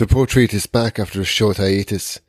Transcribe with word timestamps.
The 0.00 0.06
Portrait 0.06 0.54
is 0.54 0.64
back 0.64 0.98
after 0.98 1.20
a 1.20 1.26
short 1.26 1.58
hiatus. 1.58 2.20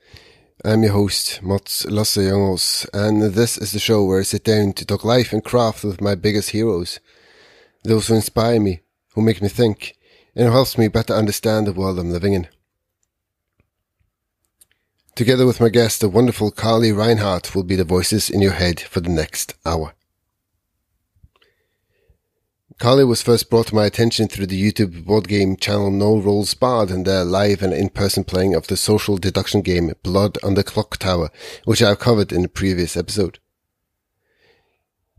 I'm 0.66 0.84
your 0.84 0.92
host, 0.92 1.42
Mats 1.42 1.86
Lasse 1.86 2.18
and 2.18 3.22
this 3.22 3.58
is 3.58 3.72
the 3.72 3.80
show 3.80 4.04
where 4.04 4.20
I 4.20 4.24
sit 4.24 4.44
down 4.44 4.74
to 4.74 4.86
talk 4.86 5.06
life 5.06 5.32
and 5.32 5.42
craft 5.42 5.86
with 5.86 6.02
my 6.02 6.16
biggest 6.16 6.50
heroes. 6.50 7.00
Those 7.86 8.08
who 8.08 8.16
inspire 8.16 8.60
me, 8.60 8.82
who 9.14 9.22
make 9.22 9.42
me 9.42 9.48
think, 9.48 9.96
and 10.36 10.48
who 10.48 10.52
helps 10.52 10.78
me 10.78 10.90
better 10.90 11.14
understand 11.14 11.66
the 11.66 11.72
world 11.72 11.98
I'm 11.98 12.12
living 12.12 12.34
in. 12.34 12.50
Together 15.16 15.46
with 15.46 15.62
my 15.62 15.70
guest, 15.70 16.02
the 16.02 16.10
wonderful 16.10 16.52
Carley 16.52 16.92
Reinhard 16.92 17.56
will 17.56 17.64
be 17.64 17.78
the 17.78 17.86
voices 17.86 18.30
in 18.30 18.42
your 18.42 18.52
head 18.52 18.82
for 18.82 19.00
the 19.00 19.10
next 19.10 19.54
hour. 19.66 19.94
Carley 22.82 23.04
was 23.04 23.22
first 23.22 23.52
brought 23.52 23.68
to 23.68 23.76
my 23.76 23.86
attention 23.86 24.28
through 24.28 24.48
the 24.48 24.60
YouTube 24.60 25.06
board 25.06 25.28
game 25.28 25.56
channel 25.56 25.92
No 25.92 26.18
Rolls 26.18 26.56
Barred 26.56 26.90
and 26.90 27.06
their 27.06 27.24
live 27.24 27.62
and 27.62 27.72
in-person 27.72 28.24
playing 28.24 28.56
of 28.56 28.66
the 28.66 28.76
social 28.76 29.20
deduction 29.20 29.62
game 29.62 29.94
Blood 30.02 30.40
on 30.42 30.56
the 30.56 30.64
Clock 30.64 30.98
Tower, 30.98 31.30
which 31.66 31.84
I've 31.84 32.00
covered 32.00 32.32
in 32.32 32.44
a 32.44 32.48
previous 32.48 32.98
episode. 32.98 33.38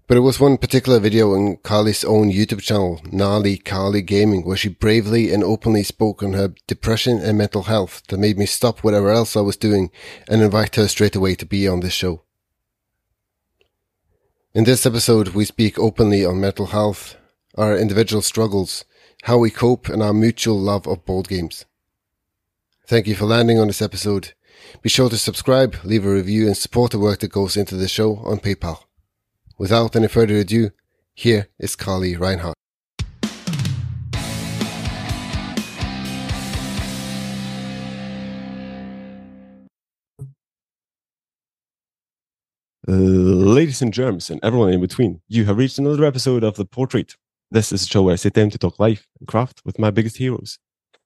But 0.09 0.17
it 0.17 0.23
was 0.23 0.41
one 0.41 0.57
particular 0.57 0.99
video 0.99 1.35
on 1.35 1.59
Carley's 1.59 2.03
own 2.03 2.33
YouTube 2.33 2.63
channel, 2.63 3.01
Gnarley 3.05 3.65
Carley 3.65 4.03
Gaming, 4.03 4.45
where 4.45 4.57
she 4.57 4.69
bravely 4.69 5.33
and 5.33 5.45
openly 5.45 5.85
spoke 5.85 6.21
on 6.21 6.33
her 6.33 6.55
depression 6.67 7.19
and 7.19 7.39
mental 7.39 7.63
health 7.63 8.03
that 8.09 8.19
made 8.19 8.39
me 8.39 8.47
stop 8.47 8.81
whatever 8.81 9.13
else 9.13 9.37
I 9.37 9.41
was 9.41 9.57
doing 9.57 9.93
and 10.27 10.43
invite 10.43 10.75
her 10.75 10.89
straight 10.89 11.15
away 11.15 11.37
to 11.37 11.47
be 11.47 11.69
on 11.69 11.79
this 11.79 11.93
show. 11.93 12.25
In 14.53 14.65
this 14.65 14.85
episode, 14.85 15.29
we 15.29 15.45
speak 15.45 15.79
openly 15.79 16.27
on 16.27 16.41
mental 16.41 16.67
health, 16.67 17.15
our 17.57 17.77
individual 17.77 18.23
struggles, 18.23 18.85
how 19.25 19.39
we 19.39 19.51
cope, 19.51 19.89
and 19.89 20.03
our 20.03 20.15
mutual 20.15 20.59
love 20.59 20.87
of 20.87 21.05
board 21.05 21.29
games. 21.29 21.67
Thank 22.87 23.07
you 23.07 23.15
for 23.15 23.27
landing 23.27 23.59
on 23.59 23.69
this 23.69 23.83
episode. 23.83 24.33
Be 24.81 24.89
sure 24.89 25.11
to 25.11 25.19
subscribe, 25.19 25.77
leave 25.85 26.07
a 26.07 26.13
review, 26.13 26.47
and 26.47 26.57
support 26.57 26.93
the 26.93 26.99
work 26.99 27.21
that 27.21 27.33
goes 27.33 27.57
into 27.57 27.77
the 27.77 27.89
show 27.89 28.17
on 28.25 28.39
PayPal. 28.39 28.85
Without 29.59 29.95
any 29.95 30.09
further 30.09 30.37
ado, 30.37 30.71
here 31.15 31.49
is 31.59 31.77
Carley 31.77 32.17
Reinhard. 32.17 32.55
Uh, 42.89 42.95
ladies 42.95 43.81
and 43.81 43.93
germs, 43.93 44.29
and 44.29 44.41
everyone 44.43 44.73
in 44.73 44.81
between, 44.81 45.21
you 45.29 45.45
have 45.45 45.57
reached 45.57 45.79
another 45.79 46.05
episode 46.05 46.43
of 46.43 46.57
The 46.57 46.65
Portrait. 46.65 47.17
This 47.53 47.71
is 47.71 47.83
a 47.83 47.87
show 47.87 48.01
where 48.01 48.15
I 48.15 48.17
sit 48.17 48.33
down 48.33 48.49
to 48.49 48.57
talk 48.57 48.81
life 48.81 49.07
and 49.21 49.29
craft 49.29 49.61
with 49.67 49.79
my 49.79 49.91
biggest 49.91 50.17
heroes, 50.17 50.59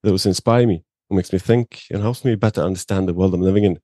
those 0.04 0.22
who 0.22 0.28
inspire 0.28 0.64
me, 0.64 0.84
who 1.10 1.16
makes 1.16 1.32
me 1.32 1.40
think, 1.40 1.82
and 1.90 2.00
helps 2.00 2.24
me 2.24 2.36
better 2.36 2.60
understand 2.60 3.08
the 3.08 3.14
world 3.14 3.34
I'm 3.34 3.40
living 3.40 3.64
in. 3.64 3.80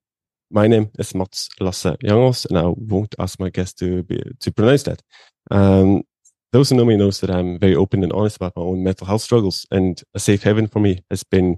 My 0.48 0.68
name 0.68 0.88
is 0.96 1.12
Mats 1.12 1.48
Lasse 1.58 1.96
Youngos, 2.05 2.46
and 2.46 2.56
I 2.56 2.72
won't 2.77 3.16
ask 3.18 3.40
my 3.40 3.50
guest 3.50 3.80
to 3.80 4.05
be, 4.05 4.22
to 4.38 4.52
pronounce 4.52 4.84
that. 4.84 5.02
Um, 5.50 6.05
those 6.52 6.70
who 6.70 6.77
know 6.77 6.84
me 6.84 6.96
knows 6.96 7.18
that 7.18 7.33
I'm 7.33 7.58
very 7.58 7.74
open 7.74 8.05
and 8.05 8.12
honest 8.12 8.36
about 8.36 8.56
my 8.56 8.62
own 8.62 8.84
mental 8.84 9.08
health 9.08 9.22
struggles, 9.22 9.66
and 9.72 10.00
a 10.14 10.20
safe 10.20 10.44
haven 10.44 10.68
for 10.68 10.78
me 10.78 11.00
has 11.10 11.24
been 11.24 11.56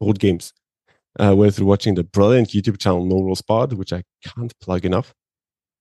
board 0.00 0.18
games. 0.18 0.52
Uh, 1.20 1.36
whether 1.36 1.52
through 1.52 1.66
watching 1.66 1.94
the 1.94 2.02
brilliant 2.02 2.48
YouTube 2.48 2.80
channel 2.80 3.04
No 3.04 3.22
Rolls 3.22 3.42
Barred, 3.42 3.74
which 3.74 3.92
I 3.92 4.02
can't 4.24 4.52
plug 4.58 4.84
enough, 4.84 5.14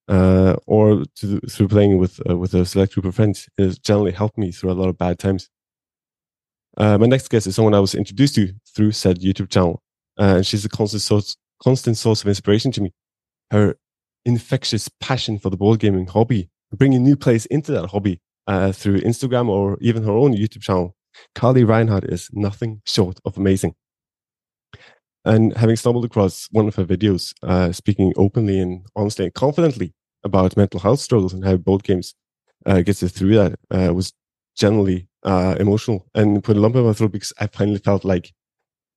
uh, 0.07 0.55
or 0.67 1.03
to, 1.17 1.39
through 1.41 1.67
playing 1.67 1.97
with 1.97 2.19
uh, 2.29 2.37
with 2.37 2.53
a 2.53 2.65
select 2.65 2.93
group 2.93 3.05
of 3.05 3.15
friends 3.15 3.49
has 3.57 3.79
generally 3.79 4.11
helped 4.11 4.37
me 4.37 4.51
through 4.51 4.71
a 4.71 4.73
lot 4.73 4.89
of 4.89 4.97
bad 4.97 5.19
times. 5.19 5.49
Uh, 6.77 6.97
my 6.97 7.05
next 7.05 7.29
guest 7.29 7.47
is 7.47 7.55
someone 7.55 7.73
I 7.73 7.79
was 7.79 7.95
introduced 7.95 8.35
to 8.35 8.53
through 8.75 8.91
said 8.91 9.19
YouTube 9.21 9.49
channel, 9.49 9.81
uh, 10.19 10.35
and 10.37 10.45
she's 10.45 10.65
a 10.65 10.69
constant 10.69 11.01
source, 11.01 11.37
constant 11.63 11.97
source 11.97 12.21
of 12.21 12.27
inspiration 12.27 12.71
to 12.73 12.81
me. 12.81 12.93
Her 13.51 13.77
infectious 14.25 14.89
passion 14.99 15.37
for 15.39 15.49
the 15.49 15.57
board 15.57 15.79
gaming 15.79 16.07
hobby, 16.07 16.49
bringing 16.73 17.03
new 17.03 17.15
players 17.15 17.45
into 17.47 17.71
that 17.71 17.87
hobby 17.87 18.19
uh, 18.47 18.71
through 18.71 18.97
Instagram 18.99 19.49
or 19.49 19.77
even 19.81 20.03
her 20.03 20.11
own 20.11 20.35
YouTube 20.35 20.61
channel, 20.61 20.95
Carley 21.33 21.63
Reinhard 21.63 22.05
is 22.11 22.29
nothing 22.33 22.81
short 22.85 23.19
of 23.23 23.37
amazing. 23.37 23.75
And 25.25 25.57
having 25.57 25.75
stumbled 25.75 26.05
across 26.05 26.47
one 26.51 26.67
of 26.67 26.75
her 26.75 26.85
videos, 26.85 27.33
uh, 27.41 27.71
speaking 27.71 28.13
openly 28.15 28.59
and 28.59 28.85
honestly 28.95 29.25
and 29.25 29.33
confidently 29.33 29.93
about 30.23 30.55
mental 30.55 30.79
health 30.79 30.99
struggles 30.99 31.33
and 31.33 31.43
how 31.43 31.57
board 31.57 31.83
games 31.83 32.13
uh, 32.65 32.81
gets 32.81 33.01
her 33.01 33.07
through 33.07 33.35
that, 33.35 33.59
uh, 33.71 33.91
was 33.93 34.13
generally 34.55 35.07
uh, 35.23 35.55
emotional 35.59 36.05
and 36.13 36.43
put 36.43 36.57
a 36.57 36.59
lump 36.59 36.75
in 36.75 36.85
my 36.85 36.93
throat 36.93 37.11
because 37.11 37.33
I 37.39 37.47
finally 37.47 37.79
felt 37.79 38.05
like, 38.05 38.31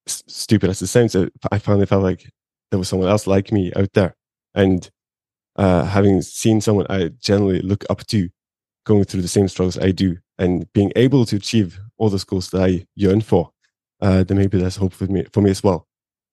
stupid 0.07 0.71
as 0.71 0.83
it 0.83 0.89
sounds, 0.89 1.17
uh, 1.17 1.29
I 1.51 1.59
finally 1.59 1.87
felt 1.87 2.03
like 2.03 2.31
there 2.71 2.79
was 2.79 2.89
someone 2.89 3.09
else 3.09 3.27
like 3.27 3.51
me 3.51 3.73
out 3.75 3.93
there. 3.95 4.15
And 4.55 4.89
uh, 5.57 5.85
having 5.85 6.21
seen 6.21 6.61
someone 6.61 6.87
I 6.91 7.09
generally 7.21 7.61
look 7.63 7.85
up 7.89 8.07
to 8.09 8.29
going 8.85 9.05
through 9.05 9.23
the 9.23 9.29
same 9.29 9.49
struggles 9.49 9.79
I 9.79 9.93
do 9.93 10.19
and 10.39 10.71
being 10.75 10.93
able 10.95 11.25
to 11.27 11.37
achieve 11.37 11.81
all 11.97 12.11
those 12.11 12.25
goals 12.25 12.51
that 12.51 12.63
I 12.63 12.87
yearn 12.97 13.23
for, 13.23 13.51
then 14.01 14.37
maybe 14.37 14.59
there's 14.59 14.77
hope 14.77 14.93
for 14.93 15.07
me, 15.07 15.25
for 15.33 15.41
me 15.41 15.51
as 15.51 15.63
well 15.63 15.88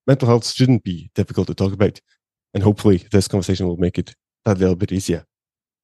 mental 0.08 0.28
health 0.28 0.48
shouldn't 0.48 0.84
be 0.84 1.10
difficult 1.16 1.48
to 1.48 1.54
talk 1.54 1.74
about. 1.74 2.00
And 2.54 2.64
hopefully 2.64 3.06
this 3.12 3.28
conversation 3.28 3.68
will 3.68 3.78
make 3.78 3.98
it 3.98 4.16
that 4.46 4.58
little 4.58 4.76
bit 4.76 4.92
easier. 4.92 5.26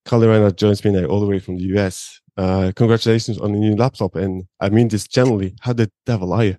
Carley 0.06 0.28
Reinhard 0.28 0.58
joins 0.58 0.84
me 0.84 0.92
now 0.92 1.06
all 1.06 1.20
the 1.20 1.28
way 1.28 1.40
from 1.40 1.58
the 1.58 1.64
US. 1.78 2.20
Uh, 2.38 2.72
congratulations 2.76 3.38
on 3.40 3.52
the 3.52 3.60
new 3.60 3.76
laptop. 3.76 4.16
And 4.16 4.46
I 4.60 4.70
mean 4.70 4.88
this 4.88 5.08
generally. 5.08 5.56
How 5.62 5.74
the 5.74 5.92
devil 6.06 6.34
are 6.34 6.46
you? 6.46 6.58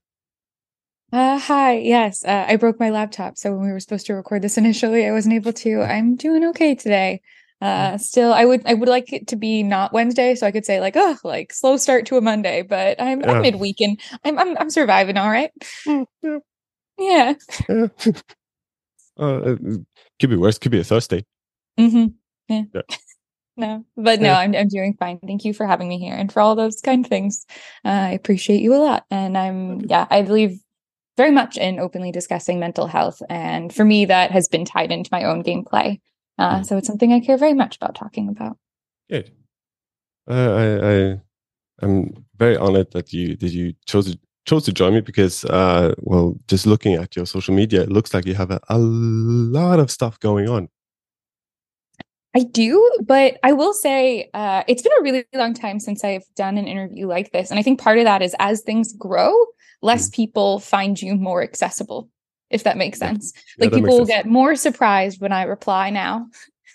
Uh, 1.12 1.38
hi. 1.38 1.76
Yes, 1.78 2.24
uh, 2.24 2.46
I 2.48 2.56
broke 2.56 2.80
my 2.80 2.90
laptop. 2.90 3.36
So 3.36 3.52
when 3.52 3.66
we 3.66 3.72
were 3.72 3.80
supposed 3.80 4.06
to 4.06 4.14
record 4.14 4.42
this 4.42 4.56
initially, 4.62 5.06
I 5.06 5.12
wasn't 5.12 5.34
able 5.34 5.52
to. 5.52 5.82
I'm 5.82 6.16
doing 6.16 6.44
okay 6.46 6.74
today. 6.74 7.20
Uh, 7.60 7.96
still, 7.96 8.32
I 8.32 8.44
would 8.44 8.62
I 8.66 8.74
would 8.74 8.88
like 8.88 9.12
it 9.12 9.28
to 9.28 9.36
be 9.36 9.62
not 9.62 9.92
Wednesday, 9.92 10.34
so 10.34 10.46
I 10.46 10.50
could 10.50 10.66
say 10.66 10.80
like, 10.80 10.96
oh, 10.96 11.16
like 11.22 11.52
slow 11.52 11.76
start 11.76 12.06
to 12.06 12.16
a 12.16 12.20
Monday. 12.20 12.62
But 12.62 13.00
I'm, 13.00 13.20
Yeah. 13.20 13.32
I'm 13.32 13.42
midweek 13.42 13.80
and 13.80 14.00
I'm, 14.24 14.36
I'm 14.38 14.58
I'm 14.58 14.70
surviving 14.70 15.16
all 15.16 15.30
right. 15.30 15.52
Mm, 15.86 16.06
yeah. 16.98 17.34
Yeah. 17.68 17.86
Uh, 19.20 19.24
uh, 19.36 19.56
could 20.18 20.30
be 20.30 20.36
worse. 20.36 20.58
Could 20.58 20.72
be 20.72 20.80
a 20.80 20.84
Thursday. 20.84 21.24
hmm 21.78 22.06
Yeah. 22.48 22.62
Yeah. 22.74 22.82
No, 23.58 23.84
but 23.96 24.18
no, 24.22 24.28
Yeah. 24.28 24.38
I'm 24.38 24.54
I'm 24.56 24.68
doing 24.68 24.94
fine. 24.98 25.18
Thank 25.18 25.44
you 25.44 25.52
for 25.52 25.66
having 25.66 25.86
me 25.86 25.98
here 25.98 26.14
and 26.14 26.32
for 26.32 26.40
all 26.40 26.54
those 26.56 26.80
kind 26.80 27.06
things. 27.06 27.44
Uh, 27.84 27.88
I 27.90 28.10
appreciate 28.12 28.62
you 28.62 28.74
a 28.74 28.80
lot. 28.80 29.04
And 29.10 29.36
I'm 29.36 29.80
yeah, 29.82 30.06
I 30.10 30.22
believe 30.22 30.58
very 31.18 31.30
much 31.30 31.58
in 31.58 31.78
openly 31.78 32.10
discussing 32.12 32.58
mental 32.58 32.86
health, 32.86 33.20
and 33.28 33.70
for 33.72 33.84
me, 33.84 34.06
that 34.06 34.30
has 34.30 34.48
been 34.48 34.64
tied 34.64 34.90
into 34.90 35.10
my 35.12 35.24
own 35.24 35.42
gameplay. 35.42 36.00
Uh, 36.38 36.60
Mm. 36.60 36.66
so 36.66 36.78
it's 36.78 36.86
something 36.86 37.12
I 37.12 37.20
care 37.20 37.36
very 37.36 37.52
much 37.52 37.76
about 37.76 37.94
talking 37.94 38.30
about. 38.30 38.56
Good. 39.10 39.30
Uh, 40.26 40.32
I, 40.62 40.90
I 41.12 41.20
I'm 41.82 42.24
very 42.38 42.56
honored 42.56 42.90
that 42.92 43.12
you 43.12 43.36
that 43.36 43.52
you 43.52 43.74
chose 43.84 44.16
chose 44.44 44.64
to 44.64 44.72
join 44.72 44.94
me 44.94 45.00
because 45.00 45.44
uh 45.46 45.94
well 45.98 46.36
just 46.48 46.66
looking 46.66 46.94
at 46.94 47.14
your 47.14 47.26
social 47.26 47.54
media 47.54 47.82
it 47.82 47.92
looks 47.92 48.12
like 48.12 48.26
you 48.26 48.34
have 48.34 48.50
a, 48.50 48.60
a 48.68 48.78
lot 48.78 49.78
of 49.78 49.90
stuff 49.90 50.18
going 50.20 50.48
on. 50.48 50.68
I 52.34 52.44
do, 52.44 52.90
but 53.04 53.38
I 53.42 53.52
will 53.52 53.74
say 53.74 54.30
uh, 54.32 54.62
it's 54.66 54.80
been 54.80 54.92
a 54.98 55.02
really 55.02 55.24
long 55.34 55.52
time 55.52 55.78
since 55.78 56.02
I've 56.02 56.24
done 56.34 56.56
an 56.56 56.66
interview 56.66 57.06
like 57.06 57.30
this. 57.30 57.50
And 57.50 57.58
I 57.58 57.62
think 57.62 57.78
part 57.78 57.98
of 57.98 58.04
that 58.04 58.22
is 58.22 58.34
as 58.38 58.62
things 58.62 58.94
grow, 58.94 59.34
less 59.82 60.08
people 60.08 60.58
find 60.58 61.00
you 61.00 61.14
more 61.14 61.42
accessible, 61.42 62.08
if 62.48 62.64
that 62.64 62.78
makes 62.78 62.98
sense. 62.98 63.34
Yeah, 63.58 63.66
Like 63.66 63.74
people 63.74 63.98
will 63.98 64.06
get 64.06 64.24
more 64.24 64.56
surprised 64.56 65.20
when 65.20 65.32
I 65.32 65.42
reply 65.42 65.90
now. 65.90 66.28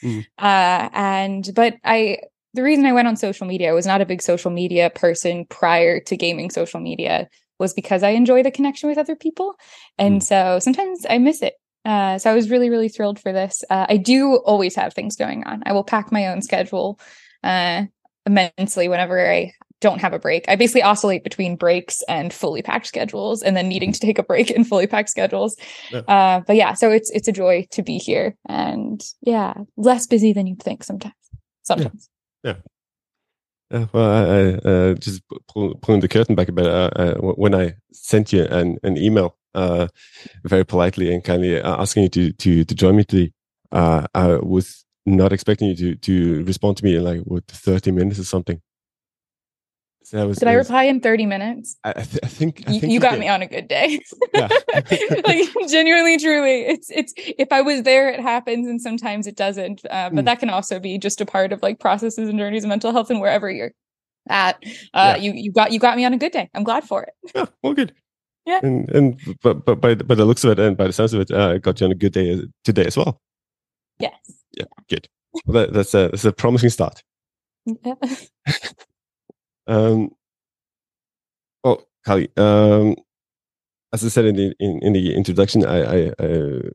Mhm. 0.04 0.26
Uh, 0.38 0.90
and, 0.94 1.50
but 1.56 1.78
I, 1.84 2.20
the 2.54 2.62
reason 2.62 2.86
I 2.86 2.94
went 2.94 3.08
on 3.08 3.16
social 3.16 3.48
media 3.48 3.72
I 3.72 3.74
was 3.74 3.88
not 3.88 4.00
a 4.00 4.06
big 4.06 4.22
social 4.22 4.52
media 4.52 4.92
person 4.92 5.46
prior 5.46 6.00
to 6.02 6.16
gaming 6.16 6.52
social 6.52 6.80
media 6.80 7.28
was 7.60 7.74
because 7.74 8.04
I 8.04 8.10
enjoy 8.10 8.44
the 8.44 8.52
connection 8.52 8.90
with 8.90 8.98
other 8.98 9.16
people. 9.16 9.56
And 9.98 10.22
Mm. 10.22 10.24
so 10.24 10.60
sometimes 10.60 11.06
I 11.10 11.18
miss 11.18 11.42
it. 11.42 11.56
Uh, 11.86 12.18
so 12.18 12.30
I 12.30 12.34
was 12.34 12.50
really, 12.50 12.70
really 12.70 12.90
thrilled 12.90 13.20
for 13.20 13.32
this. 13.32 13.64
Uh, 13.70 13.86
I 13.88 13.98
do 13.98 14.36
always 14.46 14.76
have 14.76 14.94
things 14.94 15.16
going 15.16 15.44
on. 15.46 15.64
I 15.66 15.72
will 15.72 15.84
pack 15.86 16.12
my 16.12 16.28
own 16.28 16.42
schedule 16.42 17.00
uh, 17.44 17.84
immensely 18.26 18.90
whenever 18.90 19.30
I 19.32 19.54
don't 19.80 20.02
have 20.02 20.12
a 20.12 20.20
break. 20.20 20.50
I 20.50 20.56
basically 20.56 20.82
oscillate 20.82 21.24
between 21.24 21.56
breaks 21.56 22.02
and 22.10 22.34
fully 22.34 22.62
packed 22.62 22.88
schedules, 22.88 23.44
and 23.44 23.56
then 23.56 23.68
needing 23.68 23.92
to 23.92 24.00
take 24.00 24.18
a 24.18 24.24
break 24.24 24.50
and 24.50 24.68
fully 24.68 24.88
packed 24.88 25.10
schedules. 25.10 25.56
Yeah. 25.92 26.00
Uh, 26.00 26.42
but 26.46 26.56
yeah, 26.56 26.74
so 26.74 26.92
it's 26.92 27.12
it's 27.12 27.28
a 27.28 27.32
joy 27.32 27.68
to 27.72 27.84
be 27.84 28.00
here, 28.00 28.36
and 28.50 29.02
yeah, 29.22 29.54
less 29.78 30.08
busy 30.08 30.34
than 30.34 30.48
you'd 30.48 30.62
think 30.64 30.84
sometimes. 30.84 31.14
Sometimes. 31.64 32.10
Yeah, 32.44 32.56
well, 33.72 33.90
I, 33.96 34.22
I 34.24 34.70
uh, 34.70 34.94
just 34.96 35.22
pull, 35.48 35.76
pulling 35.76 36.02
the 36.02 36.08
curtain 36.08 36.36
back 36.36 36.48
a 36.50 36.52
bit. 36.52 36.66
Uh, 36.66 36.90
uh, 36.96 37.14
when 37.16 37.54
I 37.54 37.76
sent 37.92 38.32
you 38.34 38.44
an, 38.46 38.78
an 38.84 38.98
email, 38.98 39.36
uh, 39.54 39.88
very 40.46 40.66
politely 40.66 41.14
and 41.14 41.24
kindly 41.24 41.60
uh, 41.62 41.82
asking 41.82 42.04
you 42.04 42.10
to 42.10 42.34
to 42.34 42.66
to 42.66 42.76
join 42.76 42.96
me 42.96 43.04
today, 43.04 43.34
uh, 43.72 44.08
I 44.16 44.38
was 44.38 44.86
not 45.06 45.34
expecting 45.34 45.70
you 45.70 45.76
to 45.76 45.96
to 45.96 46.44
respond 46.46 46.78
to 46.78 46.86
me 46.86 46.96
in 46.98 47.04
like 47.04 47.22
what 47.22 47.46
thirty 47.48 47.92
minutes 47.92 48.20
or 48.20 48.26
something. 48.26 48.62
So 50.08 50.16
that 50.16 50.26
was, 50.26 50.38
Did 50.38 50.48
I 50.48 50.56
was- 50.56 50.68
reply 50.68 50.84
in 50.84 51.02
30 51.02 51.26
minutes? 51.26 51.76
I, 51.84 51.90
I, 51.90 51.94
th- 52.04 52.20
I 52.24 52.28
think 52.28 52.64
I 52.66 52.72
You, 52.72 52.80
think 52.80 52.94
you 52.94 53.00
got 53.02 53.12
did. 53.12 53.20
me 53.20 53.28
on 53.28 53.42
a 53.42 53.46
good 53.46 53.68
day. 53.68 54.00
Yeah. 54.34 54.48
like 55.26 55.50
genuinely, 55.68 56.18
truly, 56.18 56.62
it's 56.62 56.90
it's 56.90 57.14
if 57.18 57.50
I 57.52 57.62
was 57.62 57.84
there, 57.84 58.08
it 58.10 58.22
happens, 58.22 58.68
and 58.68 58.82
sometimes 58.82 59.28
it 59.28 59.36
doesn't. 59.36 59.82
Uh, 59.90 60.10
but 60.12 60.22
Mm. 60.22 60.26
that 60.26 60.40
can 60.40 60.50
also 60.50 60.80
be 60.80 60.98
just 60.98 61.20
a 61.20 61.26
part 61.26 61.52
of 61.52 61.62
like 61.62 61.82
processes 61.82 62.30
and 62.30 62.40
journeys 62.40 62.64
of 62.64 62.70
mental 62.70 62.94
health, 62.94 63.10
and 63.10 63.20
wherever 63.20 63.52
you're 63.52 63.72
at, 64.30 64.56
uh, 64.94 65.16
Yeah. 65.16 65.18
you 65.18 65.34
you 65.34 65.52
got 65.52 65.74
you 65.74 65.80
got 65.80 65.98
me 65.98 66.06
on 66.06 66.14
a 66.14 66.18
good 66.18 66.32
day. 66.32 66.50
I'm 66.54 66.64
glad 66.64 66.86
for 66.86 67.04
it. 67.04 67.14
Yeah, 67.36 67.46
well, 67.62 67.74
good. 67.74 67.94
Yeah. 68.46 68.60
and 68.64 68.90
and 68.92 69.20
but 69.44 69.66
but 69.66 69.82
by 69.82 69.94
the- 69.96 70.06
by 70.06 70.16
the 70.16 70.24
looks 70.24 70.46
of 70.46 70.52
it 70.52 70.60
and 70.60 70.78
by 70.78 70.88
the 70.88 70.94
sounds 70.94 71.14
of 71.14 71.20
it, 71.20 71.32
uh, 71.32 71.58
got 71.58 71.82
you 71.82 71.86
on 71.88 71.92
a 71.92 71.96
good 71.96 72.14
day 72.14 72.32
uh, 72.34 72.44
today 72.64 72.86
as 72.86 72.96
well. 72.96 73.20
Yes. 74.00 74.14
Yeah, 74.58 74.66
good. 74.88 75.10
Well, 75.46 75.66
that, 75.66 75.74
that's 75.74 75.94
a 75.94 76.08
that's 76.12 76.24
a 76.24 76.32
promising 76.32 76.70
start. 76.70 77.04
Yeah. 77.84 77.96
Um, 79.68 80.12
well, 81.64 81.84
Carley, 82.06 82.30
um, 82.38 82.96
as 83.94 84.04
I 84.06 84.10
said 84.10 84.26
in 84.26 84.36
the 84.36 84.56
in, 84.60 84.80
in 84.82 84.94
the 84.94 85.16
introduction, 85.16 85.66
I, 85.66 85.78
I 85.82 86.08
uh, 86.20 86.70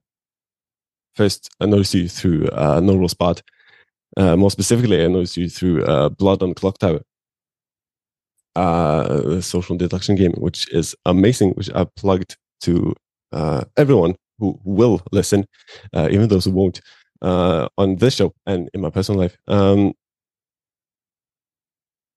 first 1.14 1.48
I 1.60 1.66
noticed 1.66 1.94
you 1.94 2.08
through 2.08 2.48
uh, 2.48 2.80
No 2.80 2.96
Rolls 2.96 3.14
Barred. 3.14 3.42
Uh, 4.16 4.36
more 4.36 4.50
specifically, 4.50 5.02
I 5.02 5.08
noticed 5.08 5.36
you 5.36 5.48
through 5.48 5.84
uh, 5.84 6.10
Blood 6.10 6.42
on 6.42 6.54
Clock 6.54 6.78
Tower, 6.78 7.00
uh, 8.56 9.40
social 9.40 9.76
deduction 9.76 10.16
game, 10.16 10.32
which 10.32 10.68
is 10.70 10.94
amazing. 11.06 11.52
Which 11.52 11.70
I 11.74 11.84
plugged 11.96 12.36
to 12.62 12.94
uh, 13.32 13.64
everyone 13.76 14.16
who 14.38 14.58
will 14.64 15.00
listen, 15.12 15.46
uh, 15.94 16.08
even 16.10 16.28
those 16.28 16.44
who 16.44 16.50
won't, 16.52 16.80
uh, 17.22 17.68
on 17.78 17.96
this 17.96 18.16
show 18.16 18.34
and 18.46 18.68
in 18.74 18.80
my 18.80 18.90
personal 18.90 19.20
life. 19.20 19.36
Um, 19.48 19.94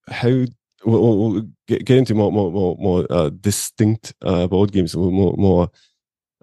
how 0.10 0.46
we'll, 0.86 1.32
we'll- 1.32 1.50
get, 1.68 1.86
get 1.86 1.98
into 1.98 2.14
more 2.14 2.32
more 2.32 2.52
more, 2.52 2.76
more 2.80 3.08
uh, 3.10 3.30
distinct 3.30 4.14
uh, 4.22 4.48
board 4.48 4.72
games, 4.72 4.96
more 4.96 5.34
more, 5.36 5.70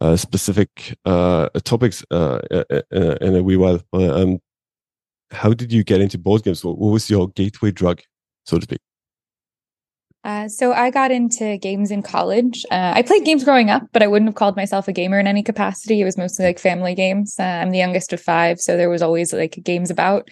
uh, 0.00 0.16
specific 0.16 0.96
uh, 1.04 1.48
topics 1.64 2.04
uh, 2.10 2.40
uh, 2.50 2.82
in 3.20 3.36
a 3.36 3.42
wee 3.42 3.56
while. 3.56 3.80
Um, 3.92 4.40
how 5.30 5.52
did 5.54 5.72
you 5.72 5.84
get 5.84 6.00
into 6.00 6.18
board 6.18 6.42
games? 6.42 6.64
What, 6.64 6.78
what 6.78 6.90
was 6.92 7.08
your 7.08 7.28
gateway 7.28 7.70
drug, 7.70 8.02
so 8.44 8.58
to 8.58 8.62
speak? 8.62 8.80
Uh, 10.24 10.48
so 10.48 10.72
I 10.72 10.90
got 10.90 11.10
into 11.10 11.56
games 11.58 11.90
in 11.90 12.02
college. 12.02 12.64
Uh, 12.70 12.92
I 12.94 13.02
played 13.02 13.24
games 13.24 13.42
growing 13.42 13.70
up, 13.70 13.88
but 13.92 14.02
I 14.04 14.06
wouldn't 14.06 14.28
have 14.28 14.36
called 14.36 14.56
myself 14.56 14.86
a 14.86 14.92
gamer 14.92 15.18
in 15.18 15.26
any 15.26 15.42
capacity. 15.42 16.00
It 16.00 16.04
was 16.04 16.16
mostly 16.16 16.44
like 16.44 16.60
family 16.60 16.94
games. 16.94 17.34
Uh, 17.40 17.42
I'm 17.42 17.70
the 17.70 17.78
youngest 17.78 18.12
of 18.12 18.20
five, 18.20 18.60
so 18.60 18.76
there 18.76 18.90
was 18.90 19.02
always 19.02 19.32
like 19.32 19.58
games 19.64 19.90
about. 19.90 20.28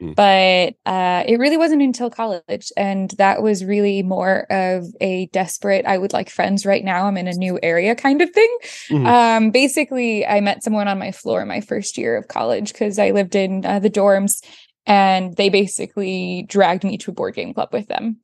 Mm. 0.00 0.14
But 0.14 0.74
uh, 0.90 1.24
it 1.26 1.38
really 1.38 1.56
wasn't 1.56 1.82
until 1.82 2.10
college, 2.10 2.70
and 2.76 3.10
that 3.12 3.42
was 3.42 3.64
really 3.64 4.02
more 4.02 4.46
of 4.50 4.84
a 5.00 5.26
desperate. 5.32 5.86
I 5.86 5.96
would 5.96 6.12
like 6.12 6.28
friends 6.28 6.66
right 6.66 6.84
now. 6.84 7.06
I'm 7.06 7.16
in 7.16 7.28
a 7.28 7.32
new 7.32 7.58
area 7.62 7.94
kind 7.94 8.20
of 8.20 8.30
thing. 8.30 8.58
Mhm. 8.90 9.06
Um, 9.06 9.50
basically, 9.50 10.26
I 10.26 10.40
met 10.40 10.62
someone 10.62 10.86
on 10.88 10.98
my 10.98 11.12
floor 11.12 11.44
my 11.46 11.60
first 11.62 11.96
year 11.96 12.16
of 12.16 12.28
college 12.28 12.72
because 12.72 12.98
I 12.98 13.12
lived 13.12 13.34
in 13.34 13.64
uh, 13.64 13.78
the 13.78 13.88
dorms, 13.90 14.44
and 14.84 15.34
they 15.36 15.48
basically 15.48 16.44
dragged 16.48 16.84
me 16.84 16.98
to 16.98 17.10
a 17.10 17.14
board 17.14 17.34
game 17.34 17.54
club 17.54 17.70
with 17.72 17.88
them 17.88 18.18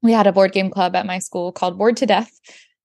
we 0.00 0.12
had 0.12 0.28
a 0.28 0.32
board 0.32 0.52
game 0.52 0.70
club 0.70 0.94
at 0.94 1.06
my 1.06 1.18
school 1.18 1.50
called 1.50 1.76
Board 1.76 1.96
to 1.96 2.06
Death. 2.06 2.30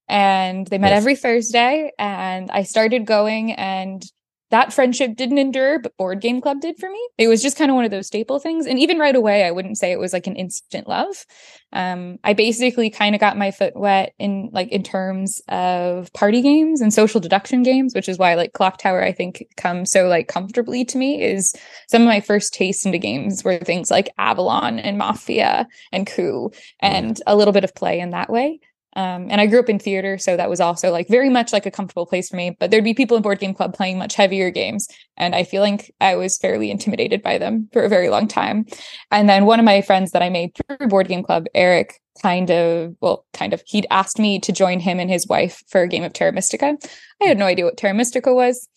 And 0.10 0.66
they 0.66 0.80
met 0.80 0.90
Yes. 0.90 0.98
every 1.02 1.16
Thursday. 1.16 1.92
And 2.00 2.50
I 2.50 2.64
started 2.64 3.06
going, 3.06 3.52
and 3.52 4.02
that 4.50 4.72
friendship 4.72 5.16
didn't 5.16 5.38
endure, 5.38 5.80
but 5.80 5.98
board 5.98 6.22
game 6.22 6.40
club 6.40 6.62
did 6.62 6.78
for 6.78 6.90
me. 6.90 7.10
It 7.18 7.28
was 7.28 7.42
just 7.42 7.58
kind 7.58 7.70
of 7.70 7.76
one 7.76 7.84
of 7.86 7.92
those 7.92 8.08
staple 8.08 8.40
things. 8.40 8.66
And 8.66 8.80
even 8.80 8.98
right 8.98 9.16
away, 9.16 9.44
I 9.44 9.52
wouldn't 9.52 9.78
say 9.78 9.92
it 9.92 10.00
was 10.00 10.14
like 10.14 10.28
an 10.28 10.36
instant 10.36 10.88
love. 10.88 11.26
Um, 11.74 12.18
I 12.24 12.34
basically 12.34 12.90
kind 12.90 13.14
of 13.14 13.20
got 13.20 13.38
my 13.38 13.52
foot 13.52 13.76
wet 13.76 14.14
in 14.20 14.50
like 14.54 14.70
in 14.70 14.84
terms 14.84 15.42
of 15.50 16.12
party 16.14 16.42
games 16.42 16.80
and 16.80 16.94
social 16.94 17.20
deduction 17.20 17.62
games, 17.62 17.94
which 17.94 18.08
is 18.08 18.18
why 18.18 18.36
like 18.36 18.54
Clock 18.54 18.78
Tower, 18.78 19.04
I 19.04 19.12
think, 19.12 19.44
comes 19.58 19.92
so 19.92 20.08
like 20.08 20.30
comfortably 20.30 20.86
to 20.86 20.98
me. 20.98 21.22
Is 21.22 21.54
some 21.90 22.04
of 22.04 22.08
my 22.08 22.22
first 22.22 22.54
tastes 22.54 22.86
into 22.86 22.98
games 22.98 23.44
were 23.44 23.58
things 23.58 23.92
like 23.92 24.10
Avalon 24.18 24.80
and 24.80 24.98
Mafia 24.98 25.68
and 25.92 26.08
Coup 26.08 26.52
and 26.80 27.22
a 27.28 27.36
little 27.36 27.54
bit 27.54 27.66
of 27.66 27.76
play 27.76 28.00
in 28.00 28.12
that 28.12 28.30
way. 28.30 28.62
Um, 28.96 29.28
and 29.30 29.40
I 29.40 29.46
grew 29.46 29.60
up 29.60 29.70
in 29.70 29.78
theater, 29.78 30.18
so 30.18 30.38
that 30.38 30.50
was 30.50 30.60
also 30.60 30.92
like 30.92 31.08
very 31.08 31.30
much 31.30 31.54
like 31.54 31.66
a 31.66 31.72
comfortable 31.72 32.06
place 32.06 32.30
for 32.30 32.36
me. 32.36 32.56
But 32.60 32.72
there'd 32.72 32.84
be 32.84 32.94
people 32.94 33.16
in 33.16 33.24
board 33.24 33.40
game 33.40 33.54
club 33.54 33.76
playing 33.76 33.98
much 33.98 34.16
heavier 34.16 34.50
games, 34.50 34.88
and 35.18 35.36
I 35.36 35.44
feel 35.44 35.62
like 35.62 35.94
I 36.02 36.16
was 36.16 36.38
fairly 36.38 36.72
intimidated 36.72 37.22
by 37.22 37.38
them 37.38 37.70
for 37.74 37.84
a 37.84 37.90
very 37.90 38.10
long 38.10 38.28
time. 38.28 38.66
And 39.12 39.30
then 39.30 39.46
one 39.46 39.60
of 39.60 39.66
my 39.66 39.82
friends 39.82 40.12
that 40.12 40.24
I 40.24 40.30
made 40.30 40.56
through 40.56 40.88
board 40.88 41.08
game 41.08 41.24
club, 41.24 41.46
Eric, 41.54 42.00
kind 42.22 42.50
of 42.50 42.96
well, 43.02 43.26
kind 43.34 43.54
of 43.54 43.62
he'd 43.68 43.86
asked 43.92 44.20
me 44.20 44.40
to 44.40 44.52
join 44.52 44.80
him 44.80 45.00
and 45.00 45.10
his 45.10 45.28
wife 45.28 45.64
for 45.68 45.82
a 45.82 45.88
game 45.88 46.04
of 46.04 46.14
Terra 46.14 46.32
Mystica. 46.32 46.78
I 47.22 47.26
had 47.26 47.38
no 47.38 47.46
idea 47.46 47.66
what 47.66 47.78
Terra 47.78 47.94
Mystica 47.94 48.34
was. 48.34 48.68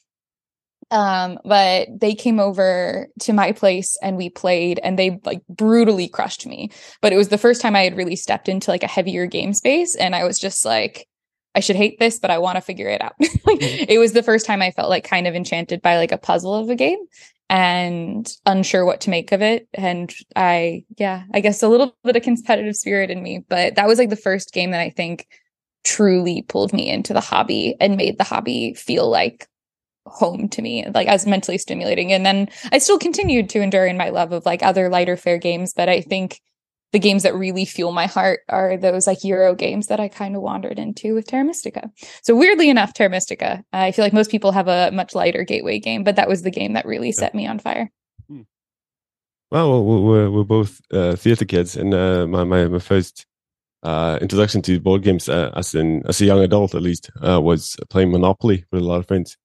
Um, 0.91 1.39
but 1.45 1.89
they 2.01 2.15
came 2.15 2.41
over 2.41 3.09
to 3.21 3.33
my 3.33 3.53
place 3.53 3.97
and 4.03 4.17
we 4.17 4.29
played 4.29 4.81
and 4.83 4.99
they 4.99 5.21
like 5.25 5.43
brutally 5.49 6.09
crushed 6.09 6.47
me. 6.47 6.71
But 7.01 7.13
it 7.13 7.17
was 7.17 7.29
the 7.29 7.39
first 7.39 7.61
time 7.61 7.77
I 7.77 7.83
had 7.83 7.97
really 7.97 8.17
stepped 8.17 8.49
into 8.49 8.71
like 8.71 8.83
a 8.83 8.89
heavier 8.89 9.27
game 9.27 9.53
space 9.53 9.95
and 9.95 10.15
I 10.15 10.25
was 10.25 10.39
just 10.39 10.65
like, 10.65 11.07
I 11.55 11.61
should 11.61 11.77
hate 11.77 11.99
this, 11.99 12.19
but 12.19 12.31
I 12.31 12.39
want 12.39 12.57
to 12.57 12.61
figure 12.61 12.89
it 12.89 13.03
out. 13.03 13.15
like, 13.21 13.59
it 13.61 13.99
was 13.99 14.13
the 14.13 14.23
first 14.23 14.47
time 14.47 14.63
I 14.63 14.71
felt 14.71 14.91
like 14.91 15.05
kind 15.05 15.27
of 15.27 15.35
enchanted 15.35 15.83
by 15.83 15.97
like 15.97 16.13
a 16.13 16.19
puzzle 16.19 16.55
of 16.55 16.71
a 16.71 16.77
game 16.77 16.99
and 17.49 18.33
unsure 18.47 18.85
what 18.85 19.01
to 19.03 19.11
make 19.11 19.33
of 19.33 19.43
it. 19.43 19.69
And 19.75 20.13
I, 20.37 20.85
yeah, 20.97 21.25
I 21.35 21.41
guess 21.41 21.63
a 21.63 21.69
little 21.69 21.97
bit 22.05 22.17
of 22.17 22.23
competitive 22.23 22.77
spirit 22.77 23.11
in 23.11 23.23
me, 23.23 23.45
but 23.49 23.75
that 23.75 23.89
was 23.89 23.99
like 23.99 24.11
the 24.11 24.17
first 24.17 24.53
game 24.53 24.71
that 24.71 24.81
I 24.81 24.91
think 24.91 25.27
truly 25.83 26.43
pulled 26.43 26.73
me 26.73 26.89
into 26.89 27.13
the 27.13 27.21
hobby 27.21 27.75
and 27.81 27.97
made 27.97 28.19
the 28.19 28.25
hobby 28.25 28.75
feel 28.75 29.11
like 29.11 29.49
home 30.07 30.49
to 30.49 30.63
me, 30.63 30.87
like 30.95 31.09
as 31.09 31.27
mentally 31.27 31.59
stimulating. 31.59 32.13
And 32.13 32.25
then 32.25 32.49
I 32.73 32.79
still 32.79 32.99
continued 32.99 33.51
to 33.51 33.61
endure 33.61 33.87
in 33.87 33.97
my 33.97 34.11
love 34.11 34.33
of 34.33 34.47
like 34.47 34.63
other 34.63 34.89
lighter 34.89 35.17
fair 35.17 35.39
games, 35.39 35.73
but 35.75 35.89
I 35.89 36.01
think 36.01 36.41
the 36.93 36.99
games 36.99 37.23
that 37.23 37.35
really 37.35 37.65
fuel 37.65 37.93
my 37.93 38.07
heart 38.07 38.41
are 38.49 38.77
those 38.77 39.07
like 39.07 39.23
Euro 39.23 39.55
games 39.55 39.87
that 39.87 40.01
I 40.01 40.09
kind 40.09 40.35
of 40.35 40.43
wandered 40.43 40.79
into 40.79 41.15
with 41.15 41.27
Terra 41.27 41.45
Mystica. 41.45 41.91
So 42.23 42.35
weirdly 42.35 42.69
enough, 42.69 42.95
Terra 42.95 43.11
Mystica, 43.11 43.63
I 43.73 43.93
feel 43.93 44.05
like 44.05 44.13
most 44.13 44.31
people 44.31 44.53
have 44.53 44.67
a 44.67 44.91
much 44.91 45.15
lighter 45.15 45.45
gateway 45.45 45.79
game, 45.79 46.03
but 46.03 46.17
that 46.17 46.29
was 46.29 46.43
the 46.43 46.51
game 46.51 46.73
that 46.73 46.87
really 46.87 47.13
set 47.13 47.35
me 47.35 47.47
on 47.47 47.61
fire. 47.61 47.91
Well, 49.51 49.85
we're, 49.85 50.01
we're, 50.01 50.31
we're 50.31 50.45
both 50.45 50.81
uh, 50.93 51.17
theater 51.17 51.45
kids, 51.45 51.77
and 51.77 51.93
uh, 51.93 52.27
my, 52.29 52.45
my 52.45 52.69
my 52.69 52.79
first 52.79 53.27
uh, 53.83 54.17
introduction 54.21 54.63
to 54.63 54.79
board 54.79 55.03
games 55.03 55.29
uh, 55.29 55.51
as 55.57 55.75
an 55.75 56.05
as 56.07 56.21
a 56.21 56.25
young 56.27 56.41
adult, 56.41 56.75
at 56.77 56.83
least, 56.83 57.11
uh, 57.21 57.41
was 57.41 57.77
playing 57.89 58.13
Monopoly 58.13 58.65
with 58.71 58.83
a 58.83 58.85
lot 58.85 59.01
of 59.01 59.09
friends. 59.09 59.37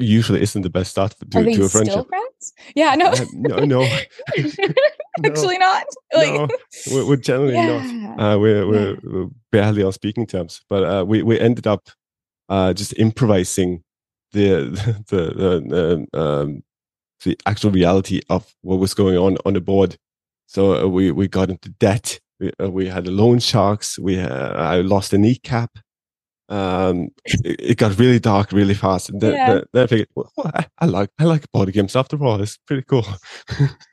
Usually 0.00 0.42
isn't 0.42 0.62
the 0.62 0.70
best 0.70 0.90
start 0.90 1.14
to, 1.18 1.38
Are 1.38 1.42
they 1.44 1.54
to 1.54 1.64
a 1.64 1.68
still 1.68 1.82
friendship. 1.82 2.08
friends? 2.08 2.52
Yeah, 2.74 2.94
no, 2.94 3.06
Uh, 3.10 3.24
no, 3.32 3.56
no, 3.64 3.80
No. 5.18 5.30
actually 5.30 5.58
not. 5.58 5.84
Like, 6.14 6.32
no, 6.32 6.48
we're, 6.92 7.06
we're 7.06 7.16
generally 7.16 7.54
not. 7.54 7.84
Uh, 8.18 8.38
we're, 8.38 8.66
we're, 8.66 8.90
Yeah. 8.90 8.96
we're 9.04 9.28
barely 9.52 9.82
on 9.82 9.92
speaking 9.92 10.26
terms, 10.26 10.60
but 10.68 10.82
uh, 10.84 11.04
we 11.04 11.22
we 11.22 11.38
ended 11.40 11.66
up 11.66 11.88
uh, 12.48 12.72
just 12.72 12.92
improvising 12.98 13.82
the 14.32 14.64
the 15.08 15.22
the, 15.34 16.06
the, 16.12 16.20
um, 16.20 16.62
the 17.24 17.38
actual 17.46 17.70
reality 17.70 18.20
of 18.28 18.54
what 18.62 18.78
was 18.80 18.94
going 18.94 19.16
on 19.16 19.36
on 19.46 19.54
the 19.54 19.60
board. 19.60 19.96
So 20.46 20.84
uh, 20.84 20.88
we 20.88 21.10
we 21.12 21.28
got 21.28 21.50
into 21.50 21.68
debt. 21.70 22.20
We, 22.40 22.52
uh, 22.60 22.68
we 22.70 22.88
had 22.88 23.06
loan 23.06 23.38
sharks. 23.38 23.98
We 23.98 24.18
uh, 24.20 24.52
I 24.74 24.80
lost 24.82 25.12
a 25.12 25.18
kneecap. 25.18 25.78
Um, 26.48 27.08
it, 27.24 27.56
it 27.60 27.78
got 27.78 27.98
really 27.98 28.18
dark 28.20 28.52
really 28.52 28.74
fast, 28.74 29.08
and 29.08 29.20
then, 29.20 29.32
Yeah. 29.32 29.54
then, 29.54 29.62
then 29.72 29.82
I 29.84 29.86
figured, 29.86 30.08
well, 30.14 30.30
I, 30.36 30.66
I 30.78 30.86
like 30.86 31.10
I 31.18 31.24
like 31.24 31.50
board 31.52 31.72
games 31.72 31.96
after 31.96 32.22
all. 32.22 32.40
It's 32.42 32.58
pretty 32.58 32.82
cool. 32.82 33.06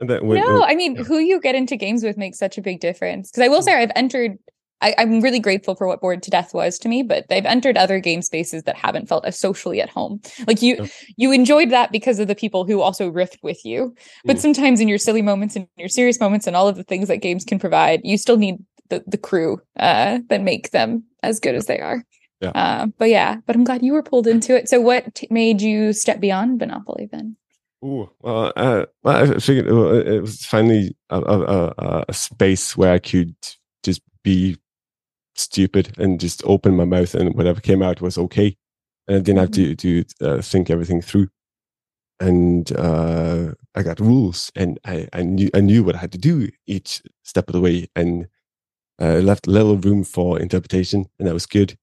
and 0.00 0.08
then 0.10 0.26
we, 0.26 0.40
no, 0.40 0.64
I 0.64 0.74
mean, 0.74 0.96
yeah. 0.96 1.02
who 1.02 1.18
you 1.18 1.40
get 1.40 1.54
into 1.54 1.76
games 1.76 2.02
with 2.02 2.16
makes 2.16 2.38
such 2.38 2.58
a 2.58 2.62
big 2.62 2.80
difference. 2.80 3.30
Because 3.30 3.44
I 3.44 3.48
will 3.48 3.62
say, 3.62 3.74
I've 3.74 3.92
entered. 3.96 4.38
I, 4.84 4.96
I'm 4.98 5.20
really 5.20 5.38
grateful 5.38 5.76
for 5.76 5.86
what 5.86 6.00
Board 6.00 6.24
to 6.24 6.30
Death 6.32 6.52
was 6.52 6.76
to 6.80 6.88
me, 6.88 7.04
but 7.04 7.24
I've 7.30 7.46
entered 7.46 7.76
other 7.76 8.00
game 8.00 8.20
spaces 8.20 8.64
that 8.64 8.74
haven't 8.74 9.08
felt 9.08 9.24
as 9.24 9.38
socially 9.38 9.80
at 9.80 9.88
home. 9.88 10.20
Like 10.48 10.60
you, 10.60 10.74
Yeah. 10.80 10.86
you 11.16 11.30
enjoyed 11.30 11.70
that 11.70 11.92
because 11.92 12.18
of 12.18 12.26
the 12.26 12.34
people 12.34 12.64
who 12.64 12.80
also 12.80 13.08
riffed 13.08 13.40
with 13.44 13.64
you. 13.64 13.94
But 14.24 14.38
Mm. 14.38 14.40
sometimes 14.40 14.80
in 14.80 14.88
your 14.88 14.98
silly 14.98 15.22
moments 15.22 15.54
and 15.54 15.68
your 15.76 15.88
serious 15.88 16.18
moments 16.18 16.48
and 16.48 16.56
all 16.56 16.66
of 16.66 16.74
the 16.74 16.82
things 16.82 17.06
that 17.06 17.18
games 17.18 17.44
can 17.44 17.60
provide, 17.60 18.00
you 18.02 18.18
still 18.18 18.36
need 18.36 18.56
the 18.92 19.02
the 19.06 19.18
crew 19.18 19.60
uh, 19.78 20.20
that 20.28 20.42
make 20.42 20.70
them 20.70 21.04
as 21.22 21.40
good 21.40 21.54
as 21.54 21.66
they 21.66 21.80
are. 21.80 22.04
Yeah. 22.40 22.52
Uh, 22.54 22.86
but 22.98 23.08
yeah, 23.08 23.36
but 23.46 23.56
I'm 23.56 23.64
glad 23.64 23.82
you 23.82 23.92
were 23.94 24.02
pulled 24.02 24.26
into 24.26 24.56
it. 24.56 24.68
So, 24.68 24.80
what 24.80 25.14
t- 25.14 25.28
made 25.30 25.62
you 25.62 25.92
step 25.92 26.20
beyond 26.20 26.58
Monopoly 26.60 27.08
then? 27.10 27.36
Ooh, 27.84 28.10
well, 28.20 28.52
uh, 28.56 28.86
well, 29.02 29.32
I 29.34 29.38
figured 29.38 29.66
it 29.66 30.20
was 30.20 30.44
finally 30.44 30.96
a, 31.10 31.20
a, 31.20 31.72
a, 31.78 32.04
a 32.08 32.14
space 32.14 32.76
where 32.76 32.92
I 32.92 32.98
could 33.00 33.34
just 33.82 34.02
be 34.22 34.56
stupid 35.34 35.94
and 35.98 36.20
just 36.20 36.42
open 36.44 36.76
my 36.76 36.84
mouth, 36.84 37.14
and 37.14 37.34
whatever 37.34 37.60
came 37.60 37.82
out 37.82 38.00
was 38.00 38.18
okay, 38.18 38.56
and 39.08 39.16
I 39.16 39.20
didn't 39.20 39.38
have 39.38 39.50
to 39.52 39.74
to 39.76 40.04
uh, 40.20 40.42
think 40.42 40.70
everything 40.70 41.02
through. 41.02 41.28
and 42.20 42.70
uh, 42.78 43.52
I 43.74 43.82
got 43.82 44.00
rules, 44.00 44.52
and 44.54 44.78
I, 44.84 45.08
I 45.12 45.22
knew 45.22 45.50
I 45.54 45.60
knew 45.60 45.82
what 45.84 45.96
I 45.96 45.98
had 45.98 46.12
to 46.12 46.18
do 46.18 46.48
each 46.66 47.02
step 47.22 47.48
of 47.48 47.52
the 47.54 47.60
way, 47.60 47.88
and 47.96 48.26
uh, 49.02 49.20
left 49.20 49.46
little 49.48 49.76
room 49.76 50.04
for 50.04 50.38
interpretation, 50.38 51.06
and 51.18 51.26
that 51.26 51.34
was 51.34 51.46
good. 51.46 51.76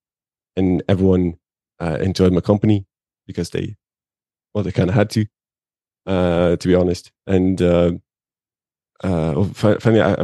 And 0.56 0.82
everyone 0.88 1.38
uh, 1.80 1.98
enjoyed 2.00 2.34
my 2.34 2.42
company 2.42 2.86
because 3.28 3.50
they, 3.50 3.76
well, 4.54 4.64
they 4.64 4.72
kind 4.72 4.90
of 4.90 4.96
had 4.96 5.10
to, 5.12 5.26
uh, 6.06 6.56
to 6.56 6.68
be 6.68 6.76
honest. 6.76 7.12
And 7.28 7.62
uh, 7.62 7.92
uh, 9.04 9.44
finally, 9.54 10.02
I, 10.02 10.16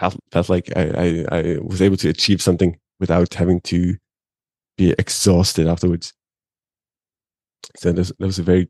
I, 0.00 0.10
felt 0.30 0.48
like 0.48 0.70
I, 0.76 1.24
I, 1.30 1.38
I 1.38 1.58
was 1.60 1.82
able 1.82 1.96
to 1.98 2.08
achieve 2.08 2.40
something 2.40 2.78
without 3.00 3.34
having 3.34 3.60
to 3.62 3.96
be 4.78 4.94
exhausted 4.98 5.66
afterwards. 5.66 6.12
So 7.76 7.92
that 7.92 8.12
was 8.20 8.38
a 8.38 8.42
very 8.42 8.68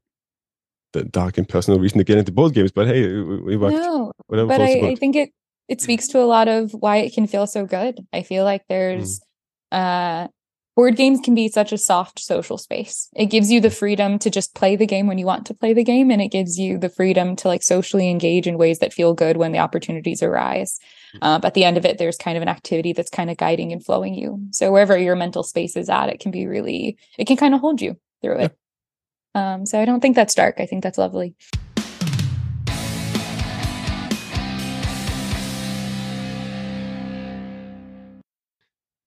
dark 1.11 1.37
and 1.37 1.49
personal 1.49 1.81
reason 1.81 1.99
to 1.99 2.05
get 2.05 2.19
into 2.19 2.33
board 2.33 2.55
games. 2.55 2.73
But 2.73 2.87
hey, 2.87 3.07
we 3.21 3.57
worked. 3.57 3.77
No, 3.77 4.13
but 4.29 4.61
I, 4.61 4.91
I, 4.91 4.95
think 4.95 5.17
it 5.17 5.31
it 5.69 5.81
speaks 5.81 6.09
to 6.09 6.19
a 6.21 6.27
lot 6.27 6.49
of 6.49 6.73
why 6.73 6.99
it 6.99 7.15
can 7.15 7.27
feel 7.27 7.47
so 7.47 7.67
good. 7.67 8.01
I 8.13 8.23
feel 8.23 8.45
like 8.45 8.63
there's 8.69 9.21
mm. 9.73 10.25
uh 10.25 10.29
board 10.77 10.97
games 10.97 11.21
can 11.23 11.35
be 11.35 11.49
such 11.49 11.73
a 11.73 11.79
soft 11.79 12.19
social 12.19 12.59
space. 12.59 13.09
It 13.15 13.27
gives 13.27 13.51
you 13.51 13.61
the 13.61 13.71
freedom 13.71 14.19
to 14.19 14.31
just 14.31 14.55
play 14.55 14.77
the 14.77 14.87
game 14.87 15.07
when 15.07 15.19
you 15.19 15.27
want 15.27 15.47
to 15.47 15.55
play 15.55 15.73
the 15.73 15.85
game 15.85 16.11
and 16.11 16.21
it 16.21 16.29
gives 16.33 16.59
you 16.59 16.79
the 16.79 16.89
freedom 16.89 17.37
to 17.37 17.49
like 17.49 17.63
socially 17.63 18.11
engage 18.11 18.47
in 18.47 18.59
ways 18.59 18.81
that 18.81 18.93
feel 18.93 19.15
good 19.15 19.37
when 19.37 19.53
the 19.53 19.61
opportunities 19.61 20.23
arise. 20.23 20.79
Mm. 21.15 21.19
Uh, 21.23 21.39
but 21.39 21.49
at 21.49 21.55
the 21.55 21.65
end 21.65 21.77
of 21.77 21.85
it, 21.85 21.99
there's 21.99 22.17
kind 22.17 22.37
of 22.37 22.43
an 22.43 22.49
activity 22.49 22.93
that's 22.93 23.11
kind 23.11 23.31
of 23.31 23.37
guiding 23.37 23.73
and 23.73 23.85
flowing 23.85 24.15
you. 24.15 24.49
So 24.51 24.73
wherever 24.73 24.99
your 24.99 25.17
mental 25.17 25.45
space 25.45 25.77
is 25.77 25.89
at, 25.89 26.09
it 26.09 26.21
can 26.21 26.33
be 26.33 26.47
really, 26.47 26.99
it 27.19 27.27
can 27.27 27.37
kind 27.37 27.55
of 27.55 27.61
hold 27.61 27.81
you 27.81 27.97
through 28.21 28.39
it. 28.39 28.59
Um, 29.37 29.67
so 29.67 29.81
I 29.81 29.85
don't 29.85 30.01
think 30.01 30.17
that's 30.17 30.35
dark. 30.35 30.57
I 30.59 30.67
think 30.67 30.83
that's 30.83 30.99
lovely. 30.99 31.35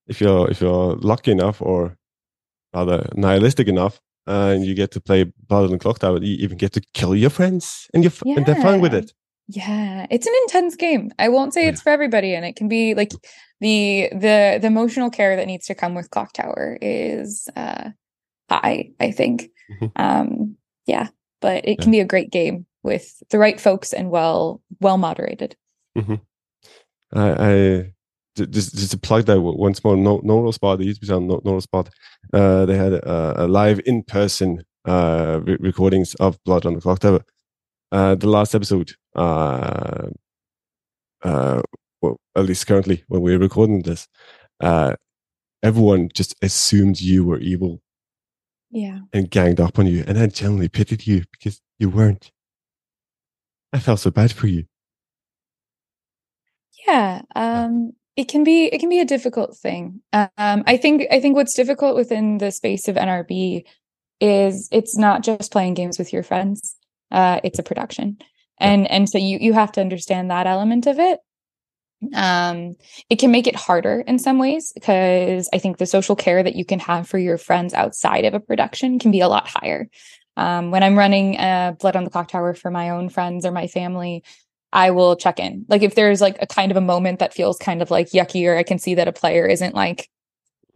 If 0.08 0.22
you're 0.22 0.50
if 0.50 0.62
you're 0.62 0.96
lucky 0.96 1.32
enough 1.32 1.62
or 1.62 1.98
rather 2.74 3.08
nihilistic 3.16 3.68
enough 3.68 4.00
uh, 4.28 4.54
and 4.54 4.66
you 4.66 4.74
get 4.74 4.92
to 4.92 5.02
play 5.02 5.26
Blood 5.48 5.66
on 5.66 5.72
the 5.72 5.78
Clocktower, 5.78 6.26
you 6.26 6.36
even 6.36 6.58
get 6.58 6.74
to 6.74 6.82
kill 6.94 7.16
your 7.16 7.30
friends 7.30 7.88
and 7.94 8.04
you 8.04 8.12
yeah. 8.26 8.38
and 8.38 8.46
they're 8.46 8.62
fine 8.62 8.82
with 8.82 8.94
it. 8.94 9.14
Yeah, 9.50 10.08
it's 10.10 10.28
an 10.28 10.34
intense 10.44 10.76
game. 10.76 11.12
I 11.20 11.30
won't 11.30 11.54
say 11.54 11.68
it's 11.68 11.82
for 11.82 11.90
everybody, 11.90 12.34
and 12.36 12.46
it 12.46 12.58
can 12.58 12.68
be 12.68 12.94
like 12.96 13.12
the 13.62 14.10
the 14.12 14.60
the 14.62 14.68
emotional 14.68 15.10
care 15.10 15.38
that 15.38 15.48
needs 15.48 15.68
to 15.68 15.76
come 15.76 15.96
with 15.96 16.10
Clocktower 16.10 16.78
is 16.82 17.48
uh, 17.56 17.92
high. 18.50 18.92
I 19.00 19.12
think, 19.12 19.50
mm-hmm. 19.72 19.88
um, 19.96 20.58
yeah, 20.86 21.08
but 21.40 21.64
it 21.66 21.78
yeah. 21.78 21.84
can 21.84 21.92
be 21.92 22.02
a 22.02 22.06
great 22.06 22.30
game 22.30 22.66
with 22.84 23.24
the 23.30 23.40
right 23.40 23.60
folks 23.60 23.94
and 23.94 24.12
well 24.12 24.62
well 24.82 24.98
moderated. 24.98 25.56
Mm-hmm. 25.98 26.16
I, 27.14 27.30
I 27.40 27.94
just, 28.46 28.76
just 28.76 28.92
to 28.92 28.98
plug 28.98 29.26
that 29.26 29.42
once 29.42 29.84
more, 29.84 29.98
no, 29.98 30.22
Neural 30.24 30.52
Spot, 30.52 30.78
the 30.78 30.86
used 30.86 31.02
to 31.02 31.08
be 31.08 31.14
on 31.14 31.28
No 31.28 31.42
Rolls 31.44 31.66
Barred, 31.66 31.90
uh, 32.34 32.66
they 32.66 32.78
had 32.78 32.94
a, 32.94 33.46
a 33.46 33.48
live 33.48 33.82
in 33.86 34.04
person 34.04 34.64
uh, 34.86 35.40
re- 35.44 35.58
recordings 35.60 36.16
of 36.16 36.42
Blood 36.44 36.66
on 36.66 36.74
the 36.74 36.82
Clocktower. 36.82 37.22
Uh, 37.92 38.16
the 38.16 38.28
last 38.28 38.54
episode, 38.54 38.92
uh, 39.16 40.08
uh, 41.24 41.62
well, 42.02 42.20
at 42.36 42.46
least 42.46 42.68
currently 42.68 43.04
when 43.08 43.22
we 43.22 43.34
are 43.34 43.40
recording 43.40 43.82
this, 43.82 44.08
uh, 44.62 44.96
everyone 45.64 46.10
just 46.14 46.36
assumed 46.42 47.00
you 47.02 47.26
were 47.26 47.40
evil. 47.40 47.82
Yeah. 48.70 49.00
And 49.14 49.32
ganged 49.32 49.62
up 49.62 49.80
on 49.80 49.88
you. 49.88 50.04
And 50.08 50.18
I 50.18 50.28
genuinely 50.28 50.68
pitied 50.68 51.08
you 51.08 51.24
because 51.32 51.62
you 51.80 51.90
weren't. 51.90 52.32
I 53.72 53.80
felt 53.80 54.00
so 54.00 54.12
bad 54.12 54.32
for 54.32 54.48
you. 54.48 54.66
Yeah. 56.86 57.22
Um, 57.36 57.94
it 58.18 58.28
can 58.28 58.44
be 58.44 58.66
it 58.66 58.80
can 58.80 58.90
be 58.90 59.00
a 59.00 59.06
difficult 59.06 59.56
thing. 59.56 60.02
Um, 60.12 60.64
I 60.66 60.76
think 60.76 61.04
I 61.12 61.20
think 61.22 61.36
what's 61.36 61.56
difficult 61.56 61.96
within 61.96 62.40
the 62.40 62.52
space 62.52 62.88
of 62.88 62.96
NRB 62.96 63.64
is 64.20 64.68
it's 64.72 64.98
not 64.98 65.24
just 65.24 65.52
playing 65.52 65.76
games 65.76 66.00
with 66.00 66.12
your 66.12 66.24
friends. 66.24 66.76
Uh, 67.12 67.40
it's 67.44 67.60
a 67.60 67.64
production, 67.64 68.18
and 68.60 68.90
and 68.90 69.08
so 69.08 69.20
you 69.20 69.38
you 69.40 69.54
have 69.54 69.72
to 69.74 69.82
understand 69.82 70.32
that 70.32 70.48
element 70.48 70.88
of 70.88 70.98
it. 70.98 71.20
Um, 72.14 72.76
it 73.10 73.18
can 73.18 73.32
make 73.32 73.48
it 73.48 73.56
harder 73.56 74.02
in 74.02 74.20
some 74.20 74.40
ways 74.40 74.72
because 74.74 75.50
I 75.54 75.60
think 75.60 75.78
the 75.78 75.86
social 75.86 76.16
care 76.16 76.42
that 76.42 76.56
you 76.56 76.66
can 76.66 76.80
have 76.80 77.08
for 77.08 77.18
your 77.18 77.38
friends 77.38 77.74
outside 77.74 78.26
of 78.26 78.34
a 78.34 78.40
production 78.40 79.00
can 79.00 79.12
be 79.12 79.22
a 79.22 79.28
lot 79.28 79.48
higher. 79.48 79.90
Um, 80.36 80.70
when 80.70 80.84
I'm 80.84 80.98
running 80.98 81.38
uh, 81.38 81.74
Blood 81.80 81.96
on 81.96 82.04
the 82.04 82.12
Clocktower 82.12 82.56
for 82.56 82.70
my 82.70 82.92
own 82.92 83.10
friends 83.10 83.46
or 83.46 83.52
my 83.52 83.66
family, 83.66 84.24
I 84.74 84.92
will 84.92 85.16
check 85.16 85.40
in. 85.40 85.66
Like 85.70 85.82
if 85.82 85.96
there's 85.96 86.22
like 86.22 86.38
a 86.42 86.48
kind 86.48 86.72
of 86.72 86.78
a 86.78 86.82
moment 86.82 87.20
that 87.20 87.34
feels 87.34 87.58
kind 87.58 87.82
of 87.82 87.92
like 87.92 88.10
yucky 88.10 88.48
or 88.48 88.58
I 88.58 88.64
can 88.64 88.80
see 88.80 88.96
that 88.96 89.08
a 89.08 89.14
player 89.14 89.46
isn't 89.46 89.76
like 89.76 90.10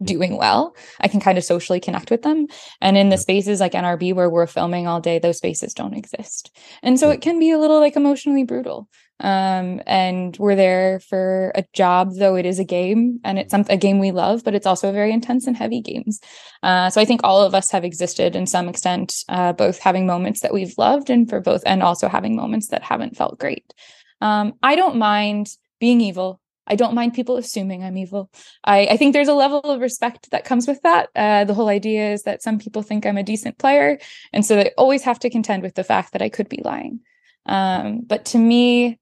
doing 0.02 0.36
well, 0.36 0.74
I 1.00 1.08
can 1.08 1.20
kind 1.20 1.38
of 1.38 1.44
socially 1.44 1.80
connect 1.80 2.10
with 2.10 2.22
them. 2.22 2.46
And 2.80 2.96
in 2.96 3.10
the 3.10 3.18
spaces 3.18 3.60
like 3.60 3.72
NRB 3.72 4.14
where 4.14 4.30
we're 4.30 4.46
filming 4.46 4.86
all 4.86 5.00
day, 5.00 5.18
those 5.18 5.36
spaces 5.38 5.74
don't 5.74 5.94
exist. 5.94 6.54
And 6.82 6.98
so 6.98 7.10
it 7.10 7.20
can 7.20 7.38
be 7.38 7.50
a 7.50 7.58
little 7.58 7.80
like 7.80 7.96
emotionally 7.96 8.44
brutal. 8.44 8.88
Um, 9.22 9.80
and 9.86 10.36
we're 10.36 10.56
there 10.56 10.98
for 10.98 11.52
a 11.54 11.64
job, 11.72 12.14
though 12.16 12.34
it 12.34 12.44
is 12.44 12.58
a 12.58 12.64
game 12.64 13.20
and 13.22 13.38
it's 13.38 13.54
a 13.54 13.76
game 13.76 14.00
we 14.00 14.10
love, 14.10 14.42
but 14.42 14.54
it's 14.54 14.66
also 14.66 14.90
very 14.90 15.12
intense 15.12 15.46
and 15.46 15.56
heavy 15.56 15.80
games. 15.80 16.20
Uh, 16.62 16.90
so 16.90 17.00
I 17.00 17.04
think 17.04 17.20
all 17.22 17.40
of 17.40 17.54
us 17.54 17.70
have 17.70 17.84
existed 17.84 18.34
in 18.34 18.46
some 18.48 18.68
extent, 18.68 19.14
uh, 19.28 19.52
both 19.52 19.78
having 19.78 20.06
moments 20.06 20.40
that 20.40 20.52
we've 20.52 20.74
loved 20.76 21.08
and 21.08 21.30
for 21.30 21.40
both, 21.40 21.62
and 21.64 21.82
also 21.82 22.08
having 22.08 22.34
moments 22.34 22.68
that 22.68 22.82
haven't 22.82 23.16
felt 23.16 23.38
great. 23.38 23.72
Um, 24.20 24.54
I 24.62 24.74
don't 24.74 24.96
mind 24.96 25.50
being 25.78 26.00
evil. 26.00 26.40
I 26.66 26.74
don't 26.74 26.94
mind 26.94 27.14
people 27.14 27.36
assuming 27.36 27.82
I'm 27.82 27.96
evil. 27.96 28.30
I, 28.64 28.86
I 28.86 28.96
think 28.96 29.12
there's 29.12 29.28
a 29.28 29.34
level 29.34 29.60
of 29.60 29.80
respect 29.80 30.30
that 30.30 30.44
comes 30.44 30.66
with 30.66 30.80
that. 30.82 31.10
Uh, 31.14 31.44
the 31.44 31.54
whole 31.54 31.68
idea 31.68 32.12
is 32.12 32.22
that 32.22 32.42
some 32.42 32.58
people 32.58 32.82
think 32.82 33.04
I'm 33.04 33.18
a 33.18 33.22
decent 33.22 33.58
player. 33.58 33.98
And 34.32 34.46
so 34.46 34.56
they 34.56 34.70
always 34.78 35.02
have 35.02 35.18
to 35.20 35.30
contend 35.30 35.62
with 35.62 35.74
the 35.74 35.84
fact 35.84 36.12
that 36.12 36.22
I 36.22 36.28
could 36.28 36.48
be 36.48 36.62
lying. 36.64 37.00
Um, 37.46 38.02
but 38.06 38.24
to 38.26 38.38
me, 38.38 39.00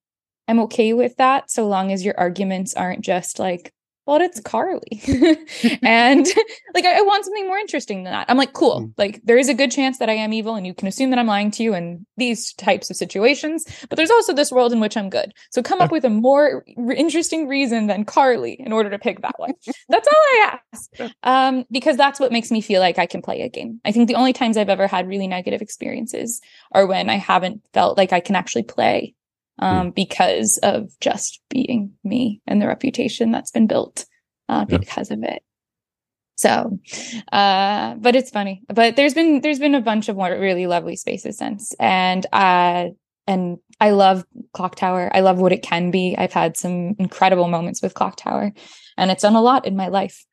I'm 0.51 0.59
okay 0.61 0.93
with 0.95 1.17
that 1.19 1.49
so 1.49 1.69
long 1.69 1.93
as 1.93 2.05
your 2.05 2.15
arguments 2.19 2.75
aren't 2.75 3.03
just 3.03 3.39
like, 3.39 3.73
well, 4.05 4.21
it's 4.21 4.41
Carley. 4.41 5.01
and 5.85 6.27
like, 6.75 6.85
I, 6.85 6.99
I, 6.99 7.03
want 7.03 7.25
something 7.25 7.47
more 7.47 7.59
interesting 7.59 8.03
than 8.03 8.13
that. 8.13 8.29
I'm 8.29 8.37
like, 8.37 8.53
cool. 8.53 8.81
Mm. 8.81 8.95
Like, 8.99 9.21
there 9.23 9.39
is 9.39 9.49
a 9.49 9.55
good 9.55 9.71
chance 9.71 9.99
that 9.99 10.11
I 10.11 10.15
am 10.15 10.33
evil 10.33 10.57
and 10.57 10.67
you 10.67 10.75
can 10.75 10.89
assume 10.89 11.11
that 11.11 11.21
I'm 11.21 11.29
lying 11.29 11.53
to 11.53 11.63
you 11.63 11.75
in 11.75 12.05
these 12.17 12.53
types 12.55 12.91
of 12.91 12.97
situations. 12.97 13.65
But 13.89 13.97
there's 13.97 14.11
also 14.11 14.33
this 14.33 14.51
world 14.51 14.73
in 14.73 14.81
which 14.81 14.97
I'm 14.97 15.11
good. 15.11 15.33
So 15.53 15.63
come 15.63 15.81
up 15.81 15.93
with 15.93 16.05
a 16.05 16.11
more 16.11 16.65
r- 16.77 16.93
interesting 16.93 17.47
reason 17.47 17.87
than 17.87 18.05
Carley 18.05 18.57
in 18.59 18.73
order 18.73 18.91
to 18.91 18.99
pick 18.99 19.23
that 19.23 19.39
one. 19.39 19.53
That's 19.89 20.09
all 20.09 20.15
I 20.15 20.59
ask. 20.73 21.15
Um, 21.23 21.65
because 21.71 21.97
that's 21.97 22.19
what 22.19 22.33
makes 22.33 22.51
me 22.51 22.61
feel 22.61 22.81
like 22.81 22.99
I 22.99 23.07
can 23.07 23.23
play 23.23 23.43
a 23.43 23.49
game. 23.49 23.81
I 23.85 23.93
think 23.93 24.09
the 24.09 24.17
only 24.17 24.33
times 24.33 24.57
I've 24.57 24.69
ever 24.69 24.89
had 24.89 25.07
really 25.07 25.29
negative 25.29 25.63
experiences 25.63 26.41
are 26.73 26.87
when 26.87 27.09
I 27.09 27.17
haven't 27.17 27.63
felt 27.73 27.97
like 27.97 28.13
I 28.13 28.19
can 28.19 28.35
actually 28.35 28.65
play 28.65 29.15
Hmm. 29.61 29.67
um, 29.67 29.91
because 29.91 30.59
of 30.63 30.89
just 31.01 31.41
being 31.51 31.93
me 32.03 32.41
and 32.47 32.63
the 32.63 32.67
reputation 32.67 33.31
that's 33.31 33.51
been 33.51 33.67
built 33.67 34.07
uh, 34.49 34.65
because 34.65 35.11
yeah. 35.11 35.17
of 35.17 35.23
it. 35.25 35.43
So, 36.37 36.79
uh, 37.31 37.97
but 37.97 38.17
it's 38.17 38.31
funny. 38.31 38.63
But 38.69 38.97
there's 38.97 39.13
been 39.13 39.43
there's 39.43 39.59
been 39.59 39.75
a 39.75 39.83
bunch 39.83 40.09
of 40.09 40.17
more 40.17 40.31
really 40.31 40.67
lovely 40.67 40.97
spaces 40.97 41.37
since, 41.37 41.75
and 41.79 42.25
uh, 42.33 42.89
and 43.27 43.59
I 43.79 43.91
love 43.91 44.25
Clock 44.55 44.77
Tower. 44.77 45.11
I 45.13 45.21
love 45.21 45.39
what 45.39 45.53
it 45.53 45.63
can 45.63 45.91
be. 45.91 46.15
I've 46.17 46.33
had 46.33 46.57
some 46.57 46.97
incredible 46.99 47.49
moments 47.49 47.83
with 47.83 47.93
Clock 47.93 48.17
Tower, 48.17 48.53
and 48.97 49.11
it's 49.11 49.23
done 49.23 49.37
a 49.37 49.43
lot 49.43 49.67
in 49.67 49.77
my 49.77 49.89
life. 49.89 50.25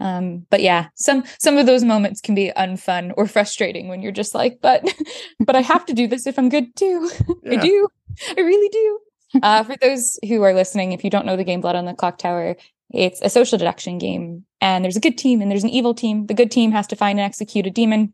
Um, 0.00 0.46
but 0.50 0.60
yeah, 0.60 0.88
some 0.96 1.24
some 1.38 1.56
of 1.56 1.64
those 1.64 1.82
moments 1.82 2.20
can 2.20 2.34
be 2.34 2.52
unfun 2.54 3.14
or 3.16 3.26
frustrating 3.26 3.88
when 3.88 4.02
you're 4.02 4.12
just 4.12 4.34
like, 4.34 4.58
but 4.60 4.84
but 5.40 5.56
I 5.56 5.62
have 5.62 5.86
to 5.86 5.94
do 5.94 6.06
this 6.06 6.26
if 6.26 6.38
I'm 6.38 6.50
good 6.50 6.76
too. 6.76 7.10
Yeah. 7.42 7.58
I 7.58 7.62
do. 7.62 7.88
I 8.36 8.40
really 8.40 8.68
do. 8.68 8.98
Uh, 9.42 9.64
for 9.64 9.76
those 9.76 10.18
who 10.28 10.42
are 10.42 10.54
listening, 10.54 10.92
if 10.92 11.02
you 11.02 11.10
don't 11.10 11.26
know 11.26 11.36
the 11.36 11.44
game 11.44 11.60
Blood 11.60 11.76
on 11.76 11.86
the 11.86 11.94
Clock 11.94 12.18
Tower, 12.18 12.56
it's 12.90 13.20
a 13.22 13.30
social 13.30 13.58
deduction 13.58 13.98
game, 13.98 14.44
and 14.60 14.84
there's 14.84 14.96
a 14.96 15.00
good 15.00 15.18
team 15.18 15.42
and 15.42 15.50
there's 15.50 15.64
an 15.64 15.70
evil 15.70 15.94
team. 15.94 16.26
The 16.26 16.34
good 16.34 16.50
team 16.50 16.70
has 16.72 16.86
to 16.88 16.96
find 16.96 17.18
and 17.18 17.26
execute 17.26 17.66
a 17.66 17.70
demon. 17.70 18.12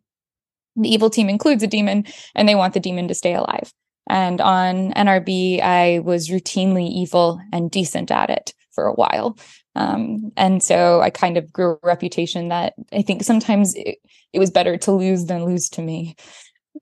The 0.76 0.88
evil 0.88 1.10
team 1.10 1.28
includes 1.28 1.62
a 1.62 1.66
demon, 1.66 2.06
and 2.34 2.48
they 2.48 2.54
want 2.54 2.74
the 2.74 2.80
demon 2.80 3.08
to 3.08 3.14
stay 3.14 3.34
alive. 3.34 3.72
And 4.08 4.40
on 4.40 4.92
NRB, 4.94 5.60
I 5.60 6.00
was 6.00 6.28
routinely 6.28 6.88
evil 6.88 7.40
and 7.52 7.70
decent 7.70 8.10
at 8.10 8.30
it 8.30 8.54
for 8.72 8.86
a 8.86 8.94
while. 8.94 9.38
Um, 9.76 10.32
and 10.36 10.62
so 10.62 11.00
I 11.00 11.10
kind 11.10 11.36
of 11.36 11.52
grew 11.52 11.72
a 11.72 11.86
reputation 11.86 12.48
that 12.48 12.74
I 12.92 13.02
think 13.02 13.22
sometimes 13.22 13.74
it, 13.74 13.98
it 14.32 14.38
was 14.38 14.50
better 14.50 14.76
to 14.78 14.92
lose 14.92 15.26
than 15.26 15.44
lose 15.44 15.68
to 15.70 15.82
me. 15.82 16.16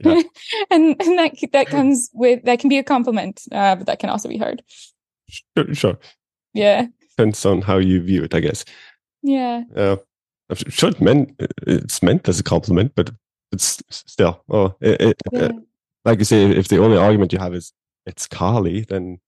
Yeah. 0.01 0.23
and 0.71 0.97
and 1.01 1.19
that 1.19 1.33
that 1.53 1.67
comes 1.67 2.11
with 2.13 2.45
that 2.45 2.61
can 2.61 2.69
be 2.69 2.79
a 2.79 2.85
compliment, 2.85 3.43
uh, 3.53 3.77
but 3.77 3.87
that 3.87 3.99
can 3.99 4.11
also 4.11 4.29
be 4.29 4.39
hard. 4.39 4.63
Sure, 5.29 5.75
sure. 5.75 5.99
Yeah. 6.55 6.87
Depends 7.17 7.45
on 7.45 7.63
how 7.63 7.79
you 7.79 8.01
view 8.01 8.25
it, 8.25 8.35
I 8.35 8.41
guess. 8.41 8.65
Yeah. 9.23 9.65
Yeah. 9.75 9.97
I'm 10.51 10.57
sure 10.71 10.91
it 10.91 11.01
meant 11.01 11.41
it's 11.67 12.03
meant 12.03 12.29
as 12.29 12.41
a 12.41 12.45
compliment, 12.45 12.93
but 12.95 13.11
it's 13.53 13.83
still. 13.91 14.43
Oh, 14.49 14.75
it, 14.81 15.01
it, 15.01 15.17
yeah. 15.33 15.41
uh, 15.41 15.53
like 16.05 16.19
you 16.19 16.25
say, 16.25 16.45
if 16.51 16.69
the 16.69 16.79
only 16.79 16.97
argument 16.97 17.33
you 17.33 17.39
have 17.39 17.55
is 17.55 17.73
it's 18.07 18.27
Carley, 18.27 18.87
then 18.89 19.21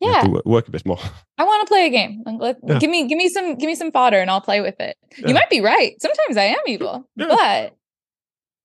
Yeah, 0.00 0.26
work 0.44 0.66
a 0.66 0.70
bit 0.70 0.84
more. 0.84 0.98
I 1.38 1.44
want 1.44 1.66
to 1.66 1.70
play 1.70 1.86
a 1.86 1.90
game. 1.90 2.24
Let, 2.26 2.56
Yeah. 2.66 2.78
Give 2.78 2.90
me, 2.90 3.06
give 3.06 3.18
me 3.18 3.28
some, 3.28 3.54
give 3.56 3.68
me 3.68 3.74
some 3.76 3.92
fodder, 3.92 4.18
and 4.18 4.30
I'll 4.30 4.40
play 4.40 4.60
with 4.60 4.80
it. 4.80 4.96
Yeah. 5.18 5.28
You 5.28 5.34
might 5.34 5.50
be 5.50 5.60
right. 5.60 5.94
Sometimes 6.00 6.36
I 6.36 6.44
am 6.44 6.58
evil, 6.66 7.08
but 7.16 7.76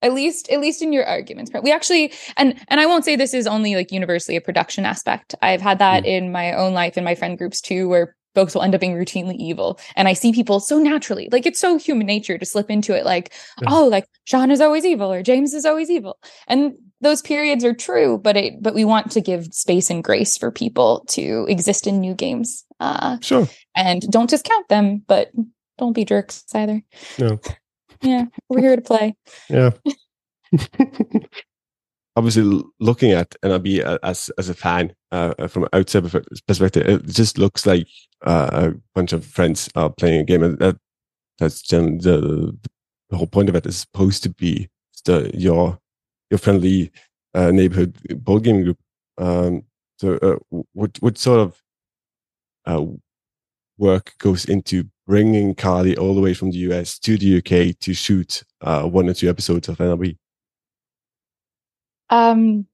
at 0.06 0.14
least, 0.14 0.50
at 0.50 0.60
least 0.62 0.82
in 0.82 0.94
your 0.94 1.06
arguments, 1.06 1.52
we 1.64 1.72
actually, 1.72 2.14
and 2.38 2.56
and 2.70 2.80
I 2.80 2.86
won't 2.86 3.06
say 3.06 3.16
this 3.16 3.34
is 3.34 3.48
only 3.48 3.76
like 3.76 3.92
universally 3.92 4.36
a 4.38 4.42
production 4.42 4.86
aspect. 4.86 5.36
I've 5.42 5.62
had 5.62 5.80
that 5.80 6.04
Mm. 6.04 6.08
in 6.08 6.32
my 6.32 6.54
own 6.54 6.74
life 6.74 6.98
in 6.98 7.04
my 7.04 7.16
friend 7.16 7.38
groups 7.38 7.60
too, 7.62 7.90
where 7.90 8.16
folks 8.36 8.54
will 8.54 8.64
end 8.64 8.76
up 8.76 8.82
being 8.82 8.96
routinely 8.96 9.36
evil, 9.38 9.80
and 9.96 10.08
I 10.08 10.14
see 10.14 10.32
people 10.34 10.60
so 10.60 10.78
naturally, 10.78 11.30
like 11.32 11.46
it's 11.46 11.60
so 11.60 11.78
human 11.78 12.06
nature 12.06 12.38
to 12.38 12.46
slip 12.46 12.70
into 12.70 12.94
it, 12.96 13.06
like 13.06 13.34
Yeah. 13.62 13.70
oh, 13.72 13.88
like 13.88 14.06
Sean 14.26 14.52
is 14.52 14.62
always 14.62 14.86
evil 14.86 15.12
or 15.12 15.24
James 15.24 15.54
is 15.54 15.66
always 15.66 15.90
evil, 15.90 16.18
and 16.48 16.74
those 17.02 17.22
periods 17.22 17.64
are 17.64 17.74
true, 17.74 18.18
but 18.18 18.36
it 18.38 18.54
but 18.62 18.74
we 18.74 18.84
want 18.86 19.12
to 19.12 19.22
give 19.22 19.46
space 19.54 19.90
and 19.90 20.04
grace 20.04 20.38
for 20.38 20.52
people 20.52 21.06
to 21.10 21.46
exist 21.50 21.88
in 21.88 22.00
new 22.00 22.14
games. 22.14 22.66
Uh, 22.80 23.18
Sure. 23.22 23.48
and 23.76 24.02
don't 24.12 24.30
discount 24.30 24.68
them, 24.68 25.02
but 25.08 25.32
don't 25.78 25.94
be 25.94 26.04
jerks 26.06 26.44
either. 26.54 26.82
No. 27.20 27.40
Yeah, 28.06 28.26
we're 28.50 28.62
here 28.62 28.76
to 28.76 28.82
play. 28.82 29.16
Yeah. 29.50 29.72
Obviously, 32.18 32.64
looking 32.80 33.12
at 33.12 33.36
NRB 33.44 33.80
a- 33.82 34.00
as 34.06 34.32
as 34.38 34.48
a 34.48 34.54
fan 34.54 34.94
uh, 35.12 35.34
uh, 35.38 35.48
from 35.48 35.64
an 35.64 35.70
outside 35.74 36.10
perspective, 36.48 36.88
it 36.88 37.06
just 37.08 37.38
looks 37.38 37.66
like 37.66 37.88
uh, 38.26 38.50
a 38.54 38.74
bunch 38.94 39.12
of 39.12 39.26
friends 39.26 39.70
are 39.76 39.90
playing 39.90 40.22
a 40.22 40.24
game, 40.24 40.42
and 40.44 40.58
that 40.60 40.78
that's 41.40 41.62
gen- 41.62 41.98
the 41.98 42.58
the 43.10 43.18
whole 43.18 43.28
point 43.28 43.50
of 43.50 43.56
it 43.56 43.66
is 43.66 43.78
supposed 43.78 44.24
to 44.24 44.30
be 44.30 44.70
the, 45.04 45.30
your 45.34 45.78
your 46.32 46.38
friendly 46.38 46.92
uh, 47.34 47.52
neighborhood 47.52 47.98
board 48.24 48.44
gaming 48.44 48.64
group. 48.64 48.80
Um, 49.18 49.64
so, 50.00 50.14
uh, 50.22 50.38
what 50.72 50.98
what 51.02 51.18
sort 51.18 51.42
of 51.42 51.62
uh, 52.66 52.86
work 53.78 54.14
goes 54.20 54.46
into 54.46 54.86
bringing 55.08 55.56
Carley 55.56 55.96
all 55.98 56.16
the 56.16 56.22
way 56.22 56.34
from 56.34 56.52
the 56.52 56.58
US 56.70 56.98
to 57.00 57.18
the 57.18 57.38
UK 57.38 57.78
to 57.80 57.94
shoot 57.94 58.44
uh, 58.62 58.84
one 58.84 59.10
or 59.10 59.14
two 59.14 59.30
episodes 59.30 59.68
of 59.68 59.78
NRB? 59.78 60.18
Um, 62.10 62.68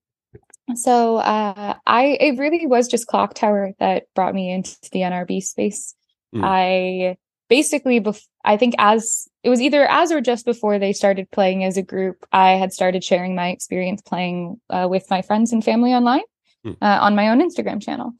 so 0.75 1.17
uh, 1.17 1.75
I 1.85 2.17
it 2.19 2.37
really 2.37 2.65
was 2.65 2.87
just 2.87 3.07
Clock 3.07 3.33
Tower 3.33 3.73
that 3.79 4.03
brought 4.15 4.33
me 4.33 4.51
into 4.51 4.77
the 4.91 4.99
NRB 4.99 5.43
space. 5.43 5.95
Mm. 6.33 6.41
I 6.43 7.17
basically, 7.49 7.99
bef- 7.99 8.27
I 8.45 8.55
think 8.57 8.75
as 8.77 9.27
it 9.43 9.49
was 9.49 9.61
either 9.61 9.85
as 9.89 10.11
or 10.11 10.21
just 10.21 10.45
before 10.45 10.79
they 10.79 10.93
started 10.93 11.29
playing 11.31 11.63
as 11.63 11.77
a 11.77 11.81
group, 11.81 12.25
I 12.31 12.51
had 12.51 12.71
started 12.71 13.03
sharing 13.03 13.35
my 13.35 13.49
experience 13.49 14.01
playing 14.01 14.59
uh, 14.69 14.87
with 14.89 15.09
my 15.09 15.21
friends 15.21 15.51
and 15.51 15.63
family 15.63 15.91
online. 15.91 16.21
Hmm. 16.63 16.73
Uh, 16.81 16.99
on 17.01 17.15
my 17.15 17.29
own 17.29 17.41
Instagram 17.41 17.81
channel. 17.81 18.11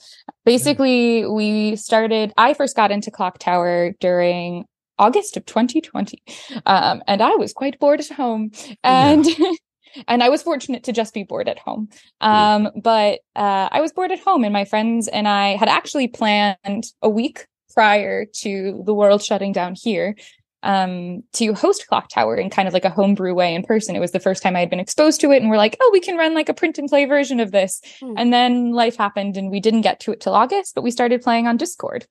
Basically, 0.45 1.25
we 1.27 1.75
started, 1.75 2.33
I 2.37 2.55
first 2.55 2.75
got 2.75 2.91
into 2.91 3.11
Clock 3.11 3.37
Tower 3.37 3.91
during 3.99 4.65
August 4.97 5.37
of 5.37 5.45
2020. 5.45 6.23
Um, 6.65 7.03
and 7.07 7.21
I 7.21 7.35
was 7.35 7.53
quite 7.53 7.79
bored 7.79 7.99
at 7.99 8.09
home. 8.09 8.51
And 8.83 9.27
and 10.07 10.23
I 10.23 10.29
was 10.29 10.41
fortunate 10.41 10.83
to 10.85 10.91
just 10.91 11.13
be 11.13 11.23
bored 11.23 11.49
at 11.49 11.59
home. 11.59 11.89
Um, 12.21 12.69
but 12.81 13.19
uh, 13.35 13.69
I 13.71 13.81
was 13.81 13.91
bored 13.91 14.11
at 14.11 14.19
home, 14.19 14.43
and 14.43 14.53
my 14.53 14.65
friends 14.65 15.07
and 15.07 15.27
I 15.27 15.55
had 15.55 15.69
actually 15.69 16.07
planned 16.07 16.85
a 17.01 17.09
week 17.09 17.45
prior 17.73 18.25
to 18.25 18.83
the 18.85 18.93
world 18.93 19.23
shutting 19.23 19.53
down 19.53 19.75
here 19.75 20.15
um, 20.63 21.23
to 21.33 21.53
host 21.53 21.87
Clock 21.87 22.09
Tower 22.09 22.35
in 22.35 22.49
kind 22.49 22.67
of 22.67 22.73
like 22.73 22.85
a 22.85 22.89
homebrew 22.89 23.33
way 23.33 23.53
in 23.55 23.63
person. 23.63 23.95
It 23.95 23.99
was 23.99 24.11
the 24.11 24.19
first 24.19 24.43
time 24.43 24.55
I 24.55 24.59
had 24.59 24.69
been 24.69 24.79
exposed 24.79 25.21
to 25.21 25.31
it, 25.31 25.41
and 25.41 25.49
we're 25.49 25.57
like, 25.57 25.77
oh, 25.81 25.89
we 25.91 25.99
can 25.99 26.17
run 26.17 26.33
like 26.33 26.49
a 26.49 26.53
print 26.53 26.77
and 26.77 26.89
play 26.89 27.05
version 27.05 27.39
of 27.39 27.51
this. 27.51 27.81
Hmm. 27.99 28.13
And 28.17 28.33
then 28.33 28.71
life 28.71 28.95
happened, 28.95 29.37
and 29.37 29.49
we 29.49 29.59
didn't 29.59 29.81
get 29.81 29.99
to 30.01 30.11
it 30.11 30.21
till 30.21 30.35
August, 30.35 30.75
but 30.75 30.83
we 30.83 30.91
started 30.91 31.21
playing 31.21 31.47
on 31.47 31.57
Discord. 31.57 32.05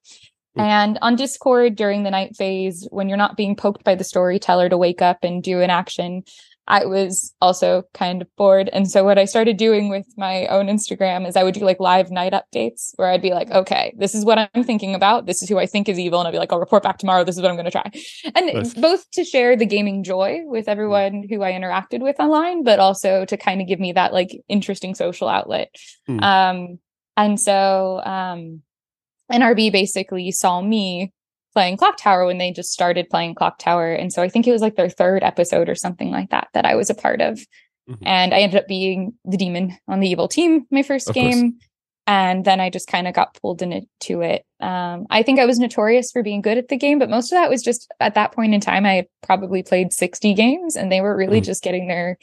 Hmm. 0.55 0.61
And 0.61 0.99
on 1.01 1.15
Discord 1.15 1.75
during 1.75 2.03
the 2.03 2.11
night 2.11 2.35
phase, 2.35 2.87
when 2.91 3.07
you're 3.07 3.17
not 3.17 3.37
being 3.37 3.55
poked 3.55 3.83
by 3.83 3.95
the 3.95 4.03
storyteller 4.03 4.69
to 4.69 4.77
wake 4.77 5.01
up 5.01 5.23
and 5.23 5.41
do 5.41 5.61
an 5.61 5.69
action, 5.69 6.23
I 6.67 6.85
was 6.85 7.33
also 7.41 7.83
kind 7.93 8.21
of 8.21 8.27
bored. 8.37 8.69
And 8.71 8.89
so 8.89 9.03
what 9.03 9.17
I 9.17 9.25
started 9.25 9.57
doing 9.57 9.89
with 9.89 10.05
my 10.15 10.45
own 10.47 10.67
Instagram 10.67 11.27
is 11.27 11.35
I 11.35 11.43
would 11.43 11.55
do 11.55 11.65
like 11.65 11.79
live 11.79 12.11
night 12.11 12.33
updates 12.33 12.91
where 12.95 13.09
I'd 13.09 13.21
be 13.21 13.31
like, 13.31 13.49
okay, 13.51 13.93
this 13.97 14.13
is 14.13 14.23
what 14.23 14.37
I'm 14.37 14.63
thinking 14.63 14.95
about. 14.95 15.25
This 15.25 15.41
is 15.41 15.49
who 15.49 15.57
I 15.57 15.65
think 15.65 15.89
is 15.89 15.99
evil. 15.99 16.19
And 16.19 16.27
I'd 16.27 16.31
be 16.31 16.37
like, 16.37 16.53
I'll 16.53 16.59
report 16.59 16.83
back 16.83 16.97
tomorrow. 16.97 17.23
This 17.23 17.35
is 17.35 17.41
what 17.41 17.49
I'm 17.49 17.57
going 17.57 17.65
to 17.65 17.71
try. 17.71 17.91
And 18.35 18.45
Nice. 18.53 18.73
both 18.73 19.09
to 19.11 19.23
share 19.25 19.55
the 19.55 19.65
gaming 19.65 20.03
joy 20.03 20.41
with 20.45 20.67
everyone 20.67 21.25
who 21.29 21.41
I 21.41 21.51
interacted 21.51 22.01
with 22.01 22.19
online, 22.19 22.63
but 22.63 22.79
also 22.79 23.25
to 23.25 23.37
kind 23.37 23.61
of 23.61 23.67
give 23.67 23.79
me 23.79 23.93
that 23.93 24.13
like 24.13 24.29
interesting 24.47 24.95
social 24.95 25.27
outlet. 25.27 25.75
Hmm. 26.07 26.19
Um, 26.19 26.79
and 27.17 27.39
so, 27.39 28.01
um, 28.03 28.61
NRB 29.31 29.71
basically 29.71 30.31
saw 30.31 30.61
me 30.61 31.11
playing 31.53 31.77
Clock 31.77 31.97
Tower 31.97 32.25
when 32.25 32.37
they 32.37 32.51
just 32.51 32.71
started 32.71 33.09
playing 33.09 33.35
Clock 33.35 33.59
Tower. 33.59 33.91
And 33.91 34.11
so 34.13 34.21
I 34.21 34.29
think 34.29 34.47
it 34.47 34.51
was 34.51 34.61
like 34.61 34.75
their 34.75 34.89
third 34.89 35.23
episode 35.23 35.69
or 35.69 35.75
something 35.75 36.09
like 36.11 36.29
that 36.29 36.47
that 36.53 36.65
I 36.65 36.75
was 36.75 36.89
a 36.89 36.95
part 36.95 37.21
of. 37.21 37.39
Mhm. 37.89 37.97
And 38.03 38.33
I 38.33 38.39
ended 38.39 38.59
up 38.61 38.67
being 38.67 39.13
the 39.25 39.37
demon 39.37 39.77
on 39.87 39.99
the 39.99 40.09
evil 40.09 40.27
team 40.27 40.65
my 40.71 40.81
first 40.83 41.09
Of 41.09 41.15
course. 41.15 41.35
game. 41.35 41.57
And 42.07 42.43
then 42.45 42.59
I 42.59 42.69
just 42.69 42.87
kind 42.87 43.07
of 43.07 43.13
got 43.13 43.37
pulled 43.41 43.61
into 43.61 44.21
it. 44.21 44.43
Um, 44.59 45.05
I 45.09 45.23
think 45.23 45.39
I 45.39 45.45
was 45.45 45.59
notorious 45.59 46.11
for 46.11 46.23
being 46.23 46.41
good 46.41 46.57
at 46.57 46.67
the 46.67 46.77
game, 46.77 46.99
but 46.99 47.09
most 47.09 47.31
of 47.31 47.37
that 47.37 47.49
was 47.49 47.61
just 47.61 47.91
at 47.99 48.15
that 48.15 48.31
point 48.33 48.53
in 48.53 48.59
time, 48.61 48.85
I 48.85 48.93
had 48.95 49.07
probably 49.21 49.61
played 49.63 49.93
60 49.93 50.33
games 50.33 50.75
and 50.75 50.91
they 50.91 50.99
were 51.01 51.15
really 51.15 51.41
Mhm. 51.41 51.45
just 51.45 51.63
getting 51.63 51.87
their, 51.87 52.17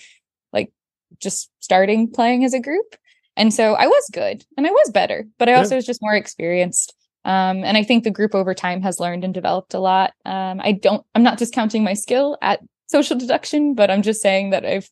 like, 0.52 0.72
just 1.20 1.50
starting 1.60 2.10
playing 2.10 2.44
as 2.44 2.54
a 2.54 2.60
group. 2.60 2.96
And 3.36 3.54
so 3.54 3.74
I 3.74 3.86
was 3.86 4.10
good 4.12 4.44
and 4.56 4.66
I 4.66 4.70
was 4.70 4.90
better, 4.90 5.26
but 5.38 5.48
I 5.48 5.52
Yeah. 5.52 5.58
also 5.58 5.76
was 5.76 5.86
just 5.86 6.02
more 6.02 6.14
experienced. 6.14 6.92
Um, 7.28 7.62
and 7.62 7.76
I 7.76 7.84
think 7.84 8.04
the 8.04 8.10
group 8.10 8.34
over 8.34 8.54
time 8.54 8.80
has 8.80 8.98
learned 8.98 9.22
and 9.22 9.34
developed 9.34 9.74
a 9.74 9.80
lot. 9.80 10.14
Um, 10.24 10.62
I 10.64 10.72
don't, 10.72 11.04
I'm 11.14 11.22
not 11.22 11.36
discounting 11.36 11.84
my 11.84 11.92
skill 11.92 12.38
at 12.40 12.60
social 12.86 13.18
deduction, 13.18 13.74
but 13.74 13.90
I'm 13.90 14.00
just 14.00 14.22
saying 14.22 14.48
that 14.48 14.64
I've, 14.64 14.88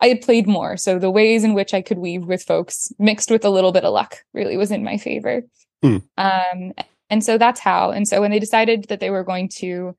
I 0.00 0.08
had 0.08 0.20
played 0.20 0.48
more. 0.48 0.76
So 0.76 0.98
the 0.98 1.12
ways 1.12 1.44
in 1.44 1.54
which 1.54 1.72
I 1.72 1.82
could 1.82 1.98
weave 1.98 2.24
with 2.24 2.42
folks 2.42 2.92
mixed 2.98 3.30
with 3.30 3.44
a 3.44 3.50
little 3.50 3.70
bit 3.70 3.84
of 3.84 3.92
luck 3.92 4.24
really 4.34 4.56
was 4.56 4.72
in 4.72 4.82
my 4.82 4.96
favor. 4.96 5.42
Hmm. 5.80 5.98
Um, 6.18 6.72
and 7.08 7.22
so 7.22 7.38
that's 7.38 7.60
how. 7.60 7.92
And 7.92 8.08
so 8.08 8.20
when 8.20 8.32
they 8.32 8.40
decided 8.40 8.86
that 8.88 8.98
they 8.98 9.10
were 9.10 9.22
going 9.22 9.48
to 9.60 9.96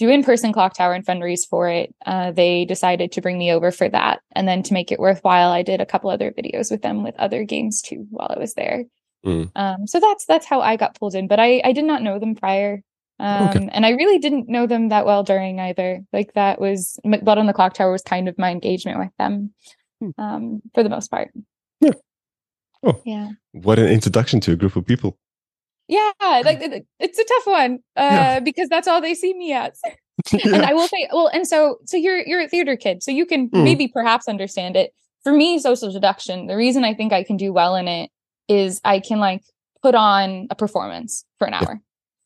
do 0.00 0.10
in-person 0.10 0.52
clock 0.52 0.74
tower 0.74 0.92
and 0.92 1.06
fundraise 1.06 1.46
for 1.48 1.68
it, 1.68 1.94
uh, 2.04 2.32
they 2.32 2.64
decided 2.64 3.12
to 3.12 3.20
bring 3.20 3.38
me 3.38 3.52
over 3.52 3.70
for 3.70 3.88
that. 3.88 4.22
And 4.32 4.48
then 4.48 4.64
to 4.64 4.74
make 4.74 4.90
it 4.90 4.98
worthwhile, 4.98 5.52
I 5.52 5.62
did 5.62 5.80
a 5.80 5.86
couple 5.86 6.10
other 6.10 6.32
videos 6.32 6.68
with 6.68 6.82
them 6.82 7.04
with 7.04 7.14
other 7.16 7.44
games 7.44 7.80
too 7.80 8.06
while 8.10 8.34
I 8.34 8.40
was 8.40 8.54
there. 8.54 8.86
Mm. 9.26 9.50
Um, 9.56 9.86
so 9.86 9.98
that's 10.00 10.24
that's 10.26 10.46
how 10.46 10.60
I 10.60 10.76
got 10.76 10.98
pulled 10.98 11.14
in, 11.14 11.26
but 11.28 11.40
I 11.40 11.60
I 11.64 11.72
did 11.72 11.84
not 11.84 12.02
know 12.02 12.18
them 12.18 12.34
prior. 12.34 12.82
Um, 13.18 13.48
Okay. 13.48 13.68
and 13.72 13.86
I 13.86 13.90
really 13.90 14.18
didn't 14.18 14.48
know 14.48 14.66
them 14.66 14.90
that 14.90 15.06
well 15.06 15.22
during 15.24 15.58
either. 15.58 16.00
Like 16.12 16.34
that 16.34 16.60
was 16.60 16.98
Blood 17.04 17.38
on 17.38 17.46
the 17.46 17.52
Clock 17.54 17.74
Tower 17.74 17.90
was 17.92 18.02
kind 18.02 18.28
of 18.28 18.38
my 18.38 18.50
engagement 18.50 18.98
with 18.98 19.10
them, 19.18 19.52
Hmm. 20.00 20.10
um, 20.18 20.62
for 20.74 20.82
the 20.82 20.90
most 20.90 21.10
part. 21.10 21.30
Yeah. 21.80 21.92
Oh. 22.82 23.00
Yeah. 23.04 23.30
What 23.52 23.78
an 23.78 23.86
introduction 23.88 24.40
to 24.40 24.52
a 24.52 24.56
group 24.56 24.76
of 24.76 24.84
people. 24.86 25.16
Yeah, 25.88 26.10
like 26.20 26.60
it- 26.60 26.86
it's 27.00 27.18
a 27.18 27.24
tough 27.24 27.46
one 27.46 27.78
uh, 27.96 28.02
Yeah. 28.02 28.40
because 28.40 28.68
that's 28.68 28.86
all 28.88 29.00
they 29.00 29.14
see 29.14 29.34
me 29.34 29.52
as. 29.52 29.80
And 30.44 30.64
I 30.64 30.72
will 30.74 30.88
say, 30.88 31.08
well, 31.12 31.28
and 31.28 31.46
so 31.46 31.78
so 31.84 31.96
you're 31.96 32.20
you're 32.26 32.40
a 32.42 32.48
theater 32.48 32.76
kid, 32.76 33.02
so 33.02 33.10
you 33.10 33.24
can 33.26 33.48
Mm. 33.50 33.64
maybe 33.64 33.86
perhaps 33.88 34.28
understand 34.28 34.76
it. 34.76 34.92
For 35.22 35.32
me, 35.32 35.58
social 35.58 35.90
deduction, 35.92 36.46
the 36.46 36.56
reason 36.56 36.84
I 36.84 36.94
think 36.94 37.12
I 37.12 37.22
can 37.24 37.36
do 37.36 37.52
well 37.52 37.74
in 37.76 37.88
it 37.88 38.10
is 38.48 38.80
I 38.84 39.00
can 39.00 39.18
like 39.18 39.42
put 39.82 39.94
on 39.94 40.46
a 40.50 40.54
performance 40.54 41.24
for 41.38 41.46
an 41.46 41.52
Yeah. 41.52 41.60
hour. 41.68 41.80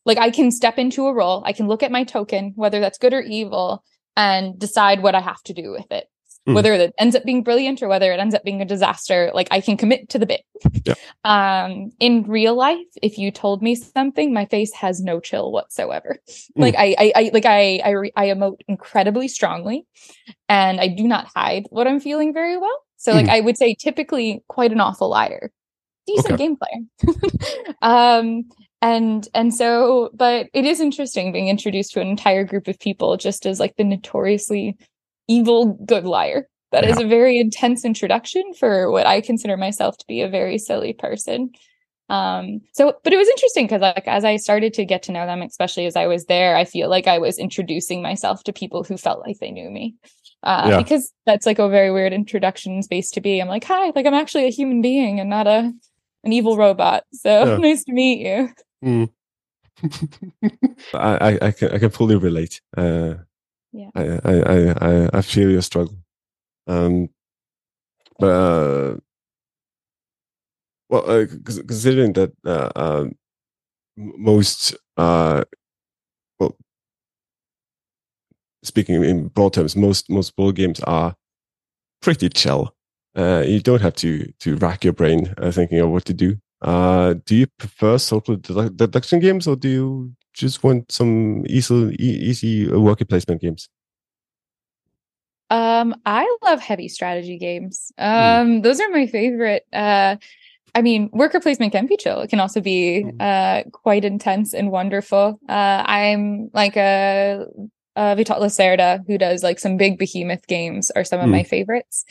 Like 0.05 0.17
I 0.17 0.31
can 0.31 0.51
step 0.51 0.79
into 0.79 1.05
a 1.07 1.13
role, 1.13 1.43
I 1.45 1.53
can 1.53 1.67
look 1.67 1.83
at 1.83 1.91
my 1.91 2.03
token, 2.03 2.53
whether 2.55 2.79
that's 2.79 2.97
good 2.97 3.13
or 3.13 3.21
evil, 3.21 3.83
and 4.15 4.57
decide 4.57 5.03
what 5.03 5.15
I 5.15 5.21
have 5.21 5.41
to 5.43 5.53
do 5.53 5.71
with 5.71 5.91
it. 5.91 6.07
Mm. 6.49 6.55
Whether 6.55 6.73
it 6.73 6.93
ends 6.97 7.15
up 7.15 7.23
being 7.23 7.43
brilliant 7.43 7.83
or 7.83 7.87
whether 7.87 8.11
it 8.11 8.19
ends 8.19 8.33
up 8.33 8.43
being 8.43 8.63
a 8.63 8.65
disaster, 8.65 9.29
like 9.35 9.47
I 9.51 9.61
can 9.61 9.77
commit 9.77 10.09
to 10.09 10.17
the 10.17 10.25
bit. 10.25 10.41
Yeah. 10.85 10.95
Um, 11.23 11.91
in 11.99 12.23
real 12.23 12.55
life, 12.55 12.87
if 13.03 13.19
you 13.19 13.29
told 13.29 13.61
me 13.61 13.75
something, 13.75 14.33
my 14.33 14.45
face 14.45 14.73
has 14.73 15.01
no 15.01 15.19
chill 15.19 15.51
whatsoever. 15.51 16.17
Like 16.55 16.73
I, 16.75 16.95
I, 16.97 17.13
I, 17.15 17.31
like 17.31 17.45
I, 17.45 17.79
I, 17.85 17.89
re- 17.91 18.11
I 18.15 18.25
emote 18.27 18.61
incredibly 18.67 19.27
strongly, 19.27 19.85
and 20.49 20.79
I 20.79 20.87
do 20.87 21.07
not 21.07 21.27
hide 21.27 21.67
what 21.69 21.87
I'm 21.87 21.99
feeling 21.99 22.33
very 22.33 22.57
well. 22.57 22.77
So, 22.97 23.13
like, 23.13 23.29
I 23.29 23.39
would 23.39 23.57
say, 23.57 23.73
typically 23.73 24.43
quite 24.47 24.71
an 24.71 24.79
awful 24.79 25.09
liar, 25.09 25.51
decent 26.07 26.33
Okay. 26.33 26.43
game 26.43 26.57
player. 26.57 27.75
um, 27.81 28.43
and 28.81 29.27
and 29.33 29.53
so, 29.53 30.09
but 30.13 30.47
it 30.53 30.65
is 30.65 30.79
interesting 30.79 31.31
being 31.31 31.47
introduced 31.47 31.93
to 31.93 32.01
an 32.01 32.07
entire 32.07 32.43
group 32.43 32.67
of 32.67 32.79
people 32.79 33.15
just 33.17 33.45
as 33.45 33.59
like 33.59 33.75
the 33.75 33.83
notoriously 33.83 34.77
evil 35.27 35.77
good 35.85 36.05
liar. 36.05 36.47
That 36.71 36.85
is 36.85 36.99
a 36.99 37.05
very 37.05 37.37
intense 37.37 37.83
introduction 37.83 38.53
for 38.53 38.89
what 38.89 39.05
I 39.05 39.19
consider 39.21 39.57
myself 39.57 39.97
to 39.97 40.05
be 40.07 40.21
a 40.21 40.29
very 40.29 40.57
silly 40.57 40.93
person. 40.93 41.51
Um, 42.09 42.61
so, 42.73 42.93
but 43.03 43.13
it 43.13 43.17
was 43.17 43.27
interesting 43.27 43.65
because 43.65 43.81
like 43.81 44.07
as 44.07 44.23
I 44.25 44.37
started 44.37 44.73
to 44.75 44.85
get 44.85 45.03
to 45.03 45.11
know 45.11 45.25
them, 45.25 45.41
especially 45.41 45.85
as 45.85 45.95
I 45.95 46.07
was 46.07 46.25
there, 46.25 46.55
I 46.55 46.65
feel 46.65 46.89
like 46.89 47.07
I 47.07 47.19
was 47.19 47.37
introducing 47.37 48.01
myself 48.01 48.43
to 48.45 48.53
people 48.53 48.83
who 48.83 48.97
felt 48.97 49.19
like 49.25 49.37
they 49.39 49.51
knew 49.51 49.69
me. 49.69 49.95
Uh, 50.43 50.67
Yeah. 50.71 50.77
because 50.77 51.13
that's 51.25 51.45
like 51.45 51.59
a 51.59 51.69
very 51.69 51.91
weird 51.91 52.13
introduction 52.13 52.81
space 52.81 53.11
to 53.11 53.21
be. 53.21 53.39
I'm 53.39 53.47
like, 53.47 53.63
hi, 53.63 53.91
like 53.95 54.05
I'm 54.05 54.13
actually 54.13 54.45
a 54.45 54.49
human 54.51 54.81
being 54.81 55.19
and 55.19 55.29
not 55.29 55.45
a 55.47 55.71
an 56.23 56.31
evil 56.33 56.57
robot. 56.57 57.03
So 57.13 57.29
Yeah. 57.45 57.57
nice 57.57 57.83
to 57.85 57.93
meet 57.93 58.19
you. 58.25 58.49
Mm. 58.83 59.09
I, 60.93 61.17
I, 61.31 61.39
I 61.47 61.51
can 61.51 61.71
I 61.71 61.79
can 61.79 61.89
fully 61.89 62.15
relate. 62.15 62.61
Uh, 62.77 63.15
Yeah. 63.73 63.89
I, 63.95 64.03
I, 64.23 64.33
I, 64.33 64.57
I, 65.05 65.09
I 65.19 65.21
feel 65.21 65.49
your 65.49 65.61
struggle. 65.61 65.97
Um, 66.67 67.09
but 68.19 68.27
uh, 68.29 68.97
well, 70.89 71.09
uh, 71.09 71.25
considering 71.45 72.13
that 72.13 72.31
uh, 72.45 72.69
um, 72.75 73.15
m- 73.97 74.13
most 74.17 74.75
uh, 74.97 75.43
well, 76.39 76.55
speaking 78.63 79.03
in 79.03 79.27
broad 79.29 79.53
terms, 79.53 79.75
most 79.75 80.09
most 80.09 80.35
board 80.35 80.55
games 80.55 80.79
are 80.81 81.15
pretty 82.01 82.29
chill. 82.29 82.73
Uh, 83.15 83.43
you 83.45 83.59
don't 83.59 83.81
have 83.81 83.95
to 83.95 84.31
to 84.39 84.55
rack 84.57 84.83
your 84.83 84.93
brain 84.93 85.33
uh, 85.37 85.51
thinking 85.51 85.79
of 85.79 85.89
what 85.89 86.05
to 86.05 86.13
do. 86.13 86.37
Uh, 86.61 87.15
do 87.25 87.35
you 87.35 87.47
prefer 87.57 87.97
social 87.97 88.37
dedu- 88.37 88.75
deduction 88.75 89.19
games, 89.19 89.47
or 89.47 89.55
do 89.55 89.67
you 89.69 90.13
just 90.33 90.63
want 90.63 90.89
some 90.91 91.43
easy 91.49 91.95
easy 91.99 92.67
worker 92.71 93.03
placement 93.05 93.41
games? 93.41 93.67
Um, 95.49 95.95
I 96.05 96.33
love 96.43 96.61
heavy 96.61 96.87
strategy 96.87 97.37
games. 97.37 97.91
Um, 97.97 98.61
those 98.61 98.79
are 98.79 98.89
my 98.89 99.05
favorite. 99.07 99.65
Uh, 99.73 100.15
I 100.73 100.81
mean, 100.81 101.09
worker 101.11 101.41
placement 101.41 101.73
can 101.73 101.87
be 101.87 101.97
chill. 101.97 102.21
It 102.21 102.29
can 102.29 102.39
also 102.39 102.61
be 102.61 103.03
Mm. 103.03 103.19
uh 103.19 103.69
quite 103.71 104.05
intense 104.05 104.53
and 104.53 104.71
wonderful. 104.71 105.37
Uh, 105.49 105.83
I'm 105.85 106.49
like 106.53 106.77
a, 106.77 107.45
a 107.97 108.15
Vital 108.15 108.39
Lacerda 108.39 109.03
who 109.05 109.17
does 109.17 109.43
like 109.43 109.59
some 109.59 109.75
big 109.75 109.97
behemoth 109.97 110.47
games 110.47 110.89
are 110.91 111.03
some 111.03 111.19
of 111.19 111.27
Mm. 111.27 111.31
my 111.31 111.43
favorites. 111.43 112.05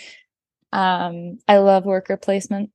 Um, 0.72 1.38
I 1.48 1.58
love 1.58 1.84
worker 1.84 2.16
placement. 2.16 2.70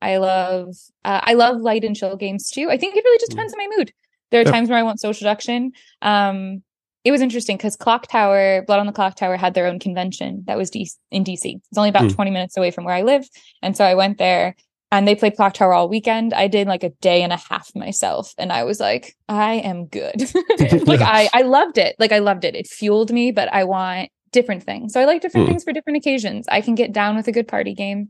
I 0.00 0.18
love 0.18 0.74
uh, 1.04 1.20
I 1.24 1.34
love 1.34 1.60
light 1.60 1.84
and 1.84 1.96
chill 1.96 2.16
games 2.16 2.50
too. 2.50 2.68
I 2.70 2.76
think 2.76 2.96
it 2.96 3.04
really 3.04 3.18
just 3.18 3.30
Mm. 3.32 3.36
depends 3.36 3.52
on 3.54 3.58
my 3.58 3.76
mood. 3.76 3.92
There 4.30 4.40
are 4.40 4.44
Yep. 4.44 4.52
times 4.52 4.68
where 4.68 4.78
I 4.78 4.82
want 4.82 5.00
social 5.00 5.24
deduction. 5.24 5.72
Um, 6.02 6.62
it 7.04 7.10
was 7.10 7.20
interesting 7.22 7.56
because 7.56 7.76
Clock 7.76 8.06
Tower, 8.08 8.62
Blood 8.66 8.80
on 8.80 8.86
the 8.86 8.92
Clock 8.92 9.16
Tower 9.16 9.36
had 9.36 9.54
their 9.54 9.66
own 9.66 9.78
convention 9.78 10.44
that 10.46 10.58
was 10.58 10.68
D- 10.70 10.90
in 11.10 11.24
DC. 11.24 11.56
It's 11.70 11.78
only 11.78 11.88
about 11.88 12.04
Mm. 12.04 12.14
20 12.14 12.30
minutes 12.30 12.56
away 12.56 12.70
from 12.70 12.84
where 12.84 12.94
I 12.94 13.02
live. 13.02 13.26
And 13.62 13.76
so 13.76 13.84
I 13.84 13.94
went 13.94 14.18
there 14.18 14.54
and 14.92 15.08
they 15.08 15.14
played 15.14 15.36
Clock 15.36 15.54
Tower 15.54 15.72
all 15.72 15.88
weekend. 15.88 16.34
I 16.34 16.48
did 16.48 16.66
like 16.68 16.82
a 16.84 16.90
day 17.00 17.22
and 17.22 17.32
a 17.32 17.36
half 17.36 17.74
myself 17.74 18.34
and 18.36 18.52
I 18.52 18.64
was 18.64 18.78
like, 18.80 19.16
I 19.28 19.54
am 19.54 19.86
good. 19.86 20.22
like 20.86 21.00
I, 21.00 21.30
I 21.32 21.42
loved 21.42 21.78
it. 21.78 21.96
Like 21.98 22.12
I 22.12 22.18
loved 22.18 22.44
it. 22.44 22.54
It 22.54 22.66
fueled 22.66 23.10
me, 23.12 23.30
but 23.32 23.52
I 23.52 23.64
want 23.64 24.10
different 24.32 24.62
things. 24.62 24.92
So 24.92 25.00
I 25.00 25.04
like 25.04 25.20
different 25.22 25.46
Mm. 25.46 25.50
things 25.50 25.64
for 25.64 25.72
different 25.72 25.96
occasions. 25.98 26.46
I 26.48 26.60
can 26.60 26.74
get 26.74 26.92
down 26.92 27.16
with 27.16 27.28
a 27.28 27.32
good 27.32 27.48
party 27.48 27.74
game. 27.74 28.08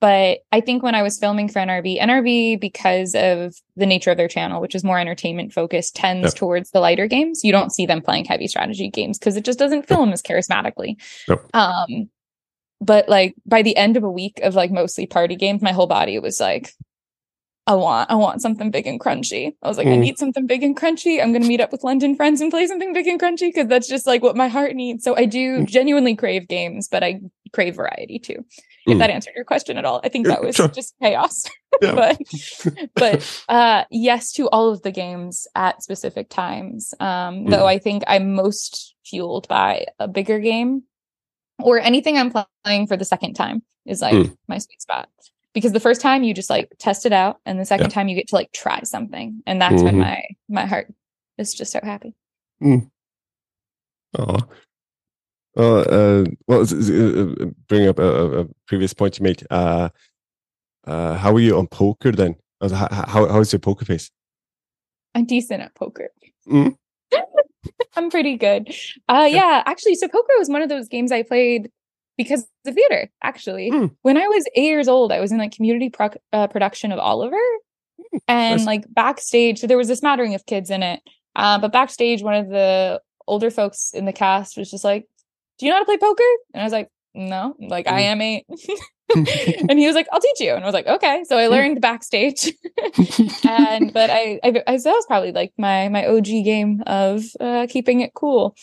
But 0.00 0.40
I 0.50 0.60
think 0.60 0.82
when 0.82 0.96
I 0.96 1.02
was 1.04 1.16
filming 1.20 1.48
for 1.48 1.60
NRB, 1.60 2.00
NRB, 2.00 2.56
because 2.60 3.14
of 3.14 3.54
the 3.76 3.86
nature 3.86 4.10
of 4.10 4.16
their 4.16 4.26
channel, 4.26 4.60
which 4.60 4.74
is 4.74 4.82
more 4.82 4.98
entertainment 4.98 5.52
focused, 5.52 5.94
tends 5.94 6.30
Yep. 6.30 6.34
towards 6.34 6.70
the 6.72 6.80
lighter 6.80 7.06
games. 7.06 7.44
You 7.44 7.52
don't 7.52 7.70
see 7.72 7.86
them 7.86 8.02
playing 8.02 8.24
heavy 8.24 8.48
strategy 8.48 8.88
games 8.90 9.16
because 9.16 9.36
it 9.36 9.44
just 9.44 9.60
doesn't 9.60 9.86
film 9.86 10.12
as 10.12 10.20
charismatically. 10.20 10.96
Yep. 11.28 11.38
Um, 11.54 12.10
but 12.80 13.08
like 13.08 13.36
by 13.46 13.62
the 13.62 13.76
end 13.76 13.96
of 13.96 14.02
a 14.02 14.10
week 14.10 14.40
of 14.42 14.56
like 14.56 14.72
mostly 14.72 15.06
party 15.06 15.36
games, 15.36 15.62
my 15.62 15.70
whole 15.70 15.86
body 15.86 16.18
was 16.18 16.40
like, 16.40 16.72
I 17.66 17.74
want, 17.74 18.10
I 18.10 18.16
want 18.16 18.42
something 18.42 18.70
big 18.72 18.86
and 18.88 18.98
crunchy. 18.98 19.54
I 19.62 19.68
was 19.68 19.78
like, 19.78 19.86
I 19.86 19.90
Mm. 19.90 20.00
need 20.00 20.18
something 20.18 20.46
big 20.46 20.64
and 20.64 20.76
crunchy. 20.76 21.22
I'm 21.22 21.32
gonna 21.32 21.46
meet 21.46 21.60
up 21.60 21.70
with 21.70 21.84
London 21.84 22.16
friends 22.16 22.40
and 22.40 22.50
play 22.50 22.66
something 22.66 22.92
big 22.92 23.06
and 23.06 23.20
crunchy 23.20 23.48
because 23.48 23.68
that's 23.68 23.86
just 23.88 24.06
like 24.06 24.20
what 24.22 24.36
my 24.36 24.48
heart 24.48 24.74
needs. 24.74 25.04
So 25.04 25.16
I 25.16 25.26
do 25.26 25.60
Mm. 25.60 25.66
genuinely 25.66 26.16
crave 26.16 26.48
games, 26.48 26.88
but 26.88 27.04
I 27.04 27.20
crave 27.52 27.76
variety 27.76 28.18
too. 28.18 28.44
If 28.86 28.96
Mm. 28.96 28.98
that 28.98 29.10
answered 29.10 29.34
your 29.36 29.44
question 29.44 29.78
at 29.78 29.84
all, 29.84 30.00
I 30.02 30.08
think 30.08 30.26
that 30.26 30.42
was 30.42 30.56
just 30.74 30.94
chaos. 31.00 31.44
Yeah. 31.80 31.94
but 31.94 32.18
but 32.94 33.44
uh 33.48 33.84
yes 33.90 34.32
to 34.32 34.46
all 34.50 34.68
of 34.70 34.82
the 34.82 34.90
games 34.90 35.46
at 35.54 35.82
specific 35.82 36.28
times. 36.28 36.92
Um 37.00 37.46
though 37.46 37.64
Mm. 37.64 37.74
I 37.74 37.78
think 37.78 38.02
I'm 38.06 38.34
most 38.34 38.94
fueled 39.06 39.48
by 39.48 39.86
a 39.98 40.06
bigger 40.06 40.38
game 40.38 40.82
or 41.62 41.78
anything 41.80 42.18
I'm 42.18 42.30
playing 42.64 42.88
for 42.88 42.96
the 42.96 43.04
second 43.06 43.34
time 43.34 43.62
is 43.86 44.02
like 44.02 44.14
Mm. 44.14 44.36
my 44.48 44.58
sweet 44.58 44.82
spot. 44.82 45.08
Because 45.54 45.72
the 45.72 45.80
first 45.80 46.00
time 46.00 46.22
you 46.22 46.32
just 46.32 46.48
like 46.50 46.70
test 46.78 47.04
it 47.04 47.12
out 47.12 47.38
and 47.44 47.60
the 47.60 47.64
second 47.66 47.86
Yeah. 47.86 47.94
time 47.94 48.08
you 48.08 48.16
get 48.16 48.28
to 48.28 48.34
like 48.36 48.50
try 48.52 48.80
something 48.84 49.42
and 49.46 49.60
that's 49.60 49.82
when 49.82 49.96
Mhm. 49.96 50.00
my 50.00 50.22
my 50.48 50.64
heart 50.66 50.92
is 51.38 51.52
just 51.54 51.72
so 51.72 51.80
happy. 51.82 52.14
Oh. 54.18 54.38
Well, 55.54 55.78
uh, 55.80 56.24
well, 56.46 56.60
uh, 56.62 57.44
uh, 57.44 57.50
bring 57.68 57.86
up 57.86 57.98
a, 57.98 58.40
a- 58.40 58.48
previous 58.66 58.94
point 58.94 59.18
you 59.18 59.24
made. 59.24 59.46
Uh, 59.50 59.90
uh, 60.86 61.14
how 61.16 61.32
are 61.34 61.40
you 61.40 61.58
on 61.58 61.66
poker 61.66 62.10
then? 62.12 62.36
How, 62.62 62.88
how, 62.90 63.26
how 63.28 63.40
is 63.40 63.52
your 63.52 63.60
poker 63.60 63.84
face? 63.84 64.10
I'm 65.14 65.26
decent 65.26 65.62
at 65.62 65.74
poker. 65.74 66.08
Mm. 66.48 66.74
I'm 67.96 68.08
pretty 68.10 68.36
good. 68.38 68.74
Uh 69.08 69.28
yeah, 69.30 69.62
actually, 69.66 69.96
so 69.96 70.08
poker 70.08 70.32
was 70.38 70.48
one 70.48 70.62
of 70.62 70.70
those 70.70 70.88
games 70.88 71.12
I 71.12 71.22
played 71.22 71.70
because 72.16 72.46
of 72.66 72.74
theater, 72.74 73.10
actually. 73.22 73.70
Mm. 73.70 73.94
When 74.02 74.16
I 74.16 74.26
was 74.28 74.44
8 74.54 74.62
years 74.62 74.88
old, 74.88 75.12
I 75.12 75.20
was 75.20 75.32
in 75.32 75.38
like 75.38 75.52
community 75.52 75.90
pro- 75.90 76.10
uh, 76.32 76.46
production 76.48 76.92
of 76.92 76.98
Oliver. 76.98 77.40
And 78.28 78.58
nice. 78.58 78.66
like 78.66 78.84
backstage, 78.92 79.58
so 79.60 79.66
there 79.66 79.78
was 79.78 79.88
a 79.88 79.96
smattering 79.96 80.34
of 80.34 80.44
kids 80.44 80.70
in 80.70 80.82
it. 80.82 81.00
Uh, 81.34 81.58
but 81.58 81.72
backstage, 81.72 82.22
one 82.22 82.34
of 82.34 82.48
the 82.48 83.00
older 83.26 83.50
folks 83.50 83.92
in 83.94 84.04
the 84.04 84.12
cast 84.12 84.58
was 84.58 84.70
just 84.70 84.84
like, 84.84 85.06
"Do 85.58 85.64
you 85.64 85.70
know 85.72 85.76
how 85.76 85.80
to 85.80 85.86
play 85.86 85.96
poker?" 85.96 86.22
And 86.52 86.60
I 86.60 86.64
was 86.64 86.72
like, 86.72 86.88
"No, 87.14 87.54
like 87.58 87.86
I 87.86 88.02
Mm. 88.02 88.04
am 88.04 88.20
eight. 88.20 88.46
and 89.68 89.78
he 89.78 89.86
was 89.86 89.94
like, 89.94 90.08
"I'll 90.12 90.20
teach 90.20 90.40
you." 90.40 90.52
And 90.52 90.62
I 90.62 90.66
was 90.66 90.74
like, 90.74 90.86
"Okay." 90.86 91.24
So 91.26 91.38
I 91.38 91.46
learned 91.46 91.80
backstage 91.80 92.52
and 93.48 93.92
but 93.92 94.10
I, 94.10 94.40
I 94.42 94.62
I 94.66 94.76
that 94.76 94.84
was 94.84 95.06
probably 95.06 95.32
like 95.32 95.52
my 95.56 95.88
my 95.88 96.06
OG 96.06 96.24
game 96.24 96.82
of 96.86 97.24
uh 97.40 97.66
keeping 97.68 98.00
it 98.00 98.12
cool. 98.14 98.54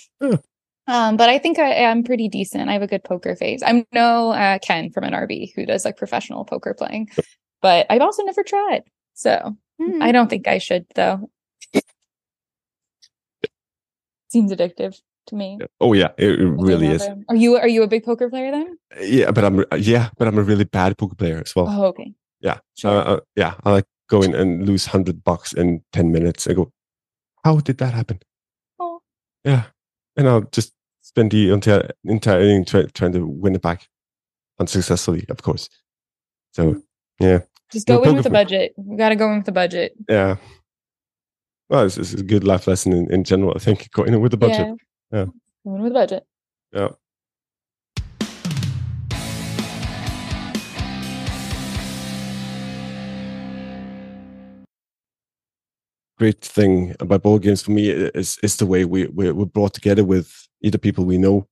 Um, 0.90 1.18
but 1.18 1.30
I 1.30 1.38
think 1.38 1.60
I 1.60 1.70
am 1.72 2.04
pretty 2.04 2.28
decent. 2.30 2.70
I 2.70 2.74
have 2.74 2.82
a 2.82 2.88
good 2.88 3.04
poker 3.04 3.36
face. 3.36 3.62
I'm 3.66 3.86
no 3.94 4.32
uh, 4.32 4.58
Ken 4.60 4.90
from 4.92 5.04
NRB 5.04 5.52
who 5.56 5.66
does 5.66 5.86
like 5.86 5.98
professional 5.98 6.46
poker 6.46 6.74
playing, 6.74 7.10
but 7.62 7.86
I've 7.90 8.02
also 8.02 8.24
never 8.24 8.44
tried. 8.44 8.84
So 9.14 9.56
Hmm. 9.82 10.02
I 10.02 10.12
don't 10.12 10.30
think 10.30 10.46
I 10.48 10.58
should 10.58 10.86
though. 10.94 11.30
Seems 14.30 14.52
addictive 14.52 15.00
to 15.28 15.36
me. 15.36 15.58
oh 15.80 15.94
yeah, 15.94 16.10
it, 16.18 16.40
it 16.42 16.46
really 16.48 16.88
is. 16.88 17.02
love 17.08 17.18
it. 17.20 17.26
Are 17.30 17.36
you 17.36 17.56
are 17.58 17.68
you 17.68 17.82
a 17.84 17.88
big 17.88 18.04
poker 18.04 18.30
player 18.30 18.52
then? 18.52 18.78
Yeah, 19.02 19.32
but 19.32 19.44
I'm 19.46 19.64
yeah, 19.78 20.10
but 20.18 20.28
I'm 20.28 20.38
a 20.38 20.44
really 20.44 20.66
bad 20.66 20.98
poker 20.98 21.16
player 21.16 21.42
as 21.44 21.56
well. 21.56 21.68
Oh, 21.70 21.86
okay. 21.86 22.14
yeah, 22.42 22.60
sure. 22.76 22.92
uh, 22.92 23.04
uh, 23.16 23.20
yeah. 23.36 23.54
I 23.64 23.72
like 23.72 23.86
go 24.10 24.22
in 24.22 24.36
and 24.36 24.68
lose 24.68 24.86
hundred 24.88 25.24
bucks 25.24 25.54
in 25.54 25.82
ten 25.94 26.12
minutes. 26.12 26.46
I 26.48 26.54
go, 26.54 26.72
how 27.46 27.60
did 27.60 27.78
that 27.80 27.94
happen? 27.94 28.20
Oh. 28.80 29.00
Yeah, 29.46 29.64
and 30.18 30.28
I'll 30.28 30.42
just 30.52 30.74
spend 31.10 31.32
the 31.32 31.52
entire 31.52 31.90
entire 32.06 32.40
inning 32.42 32.66
try, 32.66 32.84
trying 32.94 33.12
to 33.14 33.26
win 33.26 33.56
it 33.56 33.64
back, 33.64 33.88
unsuccessfully, 34.60 35.26
of 35.30 35.42
course. 35.42 35.68
So 36.52 36.64
mm-hmm. 36.64 37.26
yeah, 37.26 37.40
Just 37.72 37.90
No 37.90 38.02
go 38.02 38.10
in 38.10 38.16
with 38.16 38.26
the 38.26 38.30
budget. 38.30 38.74
You 38.78 38.96
got 38.96 39.10
to 39.10 39.16
go 39.16 39.30
in 39.32 39.38
with 39.38 39.46
the 39.46 39.52
budget. 39.52 39.94
yeah. 40.08 40.38
Well, 41.68 41.84
this 41.84 41.98
is 41.98 42.14
a 42.16 42.24
good 42.24 42.44
life 42.44 42.68
lesson 42.68 42.94
in, 42.94 43.12
in 43.12 43.24
general. 43.24 43.54
I 43.56 43.60
think 43.60 43.92
going 43.92 44.14
in 44.14 44.22
with 44.22 44.32
the 44.32 44.38
budget. 44.38 44.76
Yeah. 45.12 45.26
Go 45.66 45.76
in 45.76 45.82
with 45.82 45.94
the 45.94 46.00
budget. 46.00 46.24
Yeah. 46.72 46.90
Great 56.18 56.42
thing 56.42 56.96
about 57.00 57.24
board 57.24 57.44
games 57.44 57.62
for 57.62 57.72
me 57.72 57.90
is 57.90 58.38
is 58.44 58.58
the 58.58 58.66
way 58.66 58.84
we 58.84 59.08
we 59.08 59.32
we're 59.32 59.46
brought 59.46 59.74
together 59.74 60.04
with 60.04 60.49
either 60.62 60.78
people 60.78 61.06
we 61.06 61.18
know 61.18 61.48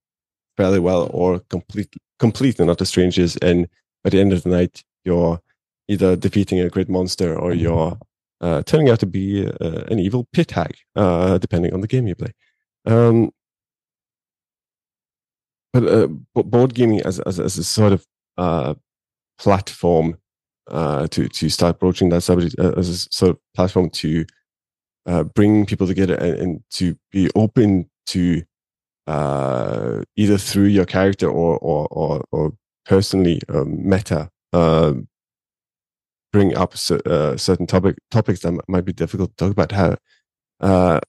fairly 0.56 0.80
well 0.80 1.10
or 1.13 1.39
complete 1.50 1.96
completely 2.20 2.65
not 2.65 2.78
the 2.78 2.86
strangers. 2.86 3.38
And 3.38 3.67
by 4.04 4.10
the 4.10 4.20
end 4.20 4.34
of 4.34 4.43
the 4.43 4.50
night, 4.50 4.84
you're 5.06 5.39
either 5.88 6.15
defeating 6.15 6.60
a 6.60 6.70
great 6.70 6.89
monster 6.89 7.38
or 7.38 7.54
you're 7.54 7.98
uh, 8.41 8.62
turning 8.63 8.89
out 8.89 9.00
to 9.00 9.06
be 9.06 9.48
uh, 9.48 9.84
an 9.89 10.00
evil 10.00 10.28
pit 10.34 10.52
hag, 10.52 10.76
uh, 10.96 11.38
depending 11.38 11.74
on 11.74 11.82
the 11.82 11.88
game 11.88 12.08
you 12.08 12.15
play. 12.15 12.34
Um, 12.86 13.32
but 15.74 15.84
uh, 15.84 16.08
board 16.34 16.74
gaming 16.74 17.02
as, 17.02 17.20
as 17.22 17.39
as 17.39 17.58
a 17.58 17.63
sort 17.63 17.93
of 17.93 18.06
uh, 18.38 18.74
platform 19.38 20.17
uh, 20.70 21.08
to 21.08 21.28
to 21.28 21.50
start 21.50 21.80
broaching 21.80 22.10
that 22.10 22.22
subject 22.22 22.56
uh, 22.60 22.74
as 22.78 22.89
a 22.89 22.98
sort 23.12 23.32
of 23.32 23.39
platform 23.54 23.89
to 23.89 24.26
uh, 25.06 25.24
bring 25.24 25.65
people 25.65 25.88
together 25.88 26.15
and, 26.15 26.39
and 26.39 26.63
to 26.72 26.96
be 27.12 27.30
open 27.36 27.89
to 28.08 28.43
uh, 29.08 30.04
either 30.15 30.38
through 30.38 30.65
your 30.65 30.86
character 30.86 31.30
or 31.30 31.58
or 31.60 31.88
or, 31.91 32.24
or 32.32 32.54
personally 32.86 33.41
um, 33.50 33.89
meta 33.89 34.30
um, 34.54 35.08
bring 36.32 36.56
up 36.56 36.74
uh, 36.74 37.38
certain 37.38 37.65
topic 37.65 37.96
topics 38.12 38.41
that 38.41 38.54
might 38.67 38.86
be 38.86 38.93
difficult 38.93 39.32
to 39.32 39.46
talk 39.46 39.52
about. 39.52 39.72
How 39.72 39.98
uh, 40.60 41.00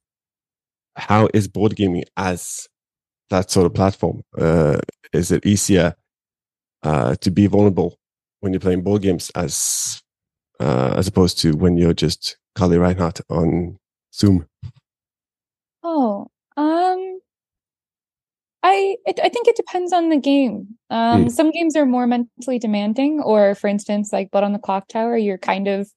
how 0.97 1.29
is 1.35 1.49
board 1.49 1.77
gaming 1.77 2.05
as 2.17 2.69
that 3.31 3.51
sort 3.51 3.67
of 3.67 3.75
platform? 3.75 4.23
Uh, 4.37 4.79
is 5.13 5.31
it 5.31 5.45
easier 5.45 5.95
uh, 6.83 7.15
to 7.17 7.31
be 7.31 7.47
vulnerable 7.47 7.99
when 8.41 8.53
you're 8.53 8.61
playing 8.61 8.83
board 8.83 9.03
games 9.03 9.31
as 9.35 10.03
uh, 10.61 10.95
as 10.97 11.09
opposed 11.09 11.39
to 11.41 11.53
when 11.53 11.77
you're 11.77 11.95
just 11.95 12.37
Carley 12.55 12.79
Reinhard 12.79 13.21
on 13.29 13.79
Zoom? 14.15 14.47
Oh, 15.83 16.27
um, 16.57 16.88
I 18.79 18.97
it, 19.07 19.21
I 19.23 19.29
think 19.29 19.49
it 19.49 19.57
depends 19.57 19.93
on 19.93 20.09
the 20.09 20.17
game. 20.17 20.69
Um, 20.91 21.27
mm. 21.27 21.31
Some 21.31 21.51
games 21.51 21.77
are 21.77 21.87
more 21.87 22.07
mentally 22.07 22.59
demanding, 22.59 23.21
or 23.21 23.55
for 23.55 23.67
instance, 23.67 24.13
like 24.13 24.31
Blood 24.31 24.45
on 24.45 24.53
the 24.53 24.59
Clock 24.59 24.89
Tower, 24.89 25.17
you're 25.17 25.39
kind 25.39 25.69
of 25.69 25.91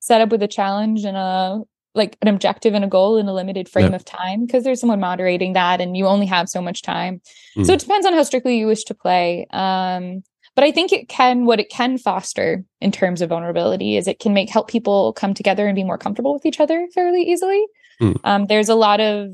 set 0.00 0.20
up 0.20 0.30
with 0.30 0.42
a 0.42 0.48
challenge 0.48 1.04
and 1.04 1.16
a 1.16 1.60
like 1.94 2.18
an 2.22 2.28
objective 2.28 2.74
and 2.74 2.84
a 2.84 2.88
goal 2.88 3.16
in 3.16 3.28
a 3.28 3.32
limited 3.32 3.68
frame 3.68 3.90
yeah. 3.90 3.96
of 3.96 4.04
time 4.04 4.44
because 4.44 4.64
there's 4.64 4.80
someone 4.80 4.98
moderating 4.98 5.52
that 5.52 5.80
and 5.80 5.96
you 5.96 6.06
only 6.06 6.26
have 6.26 6.48
so 6.48 6.60
much 6.60 6.82
time. 6.82 7.20
Mm. 7.56 7.66
So 7.66 7.72
it 7.72 7.80
depends 7.80 8.04
on 8.04 8.12
how 8.12 8.24
strictly 8.24 8.58
you 8.58 8.66
wish 8.66 8.82
to 8.84 8.94
play. 8.94 9.46
Um, 9.50 10.24
but 10.56 10.64
I 10.64 10.72
think 10.72 10.92
it 10.92 11.08
can 11.08 11.44
what 11.44 11.60
it 11.60 11.68
can 11.70 11.98
foster 11.98 12.64
in 12.80 12.90
terms 12.90 13.22
of 13.22 13.28
vulnerability 13.28 13.96
is 13.96 14.08
it 14.08 14.18
can 14.18 14.34
make 14.34 14.50
help 14.50 14.68
people 14.68 15.12
come 15.12 15.34
together 15.34 15.66
and 15.66 15.74
be 15.76 15.84
more 15.84 15.98
comfortable 15.98 16.32
with 16.32 16.46
each 16.46 16.60
other 16.60 16.88
fairly 16.94 17.22
easily. 17.22 17.64
Mm. 18.00 18.20
Um, 18.24 18.46
there's 18.46 18.68
a 18.68 18.74
lot 18.74 19.00
of 19.00 19.30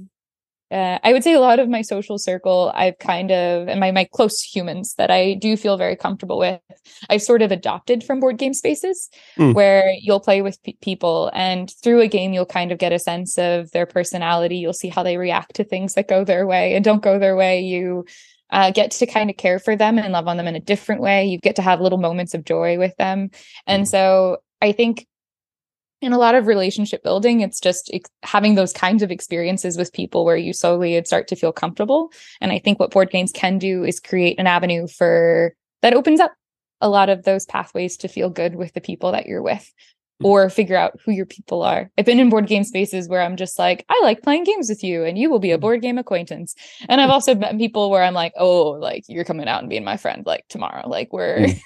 uh, 0.70 0.98
I 1.02 1.12
would 1.12 1.24
say 1.24 1.32
a 1.32 1.40
lot 1.40 1.58
of 1.58 1.68
my 1.68 1.82
social 1.82 2.16
circle, 2.16 2.70
I've 2.74 2.98
kind 2.98 3.32
of, 3.32 3.66
and 3.68 3.80
my, 3.80 3.90
my 3.90 4.04
close 4.04 4.40
humans 4.40 4.94
that 4.98 5.10
I 5.10 5.34
do 5.34 5.56
feel 5.56 5.76
very 5.76 5.96
comfortable 5.96 6.38
with, 6.38 6.60
I've 7.08 7.22
sort 7.22 7.42
of 7.42 7.50
adopted 7.50 8.04
from 8.04 8.20
board 8.20 8.38
game 8.38 8.54
spaces 8.54 9.10
mm. 9.36 9.52
where 9.52 9.92
you'll 10.00 10.20
play 10.20 10.42
with 10.42 10.62
p- 10.62 10.78
people 10.80 11.30
and 11.34 11.72
through 11.82 12.00
a 12.00 12.08
game, 12.08 12.32
you'll 12.32 12.46
kind 12.46 12.70
of 12.70 12.78
get 12.78 12.92
a 12.92 13.00
sense 13.00 13.36
of 13.36 13.72
their 13.72 13.86
personality. 13.86 14.58
You'll 14.58 14.72
see 14.72 14.88
how 14.88 15.02
they 15.02 15.16
react 15.16 15.56
to 15.56 15.64
things 15.64 15.94
that 15.94 16.08
go 16.08 16.24
their 16.24 16.46
way 16.46 16.76
and 16.76 16.84
don't 16.84 17.02
go 17.02 17.18
their 17.18 17.34
way. 17.34 17.60
You 17.60 18.04
uh, 18.50 18.70
get 18.70 18.92
to 18.92 19.06
kind 19.06 19.28
of 19.28 19.36
care 19.36 19.58
for 19.58 19.74
them 19.74 19.98
and 19.98 20.12
love 20.12 20.28
on 20.28 20.36
them 20.36 20.46
in 20.46 20.56
a 20.56 20.60
different 20.60 21.00
way. 21.00 21.26
You 21.26 21.38
get 21.38 21.56
to 21.56 21.62
have 21.62 21.80
little 21.80 21.98
moments 21.98 22.34
of 22.34 22.44
joy 22.44 22.78
with 22.78 22.96
them. 22.96 23.30
And 23.66 23.84
mm. 23.84 23.88
so 23.88 24.38
I 24.62 24.72
think 24.72 25.06
in 26.00 26.12
a 26.12 26.18
lot 26.18 26.34
of 26.34 26.46
relationship 26.46 27.02
building 27.02 27.40
it's 27.40 27.60
just 27.60 27.90
ex- 27.92 28.10
having 28.22 28.54
those 28.54 28.72
kinds 28.72 29.02
of 29.02 29.10
experiences 29.10 29.76
with 29.76 29.92
people 29.92 30.24
where 30.24 30.36
you 30.36 30.52
slowly 30.52 31.02
start 31.04 31.28
to 31.28 31.36
feel 31.36 31.52
comfortable. 31.52 32.12
And 32.40 32.52
i 32.52 32.58
think 32.58 32.78
what 32.78 32.90
board 32.90 33.10
games 33.10 33.32
can 33.32 33.58
do 33.58 33.84
is 33.84 34.00
create 34.00 34.38
an 34.38 34.46
avenue 34.46 34.86
for 34.86 35.54
that 35.82 35.94
opens 35.94 36.20
up 36.20 36.32
a 36.80 36.88
lot 36.88 37.08
of 37.08 37.24
those 37.24 37.44
pathways 37.44 37.96
to 37.98 38.08
feel 38.08 38.30
good 38.30 38.56
with 38.56 38.72
the 38.72 38.80
people 38.80 39.12
that 39.12 39.26
you're 39.26 39.42
with 39.42 39.70
or 40.22 40.50
figure 40.50 40.76
out 40.76 40.98
who 41.04 41.12
your 41.12 41.26
people 41.26 41.62
are. 41.62 41.90
I've 41.96 42.04
been 42.04 42.20
in 42.20 42.28
board 42.28 42.46
game 42.46 42.64
spaces 42.64 43.08
where 43.08 43.22
I'm 43.22 43.36
just 43.36 43.58
like, 43.58 43.84
I 43.88 44.00
like 44.02 44.22
playing 44.22 44.44
games 44.44 44.68
with 44.68 44.84
you 44.84 45.04
and 45.04 45.18
you 45.18 45.30
will 45.30 45.38
be 45.38 45.50
a 45.50 45.54
mm-hmm. 45.54 45.62
board 45.62 45.82
game 45.82 45.98
acquaintance. 45.98 46.54
And 46.88 47.00
I've 47.00 47.10
also 47.10 47.34
met 47.34 47.56
people 47.58 47.90
where 47.90 48.02
I'm 48.02 48.14
like, 48.14 48.32
oh, 48.36 48.70
like 48.70 49.04
you're 49.08 49.24
coming 49.24 49.48
out 49.48 49.60
and 49.60 49.70
being 49.70 49.84
my 49.84 49.96
friend 49.96 50.24
like 50.26 50.46
tomorrow. 50.48 50.88
Like 50.88 51.12
we're 51.12 51.38
mm. 51.38 51.60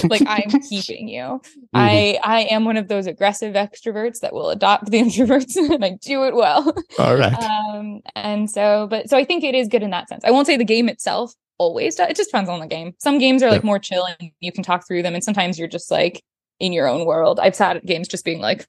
like, 0.10 0.22
like 0.22 0.22
I'm 0.26 0.60
keeping 0.68 1.08
you. 1.08 1.22
Mm-hmm. 1.22 1.58
I 1.74 2.18
I 2.22 2.40
am 2.42 2.64
one 2.64 2.76
of 2.76 2.88
those 2.88 3.06
aggressive 3.06 3.54
extroverts 3.54 4.20
that 4.20 4.32
will 4.32 4.50
adopt 4.50 4.90
the 4.90 4.98
introverts 5.02 5.56
and 5.56 5.84
I 5.84 5.98
do 6.00 6.24
it 6.24 6.34
well. 6.34 6.74
All 6.98 7.16
right. 7.16 7.34
Um 7.34 8.00
and 8.14 8.50
so 8.50 8.86
but 8.88 9.10
so 9.10 9.16
I 9.16 9.24
think 9.24 9.44
it 9.44 9.54
is 9.54 9.68
good 9.68 9.82
in 9.82 9.90
that 9.90 10.08
sense. 10.08 10.24
I 10.24 10.30
won't 10.30 10.46
say 10.46 10.56
the 10.56 10.64
game 10.64 10.88
itself 10.88 11.34
always 11.58 11.94
does. 11.94 12.08
It 12.08 12.16
just 12.16 12.30
depends 12.30 12.48
on 12.48 12.58
the 12.58 12.66
game. 12.66 12.94
Some 12.98 13.18
games 13.18 13.42
are 13.42 13.50
like 13.50 13.62
more 13.62 13.78
chill 13.78 14.06
and 14.06 14.30
you 14.40 14.50
can 14.50 14.64
talk 14.64 14.86
through 14.86 15.02
them 15.02 15.14
and 15.14 15.22
sometimes 15.22 15.58
you're 15.58 15.68
just 15.68 15.90
like 15.90 16.22
in 16.60 16.72
your 16.72 16.86
own 16.86 17.06
world. 17.06 17.40
I've 17.40 17.56
sat 17.56 17.76
at 17.76 17.86
games 17.86 18.06
just 18.06 18.24
being 18.24 18.40
like, 18.40 18.68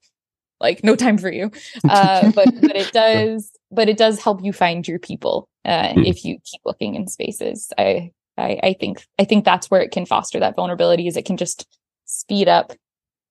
like 0.60 0.82
no 0.82 0.96
time 0.96 1.18
for 1.18 1.30
you. 1.30 1.50
Uh, 1.88 2.30
but 2.34 2.48
but 2.60 2.76
it 2.76 2.92
does 2.92 3.52
but 3.70 3.88
it 3.88 3.96
does 3.96 4.22
help 4.22 4.44
you 4.44 4.52
find 4.52 4.86
your 4.86 4.98
people 4.98 5.48
uh, 5.64 5.88
mm. 5.88 6.06
if 6.06 6.24
you 6.24 6.38
keep 6.44 6.60
looking 6.64 6.94
in 6.94 7.06
spaces. 7.06 7.72
I, 7.78 8.12
I 8.36 8.58
I 8.62 8.76
think 8.78 9.06
I 9.18 9.24
think 9.24 9.44
that's 9.44 9.70
where 9.70 9.82
it 9.82 9.92
can 9.92 10.06
foster 10.06 10.40
that 10.40 10.56
vulnerability. 10.56 11.06
Is 11.06 11.16
it 11.16 11.26
can 11.26 11.36
just 11.36 11.66
speed 12.06 12.48
up 12.48 12.72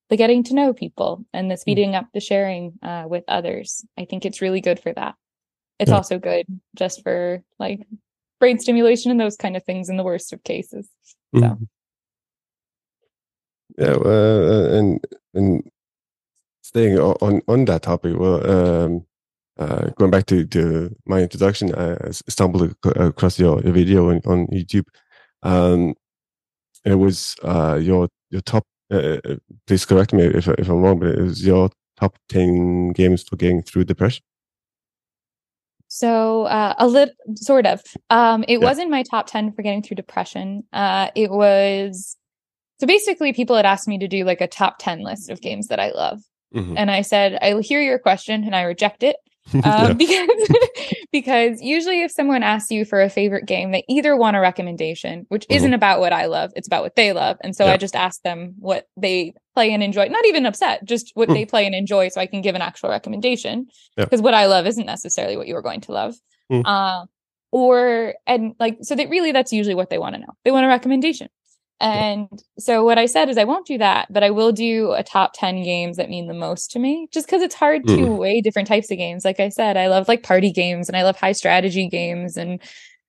the 0.09 0.17
getting 0.17 0.43
to 0.43 0.53
know 0.53 0.73
people 0.73 1.25
and 1.33 1.49
the 1.49 1.55
hmm. 1.55 1.59
speeding 1.59 1.91
mm. 1.91 1.99
up 1.99 2.07
the 2.13 2.19
sharing 2.19 2.73
uh, 2.83 3.05
with 3.07 3.23
others. 3.29 3.85
I 3.97 4.03
think 4.03 4.25
it's 4.25 4.41
really 4.41 4.59
good 4.59 4.77
for 4.77 4.91
that. 4.93 5.15
It's 5.79 5.89
yeah. 5.89 5.95
also 5.95 6.19
good 6.19 6.45
just 6.75 7.01
for 7.01 7.41
like 7.59 7.87
brain 8.37 8.59
stimulation 8.59 9.09
and 9.09 9.19
those 9.19 9.37
kind 9.37 9.55
of 9.55 9.63
things 9.63 9.87
in 9.87 9.95
the 9.95 10.03
worst 10.03 10.33
of 10.33 10.43
cases. 10.43 10.89
So. 11.33 11.41
Mm. 11.41 11.67
Yeah, 13.77 13.95
uh, 13.95 14.67
and 14.71 15.05
and 15.33 15.71
staying 16.61 16.99
on 16.99 17.41
on 17.47 17.65
that 17.65 17.83
topic, 17.83 18.17
well, 18.17 18.49
um, 18.49 19.05
uh, 19.57 19.89
going 19.97 20.11
back 20.11 20.25
to, 20.27 20.45
to 20.45 20.95
my 21.05 21.21
introduction, 21.21 21.73
I 21.75 22.11
stumbled 22.11 22.75
across 22.83 23.39
your, 23.39 23.61
your 23.61 23.73
video 23.73 24.09
on, 24.09 24.21
on 24.25 24.47
YouTube. 24.47 24.85
Um, 25.43 25.95
it 26.83 26.95
was 26.95 27.35
uh, 27.43 27.79
your 27.81 28.09
your 28.29 28.41
top. 28.41 28.65
Uh, 28.91 29.19
uh, 29.23 29.35
please 29.67 29.85
correct 29.85 30.13
me 30.13 30.23
if 30.23 30.47
if 30.47 30.67
I'm 30.67 30.81
wrong, 30.81 30.99
but 30.99 31.09
it 31.09 31.21
was 31.21 31.45
your 31.45 31.69
top 31.99 32.17
ten 32.27 32.91
games 32.93 33.23
for 33.23 33.35
getting 33.35 33.61
through 33.61 33.85
depression. 33.85 34.23
So 35.87 36.43
uh, 36.43 36.73
a 36.77 36.87
little, 36.87 37.13
sort 37.35 37.65
of. 37.65 37.83
Um, 38.09 38.43
it 38.47 38.59
yeah. 38.59 38.65
wasn't 38.65 38.89
my 38.89 39.03
top 39.03 39.27
ten 39.27 39.51
for 39.51 39.61
getting 39.61 39.83
through 39.83 39.95
depression. 39.95 40.63
Uh, 40.73 41.09
it 41.15 41.29
was 41.29 42.17
so 42.81 42.87
basically, 42.87 43.31
people 43.31 43.55
had 43.55 43.67
asked 43.67 43.87
me 43.87 43.99
to 43.99 44.07
do 44.07 44.25
like 44.25 44.41
a 44.41 44.47
top 44.47 44.77
10 44.79 45.03
list 45.03 45.29
of 45.29 45.39
games 45.39 45.67
that 45.67 45.79
I 45.79 45.91
love. 45.91 46.19
Mm-hmm. 46.51 46.79
And 46.79 46.89
I 46.89 47.03
said, 47.03 47.37
I 47.39 47.61
hear 47.61 47.79
your 47.79 47.99
question 47.99 48.43
and 48.43 48.55
I 48.55 48.63
reject 48.63 49.03
it. 49.03 49.17
Um, 49.63 49.97
because 49.97 50.49
because 51.11 51.61
usually 51.61 52.01
if 52.01 52.11
someone 52.11 52.41
asks 52.41 52.71
you 52.71 52.85
for 52.85 53.01
a 53.01 53.09
favorite 53.09 53.45
game, 53.45 53.71
they 53.71 53.83
either 53.87 54.15
want 54.15 54.35
a 54.35 54.39
recommendation, 54.39 55.25
which 55.29 55.43
mm-hmm. 55.43 55.57
isn't 55.57 55.73
about 55.75 55.99
what 55.99 56.11
I 56.11 56.25
love, 56.25 56.53
it's 56.55 56.67
about 56.67 56.81
what 56.81 56.95
they 56.95 57.13
love. 57.13 57.37
And 57.41 57.55
so 57.55 57.65
yeah. 57.65 57.73
I 57.73 57.77
just 57.77 57.95
ask 57.95 58.19
them 58.23 58.55
what 58.57 58.87
they 58.97 59.35
play 59.53 59.73
and 59.73 59.83
enjoy, 59.83 60.07
not 60.07 60.25
even 60.25 60.47
upset, 60.47 60.85
just 60.85 61.11
what 61.13 61.29
mm. 61.29 61.33
they 61.33 61.45
play 61.45 61.67
and 61.67 61.75
enjoy 61.75 62.09
so 62.09 62.19
I 62.19 62.25
can 62.25 62.41
give 62.41 62.55
an 62.55 62.61
actual 62.63 62.89
recommendation. 62.89 63.67
Because 63.95 64.21
yeah. 64.21 64.23
what 64.23 64.33
I 64.33 64.47
love 64.47 64.65
isn't 64.65 64.85
necessarily 64.85 65.37
what 65.37 65.47
you're 65.47 65.61
going 65.61 65.81
to 65.81 65.91
love. 65.91 66.15
Mm. 66.51 66.63
Uh, 66.65 67.05
or 67.51 68.15
and 68.25 68.55
like 68.59 68.77
so 68.81 68.95
that 68.95 69.09
really 69.09 69.31
that's 69.31 69.51
usually 69.51 69.75
what 69.75 69.89
they 69.89 69.99
want 69.99 70.15
to 70.15 70.21
know. 70.21 70.33
They 70.45 70.51
want 70.51 70.65
a 70.65 70.69
recommendation. 70.69 71.27
And 71.81 72.29
so 72.59 72.83
what 72.83 72.99
I 72.99 73.07
said 73.07 73.27
is 73.27 73.39
I 73.39 73.43
won't 73.43 73.65
do 73.65 73.79
that, 73.79 74.13
but 74.13 74.23
I 74.23 74.29
will 74.29 74.51
do 74.51 74.91
a 74.91 75.01
top 75.01 75.31
10 75.33 75.63
games 75.63 75.97
that 75.97 76.11
mean 76.11 76.27
the 76.27 76.33
most 76.33 76.69
to 76.71 76.79
me 76.79 77.07
just 77.11 77.25
because 77.25 77.41
it's 77.41 77.55
hard 77.55 77.87
to 77.87 77.93
mm. 77.95 78.17
weigh 78.17 78.39
different 78.39 78.67
types 78.67 78.91
of 78.91 78.99
games. 78.99 79.25
Like 79.25 79.39
I 79.39 79.49
said, 79.49 79.77
I 79.77 79.87
love 79.87 80.07
like 80.07 80.21
party 80.21 80.51
games 80.51 80.87
and 80.87 80.95
I 80.95 81.03
love 81.03 81.17
high 81.17 81.31
strategy 81.31 81.89
games. 81.89 82.37
And 82.37 82.61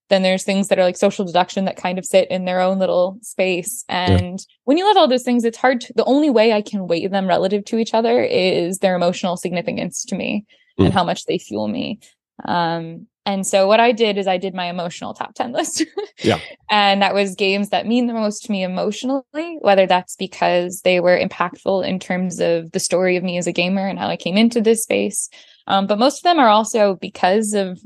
then 0.09 0.23
there's 0.23 0.43
things 0.43 0.69
that 0.69 0.79
are 0.79 0.85
like 0.85 0.97
social 0.97 1.27
deduction 1.27 1.67
that 1.67 1.77
kind 1.77 1.99
of 1.99 2.07
sit 2.07 2.31
in 2.31 2.47
their 2.47 2.61
own 2.61 2.79
little 2.79 3.19
space. 3.21 3.85
And 3.91 4.39
yeah. 4.41 4.45
when 4.65 4.79
you 4.79 4.87
love 4.87 4.97
all 4.97 5.09
those 5.09 5.23
things, 5.23 5.45
it's 5.45 5.59
hard 5.59 5.83
to, 5.83 5.93
the 5.95 6.05
only 6.07 6.31
way 6.31 6.55
I 6.55 6.63
can 6.63 6.87
weigh 6.87 7.07
them 7.07 7.29
relative 7.29 7.67
to 7.67 7.79
each 7.79 7.93
other 7.93 8.23
is 8.23 8.79
their 8.79 8.97
emotional 8.97 9.37
significance 9.37 10.03
to 10.07 10.17
me 10.17 10.47
mm. 10.81 10.87
and 10.87 10.95
how 10.95 11.05
much 11.05 11.27
they 11.27 11.37
fuel 11.37 11.69
me. 11.69 12.01
Um, 12.43 13.07
and 13.25 13.47
so 13.47 13.69
what 13.69 13.79
I 13.79 13.93
did 13.93 14.19
is 14.19 14.27
I 14.27 14.37
did 14.37 14.55
my 14.55 14.67
emotional 14.67 15.15
top 15.15 15.35
10 15.35 15.53
list. 15.53 15.85
yeah. 16.23 16.41
And 16.71 17.03
that 17.03 17.15
was 17.15 17.37
games 17.37 17.69
that 17.69 17.87
mean 17.87 18.07
the 18.07 18.15
most 18.15 18.45
to 18.45 18.53
me 18.53 18.65
emotionally, 18.65 19.23
whether 19.61 19.87
that's 19.87 20.17
because 20.17 20.81
they 20.83 20.99
were 20.99 21.19
impactful 21.19 21.87
in 21.87 22.01
terms 22.01 22.41
of 22.41 22.73
the 22.73 22.81
story 22.81 23.17
of 23.17 23.23
me 23.23 23.39
as 23.39 23.47
a 23.47 23.53
gamer 23.53 23.87
and 23.87 23.99
how 23.99 24.09
I 24.09 24.17
came 24.17 24.37
into 24.37 24.61
this 24.61 24.83
space. 24.83 25.29
Um, 25.69 25.87
but 25.87 26.01
most 26.01 26.19
of 26.19 26.23
them 26.25 26.41
are 26.41 26.49
also 26.49 26.97
because 26.97 27.55
of 27.55 27.81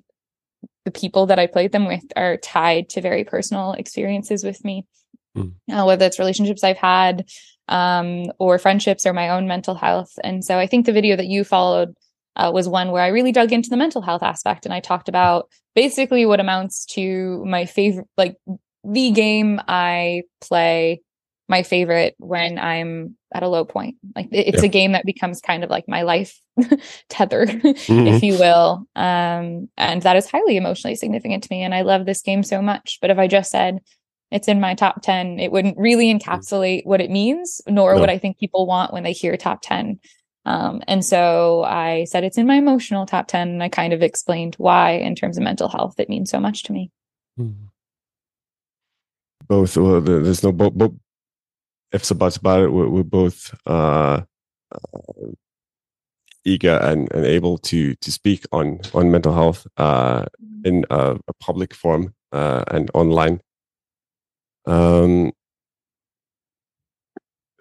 the 0.87 0.91
people 0.91 1.27
that 1.27 1.39
I 1.39 1.47
played 1.47 1.73
them 1.73 1.87
with 1.87 2.05
are 2.17 2.39
tied 2.39 2.89
to 2.91 3.03
very 3.03 3.25
personal 3.25 3.73
experiences 3.73 4.43
with 4.43 4.65
me, 4.65 4.87
mm. 5.37 5.53
uh, 5.71 5.85
whether 5.85 6.07
it's 6.07 6.19
relationships 6.19 6.65
I've 6.65 6.79
had 6.79 7.29
um, 7.69 8.27
or 8.39 8.59
friendships 8.59 9.05
or 9.05 9.13
my 9.13 9.29
own 9.29 9.47
mental 9.47 9.75
health. 9.75 10.13
And 10.25 10.43
so 10.45 10.59
I 10.59 10.67
think 10.67 10.87
the 10.87 10.93
video 10.93 11.17
that 11.17 11.27
you 11.27 11.45
followed 11.45 11.95
uh, 12.37 12.51
was 12.53 12.69
one 12.69 12.93
where 12.93 13.03
I 13.03 13.09
really 13.09 13.33
dug 13.33 13.53
into 13.53 13.71
the 13.71 13.77
mental 13.77 14.03
health 14.03 14.23
aspect 14.23 14.65
and 14.65 14.75
I 14.75 14.81
talked 14.81 15.09
about 15.09 15.49
basically 15.75 16.27
what 16.27 16.41
amounts 16.41 16.85
to 16.87 17.45
my 17.45 17.65
favorite, 17.65 18.07
like 18.17 18.37
the 18.85 19.11
game 19.11 19.61
I 19.67 20.23
play, 20.41 21.03
my 21.49 21.63
favorite 21.63 22.15
when 22.19 22.59
I'm 22.59 23.17
at 23.35 23.43
a 23.43 23.49
low 23.49 23.65
point. 23.65 23.97
Like 24.15 24.29
it's 24.31 24.63
yeah. 24.63 24.67
a 24.67 24.69
game 24.69 24.93
that 24.93 25.05
becomes 25.05 25.41
kind 25.41 25.65
of 25.65 25.71
like 25.71 25.85
my 25.89 26.03
life 26.03 26.39
tether, 27.09 27.47
mm-hmm. 27.47 28.07
if 28.07 28.23
you 28.23 28.35
will. 28.35 28.87
Um, 28.95 29.69
and 29.77 30.03
that 30.03 30.17
is 30.17 30.31
highly 30.31 30.57
emotionally 30.57 30.97
significant 30.97 31.45
to 31.45 31.49
me. 31.51 31.63
And 31.63 31.75
I 31.75 31.83
love 31.83 32.07
this 32.07 32.23
game 32.23 32.43
so 32.43 32.61
much. 32.61 32.99
But 33.01 33.11
if 33.11 33.19
I 33.19 33.29
just 33.29 33.51
said, 33.51 33.81
it's 34.31 34.49
in 34.49 34.61
my 34.61 34.75
top 34.75 35.03
10 35.03 35.39
it 35.39 35.53
wouldn't 35.53 35.79
really 35.79 36.13
mm. 36.13 36.21
encapsulate 36.21 36.85
what 36.85 37.01
it 37.01 37.11
means 37.11 37.61
nor 37.69 37.95
no. 37.95 38.01
what 38.01 38.11
i 38.11 38.19
think 38.19 38.39
people 38.39 38.67
want 38.67 38.93
when 38.93 39.03
they 39.03 39.13
hear 39.13 39.37
top 39.37 39.61
10 39.63 39.99
um, 40.47 40.81
and 40.87 41.05
so 41.05 41.65
I 41.65 42.05
said 42.05 42.23
it's 42.23 42.39
in 42.39 42.47
my 42.47 42.55
emotional 42.55 43.05
top 43.05 43.27
10. 43.27 43.49
And 43.49 43.63
I 43.63 43.69
kind 43.69 43.93
of 43.93 44.01
explained 44.01 44.55
why, 44.59 44.93
in 44.93 45.17
terms 45.17 45.37
of 45.37 45.43
mental 45.43 45.69
health, 45.69 45.99
it 45.99 46.09
means 46.09 46.31
so 46.31 46.39
much 46.39 46.63
to 46.65 46.73
me. 46.73 46.91
Hmm. 47.37 47.51
Both, 49.49 49.77
well, 49.77 50.01
there's 50.01 50.45
no 50.45 50.53
both, 50.53 50.75
both, 50.75 50.95
ifs 51.93 52.11
and 52.11 52.19
buts 52.19 52.37
about 52.37 52.63
it. 52.63 52.73
We're, 52.73 52.89
we're 52.89 53.03
both 53.03 53.55
uh, 53.67 54.23
uh, 54.73 55.33
eager 56.45 56.79
and, 56.81 57.13
and 57.13 57.25
able 57.27 57.59
to 57.59 57.95
to 57.95 58.13
speak 58.13 58.45
on 58.51 58.81
on 58.93 59.11
mental 59.11 59.33
health 59.33 59.67
uh, 59.77 60.25
in 60.65 60.85
a, 60.91 61.17
a 61.29 61.33
public 61.39 61.75
forum 61.75 62.13
uh, 62.33 62.65
and 62.69 62.91
online. 62.93 63.41
Um, 64.67 65.33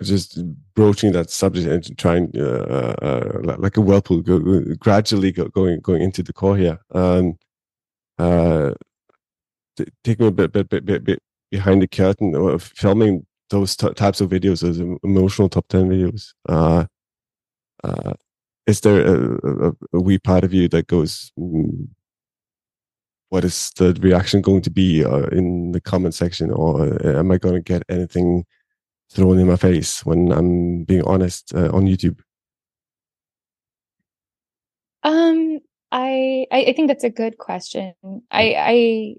just 0.01 0.39
broaching 0.73 1.11
that 1.13 1.29
subject 1.29 1.67
and 1.67 1.97
trying 1.97 2.31
uh, 2.37 2.95
uh, 3.01 3.39
like 3.57 3.77
a 3.77 3.81
whirlpool, 3.81 4.21
go, 4.21 4.39
gradually 4.79 5.31
go, 5.31 5.47
going 5.47 5.79
going 5.79 6.01
into 6.01 6.21
the 6.21 6.33
core 6.33 6.57
here. 6.57 6.79
Um, 6.91 7.37
uh, 8.17 8.73
t- 9.77 9.87
taking 10.03 10.27
a 10.27 10.31
bit, 10.31 10.51
bit, 10.51 10.69
bit, 10.69 10.85
bit, 10.85 11.03
bit 11.03 11.21
behind 11.51 11.81
the 11.81 11.87
curtain 11.87 12.35
or 12.35 12.59
filming 12.59 13.25
those 13.49 13.75
t- 13.75 13.93
types 13.93 14.21
of 14.21 14.29
videos, 14.29 14.61
those 14.61 14.79
emotional 15.03 15.49
top 15.49 15.67
ten 15.67 15.89
videos. 15.89 16.33
Uh, 16.47 16.85
uh, 17.83 18.13
is 18.67 18.81
there 18.81 19.05
a, 19.05 19.67
a, 19.67 19.71
a, 19.93 20.01
wee 20.01 20.17
part 20.17 20.43
of 20.43 20.53
you 20.53 20.67
that 20.69 20.87
goes, 20.87 21.31
mm, 21.39 21.87
what 23.29 23.45
is 23.45 23.71
the 23.75 23.95
reaction 24.01 24.41
going 24.41 24.61
to 24.61 24.71
be 24.71 25.05
uh, 25.05 25.27
in 25.27 25.71
the 25.71 25.81
comment 25.81 26.15
section, 26.15 26.51
or 26.51 26.81
uh, 26.81 27.19
am 27.19 27.31
I 27.31 27.37
going 27.37 27.55
to 27.55 27.61
get 27.61 27.83
anything? 27.89 28.45
Thrown 29.11 29.39
in 29.39 29.47
my 29.47 29.55
face 29.55 30.05
when 30.05 30.31
I'm 30.31 30.83
being 30.83 31.03
honest 31.03 31.53
uh, 31.53 31.69
on 31.71 31.85
YouTube? 31.85 32.19
Um, 35.03 35.59
I 35.91 36.47
I 36.51 36.73
think 36.75 36.87
that's 36.87 37.03
a 37.03 37.09
good 37.09 37.37
question. 37.37 37.93
I 38.31 38.55
I 38.57 39.15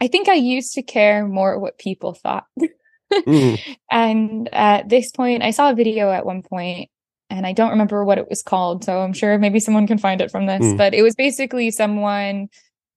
I 0.00 0.08
think 0.08 0.28
I 0.28 0.34
used 0.34 0.74
to 0.74 0.82
care 0.82 1.26
more 1.26 1.58
what 1.58 1.78
people 1.78 2.14
thought. 2.14 2.44
mm. 3.12 3.58
And 3.90 4.52
at 4.52 4.88
this 4.88 5.10
point, 5.10 5.42
I 5.42 5.52
saw 5.52 5.70
a 5.70 5.74
video 5.74 6.10
at 6.10 6.26
one 6.26 6.42
point, 6.42 6.90
and 7.30 7.46
I 7.46 7.52
don't 7.52 7.70
remember 7.70 8.04
what 8.04 8.18
it 8.18 8.28
was 8.28 8.42
called. 8.42 8.84
So 8.84 9.00
I'm 9.00 9.14
sure 9.14 9.38
maybe 9.38 9.58
someone 9.58 9.86
can 9.86 9.98
find 9.98 10.20
it 10.20 10.30
from 10.30 10.46
this. 10.46 10.62
Mm. 10.62 10.76
But 10.76 10.92
it 10.92 11.02
was 11.02 11.14
basically 11.14 11.70
someone 11.70 12.48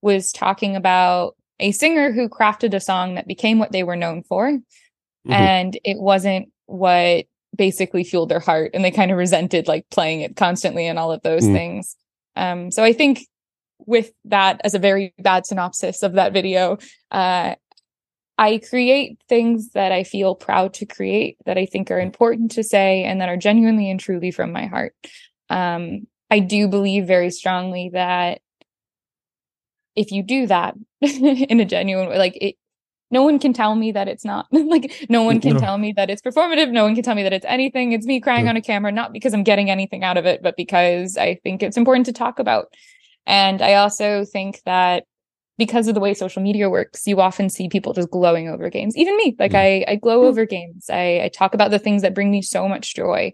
was 0.02 0.32
talking 0.32 0.76
about 0.76 1.36
a 1.60 1.72
singer 1.72 2.12
who 2.12 2.30
crafted 2.30 2.74
a 2.74 2.80
song 2.80 3.16
that 3.16 3.28
became 3.28 3.60
what 3.60 3.72
they 3.72 3.84
were 3.84 3.96
known 3.96 4.24
for 4.24 4.60
mm-hmm. 5.30 5.34
and 5.34 5.80
it 5.84 6.00
wasn't 6.00 6.52
what 6.66 7.26
basically 7.56 8.04
fueled 8.04 8.30
their 8.30 8.40
heart 8.40 8.72
and 8.74 8.86
they 8.86 8.92
kind 8.92 9.12
of 9.12 9.18
resented 9.18 9.68
like 9.68 9.86
playing 9.90 10.22
it 10.22 10.36
constantly 10.36 10.86
and 10.86 11.00
all 11.00 11.12
of 11.12 11.22
those 11.24 11.44
mm. 11.44 11.54
things 11.54 11.96
um 12.36 12.72
so 12.72 12.84
i 12.84 12.94
think 12.94 13.22
with 13.86 14.12
that 14.26 14.62
as 14.64 14.74
a 14.74 14.80
very 14.80 15.14
bad 15.20 15.46
synopsis 15.46 16.04
of 16.04 16.14
that 16.14 16.32
video 16.32 16.78
uh 17.12 17.56
i 18.38 18.60
create 18.70 19.20
things 19.28 19.72
that 19.72 19.92
i 19.92 20.04
feel 20.04 20.36
proud 20.36 20.74
to 20.74 20.86
create 20.86 21.38
that 21.46 21.58
i 21.58 21.66
think 21.66 21.90
are 21.90 22.00
important 22.00 22.52
to 22.52 22.64
say 22.64 23.04
and 23.04 23.20
that 23.20 23.30
are 23.30 23.38
genuinely 23.38 23.90
and 23.90 24.00
truly 24.00 24.32
from 24.32 24.52
my 24.52 24.68
heart 24.68 24.94
um 25.50 26.06
i 26.30 26.40
do 26.40 26.68
believe 26.68 27.08
very 27.08 27.32
strongly 27.32 27.90
that 27.92 28.42
if 29.96 30.12
you 30.12 30.24
do 30.24 30.48
that 30.48 30.76
in 31.02 31.60
a 31.60 31.66
genuine 31.66 32.08
way 32.08 32.18
like 32.18 32.38
it 32.40 32.56
no 33.12 33.24
one 33.24 33.40
can 33.40 33.54
tell 33.54 33.76
me 33.76 33.92
that 33.92 34.08
it's 34.08 34.26
not 34.26 34.48
like 34.52 35.06
no 35.10 35.24
one 35.24 35.42
can 35.42 35.54
no. 35.54 35.60
tell 35.60 35.78
me 35.78 35.94
that 35.94 36.10
it's 36.10 36.22
performative. 36.22 36.72
No 36.72 36.84
one 36.84 36.96
can 36.96 37.04
tell 37.04 37.16
me 37.16 37.24
that 37.24 37.34
it's 37.34 37.46
anything. 37.46 37.92
It's 37.92 38.06
me 38.06 38.20
crying 38.20 38.48
on 38.48 38.58
a 38.58 38.62
camera 38.62 38.92
not 38.92 39.14
because 39.14 39.34
i'm 39.34 39.44
getting 39.44 39.70
anything 39.70 40.04
out 40.04 40.18
of 40.18 40.26
it 40.26 40.42
but 40.42 40.56
because 40.58 41.18
i 41.18 41.36
think 41.36 41.64
it's 41.64 41.78
important 41.78 42.06
to 42.08 42.14
talk 42.14 42.40
about. 42.40 42.74
And 43.26 43.62
i 43.62 43.76
also 43.76 44.26
think 44.26 44.62
that 44.66 45.06
because 45.58 45.90
of 45.90 45.94
the 45.94 46.00
way 46.00 46.14
social 46.14 46.42
media 46.42 46.70
works 46.70 47.06
you 47.06 47.20
often 47.20 47.50
see 47.50 47.68
people 47.68 47.94
just 47.94 48.10
glowing 48.12 48.48
over 48.48 48.70
games. 48.70 48.96
Even 48.98 49.18
me 49.18 49.36
like 49.40 49.52
mm. 49.52 49.86
i 49.88 49.92
i 49.92 49.96
glow 49.96 50.24
mm. 50.24 50.28
over 50.28 50.46
games. 50.46 50.90
I, 50.90 51.22
I 51.24 51.32
talk 51.34 51.54
about 51.54 51.72
the 51.72 51.80
things 51.80 52.02
that 52.02 52.16
bring 52.16 52.32
me 52.32 52.42
so 52.42 52.68
much 52.68 52.96
joy. 52.96 53.34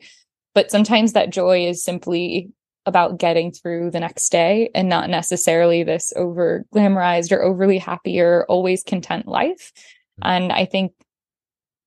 But 0.54 0.72
sometimes 0.72 1.14
that 1.14 1.32
joy 1.32 1.68
is 1.68 1.84
simply 1.84 2.50
about 2.86 3.18
getting 3.18 3.52
through 3.52 3.92
the 3.92 4.00
next 4.00 4.30
day 4.30 4.70
and 4.76 4.88
not 4.88 5.10
necessarily 5.10 5.84
this 5.84 6.14
over 6.16 6.66
glamorized 6.74 7.32
or 7.32 7.42
overly 7.42 7.78
happy 7.78 8.20
or 8.20 8.46
always 8.48 8.84
content 8.84 9.28
life. 9.28 9.72
Mm-hmm. 10.22 10.30
And 10.30 10.52
I 10.52 10.66
think 10.66 10.94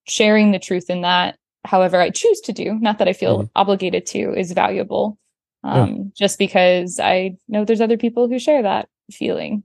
sharing 0.07 0.51
the 0.51 0.59
truth 0.59 0.89
in 0.89 1.01
that, 1.01 1.37
however 1.65 1.99
I 2.01 2.09
choose 2.09 2.41
to 2.41 2.53
do, 2.53 2.75
not 2.75 2.97
that 2.97 3.07
I 3.07 3.13
feel 3.13 3.39
mm-hmm. 3.39 3.51
obligated 3.55 4.05
to, 4.07 4.33
is 4.33 4.51
valuable. 4.51 5.17
Um, 5.61 5.89
yeah. 5.89 6.03
just 6.15 6.39
because 6.39 7.01
I 7.01 7.35
know 7.49 7.65
there's 7.65 7.81
other 7.81 7.97
people 7.97 8.29
who 8.29 8.39
share 8.39 8.63
that 8.63 8.87
feeling. 9.11 9.63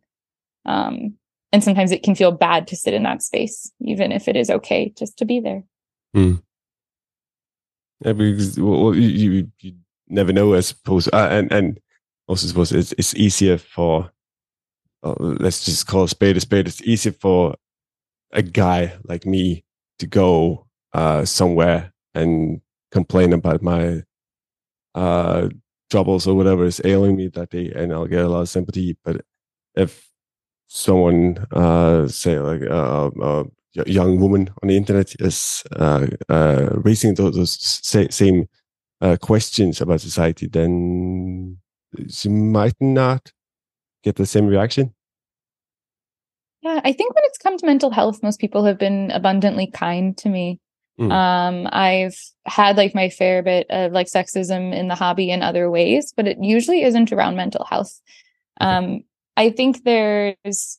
Um, 0.66 1.14
and 1.52 1.62
sometimes 1.62 1.92
it 1.92 2.02
can 2.02 2.16
feel 2.16 2.32
bad 2.32 2.66
to 2.68 2.76
sit 2.76 2.94
in 2.94 3.04
that 3.04 3.22
space, 3.22 3.70
even 3.80 4.10
if 4.10 4.26
it 4.26 4.34
is 4.34 4.50
okay 4.50 4.92
just 4.98 5.18
to 5.18 5.24
be 5.24 5.38
there. 5.38 5.62
Mm. 6.16 6.42
Yeah, 8.04 8.12
because 8.12 8.58
well, 8.58 8.92
you, 8.94 9.48
you 9.60 9.74
never 10.08 10.32
know, 10.32 10.54
I 10.54 10.60
suppose. 10.60 11.08
Uh, 11.08 11.28
and 11.30 11.52
and 11.52 11.80
also 12.26 12.46
suppose 12.46 12.72
it's 12.72 12.92
it's 12.92 13.14
easier 13.14 13.58
for 13.58 14.10
uh, 15.02 15.14
let's 15.18 15.64
just 15.64 15.86
call 15.86 16.04
a 16.04 16.08
spade 16.08 16.36
a 16.36 16.40
spade. 16.40 16.66
It's 16.66 16.82
easier 16.82 17.12
for 17.12 17.56
a 18.32 18.42
guy 18.42 18.94
like 19.04 19.26
me 19.26 19.64
to 19.98 20.06
go 20.06 20.66
uh, 20.92 21.24
somewhere 21.24 21.92
and 22.14 22.60
complain 22.90 23.32
about 23.32 23.62
my 23.62 24.02
uh, 24.94 25.48
troubles 25.90 26.26
or 26.26 26.34
whatever 26.34 26.64
is 26.64 26.80
ailing 26.84 27.16
me 27.16 27.28
that 27.28 27.50
day, 27.50 27.72
and 27.74 27.92
I'll 27.92 28.06
get 28.06 28.24
a 28.24 28.28
lot 28.28 28.42
of 28.42 28.48
sympathy. 28.48 28.96
But 29.04 29.22
if 29.74 30.08
someone, 30.68 31.46
uh, 31.52 32.08
say 32.08 32.38
like 32.38 32.62
a, 32.62 32.74
uh, 32.74 33.10
uh, 33.22 33.44
a 33.78 33.90
young 33.90 34.20
woman 34.20 34.50
on 34.62 34.68
the 34.68 34.76
internet, 34.76 35.14
is 35.20 35.62
uh, 35.76 36.06
raising 36.84 37.14
those, 37.14 37.34
those 37.34 37.58
same 38.14 38.48
uh, 39.04 39.16
questions 39.20 39.82
about 39.82 40.00
society, 40.00 40.46
then 40.46 41.58
she 42.08 42.30
might 42.30 42.76
not 42.80 43.32
get 44.02 44.16
the 44.16 44.24
same 44.24 44.46
reaction. 44.46 44.94
Yeah, 46.62 46.80
I 46.82 46.92
think 46.92 47.14
when 47.14 47.24
it's 47.26 47.36
come 47.36 47.58
to 47.58 47.66
mental 47.66 47.90
health, 47.90 48.22
most 48.22 48.40
people 48.40 48.64
have 48.64 48.78
been 48.78 49.10
abundantly 49.10 49.66
kind 49.66 50.16
to 50.18 50.30
me. 50.30 50.58
Mm. 50.98 51.12
Um, 51.12 51.68
I've 51.70 52.16
had 52.46 52.78
like 52.78 52.94
my 52.94 53.10
fair 53.10 53.42
bit 53.42 53.66
of 53.68 53.92
like 53.92 54.06
sexism 54.06 54.74
in 54.74 54.88
the 54.88 54.94
hobby 54.94 55.30
in 55.30 55.42
other 55.42 55.70
ways, 55.70 56.14
but 56.16 56.26
it 56.26 56.38
usually 56.40 56.82
isn't 56.82 57.12
around 57.12 57.36
mental 57.36 57.66
health. 57.66 58.00
Um, 58.58 59.04
I 59.36 59.50
think 59.50 59.84
there's 59.84 60.78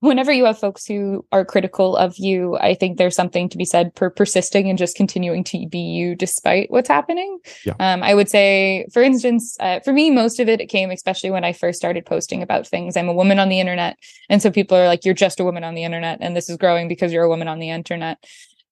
whenever 0.00 0.32
you 0.32 0.46
have 0.46 0.58
folks 0.58 0.86
who 0.86 1.24
are 1.30 1.44
critical 1.44 1.94
of 1.96 2.16
you, 2.16 2.56
I 2.56 2.74
think 2.74 2.96
there's 2.96 3.14
something 3.14 3.48
to 3.50 3.58
be 3.58 3.64
said 3.64 3.92
for 3.96 4.10
persisting 4.10 4.68
and 4.68 4.78
just 4.78 4.96
continuing 4.96 5.44
to 5.44 5.66
be 5.68 5.78
you 5.78 6.14
despite 6.14 6.70
what's 6.70 6.88
happening. 6.88 7.38
Yeah. 7.64 7.74
Um, 7.78 8.02
I 8.02 8.14
would 8.14 8.28
say, 8.28 8.86
for 8.92 9.02
instance, 9.02 9.56
uh, 9.60 9.80
for 9.80 9.92
me, 9.92 10.10
most 10.10 10.40
of 10.40 10.48
it, 10.48 10.60
it 10.60 10.66
came 10.66 10.90
especially 10.90 11.30
when 11.30 11.44
I 11.44 11.52
first 11.52 11.78
started 11.78 12.06
posting 12.06 12.42
about 12.42 12.66
things. 12.66 12.96
I'm 12.96 13.08
a 13.08 13.14
woman 13.14 13.38
on 13.38 13.50
the 13.50 13.60
internet. 13.60 13.98
And 14.28 14.40
so 14.40 14.50
people 14.50 14.76
are 14.76 14.86
like, 14.86 15.04
you're 15.04 15.14
just 15.14 15.38
a 15.38 15.44
woman 15.44 15.64
on 15.64 15.74
the 15.74 15.84
internet. 15.84 16.18
And 16.20 16.34
this 16.34 16.48
is 16.48 16.56
growing 16.56 16.88
because 16.88 17.12
you're 17.12 17.24
a 17.24 17.28
woman 17.28 17.48
on 17.48 17.58
the 17.58 17.70
internet. 17.70 18.24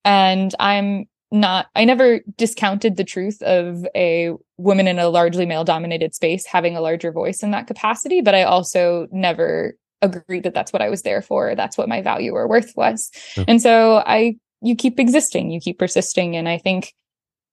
And 0.05 0.55
I'm 0.59 1.05
not, 1.31 1.67
I 1.77 1.85
never 1.85 2.21
discounted 2.37 2.97
the 2.97 3.05
truth 3.05 3.43
of 3.43 3.87
a 3.95 4.31
woman 4.57 4.89
in 4.89 4.99
a 4.99 5.09
largely 5.11 5.45
male 5.45 5.65
dominated 5.65 6.15
space 6.15 6.47
having 6.47 6.75
a 6.75 6.81
larger 6.81 7.13
voice 7.13 7.43
in 7.43 7.51
that 7.51 7.67
capacity. 7.67 8.23
But 8.23 8.35
I 8.35 8.45
also 8.45 9.09
never 9.13 9.75
agreed 10.03 10.45
that 10.45 10.55
that's 10.55 10.73
what 10.73 10.83
I 10.83 10.89
was 10.89 11.03
there 11.03 11.23
for. 11.23 11.55
That's 11.55 11.77
what 11.77 11.89
my 11.89 12.03
value 12.03 12.33
or 12.33 12.49
worth 12.49 12.73
was. 12.77 13.11
Okay. 13.37 13.45
And 13.51 13.61
so 13.61 14.03
I, 14.07 14.37
you 14.61 14.77
keep 14.77 14.99
existing, 14.99 15.51
you 15.51 15.61
keep 15.61 15.79
persisting. 15.79 16.37
And 16.37 16.49
I 16.49 16.59
think, 16.59 16.95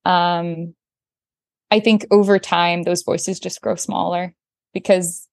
um, 0.06 0.74
I 1.72 1.80
think 1.80 2.06
over 2.12 2.40
time, 2.40 2.84
those 2.84 3.04
voices 3.04 3.40
just 3.40 3.62
grow 3.62 3.76
smaller 3.76 4.34
because 4.74 5.28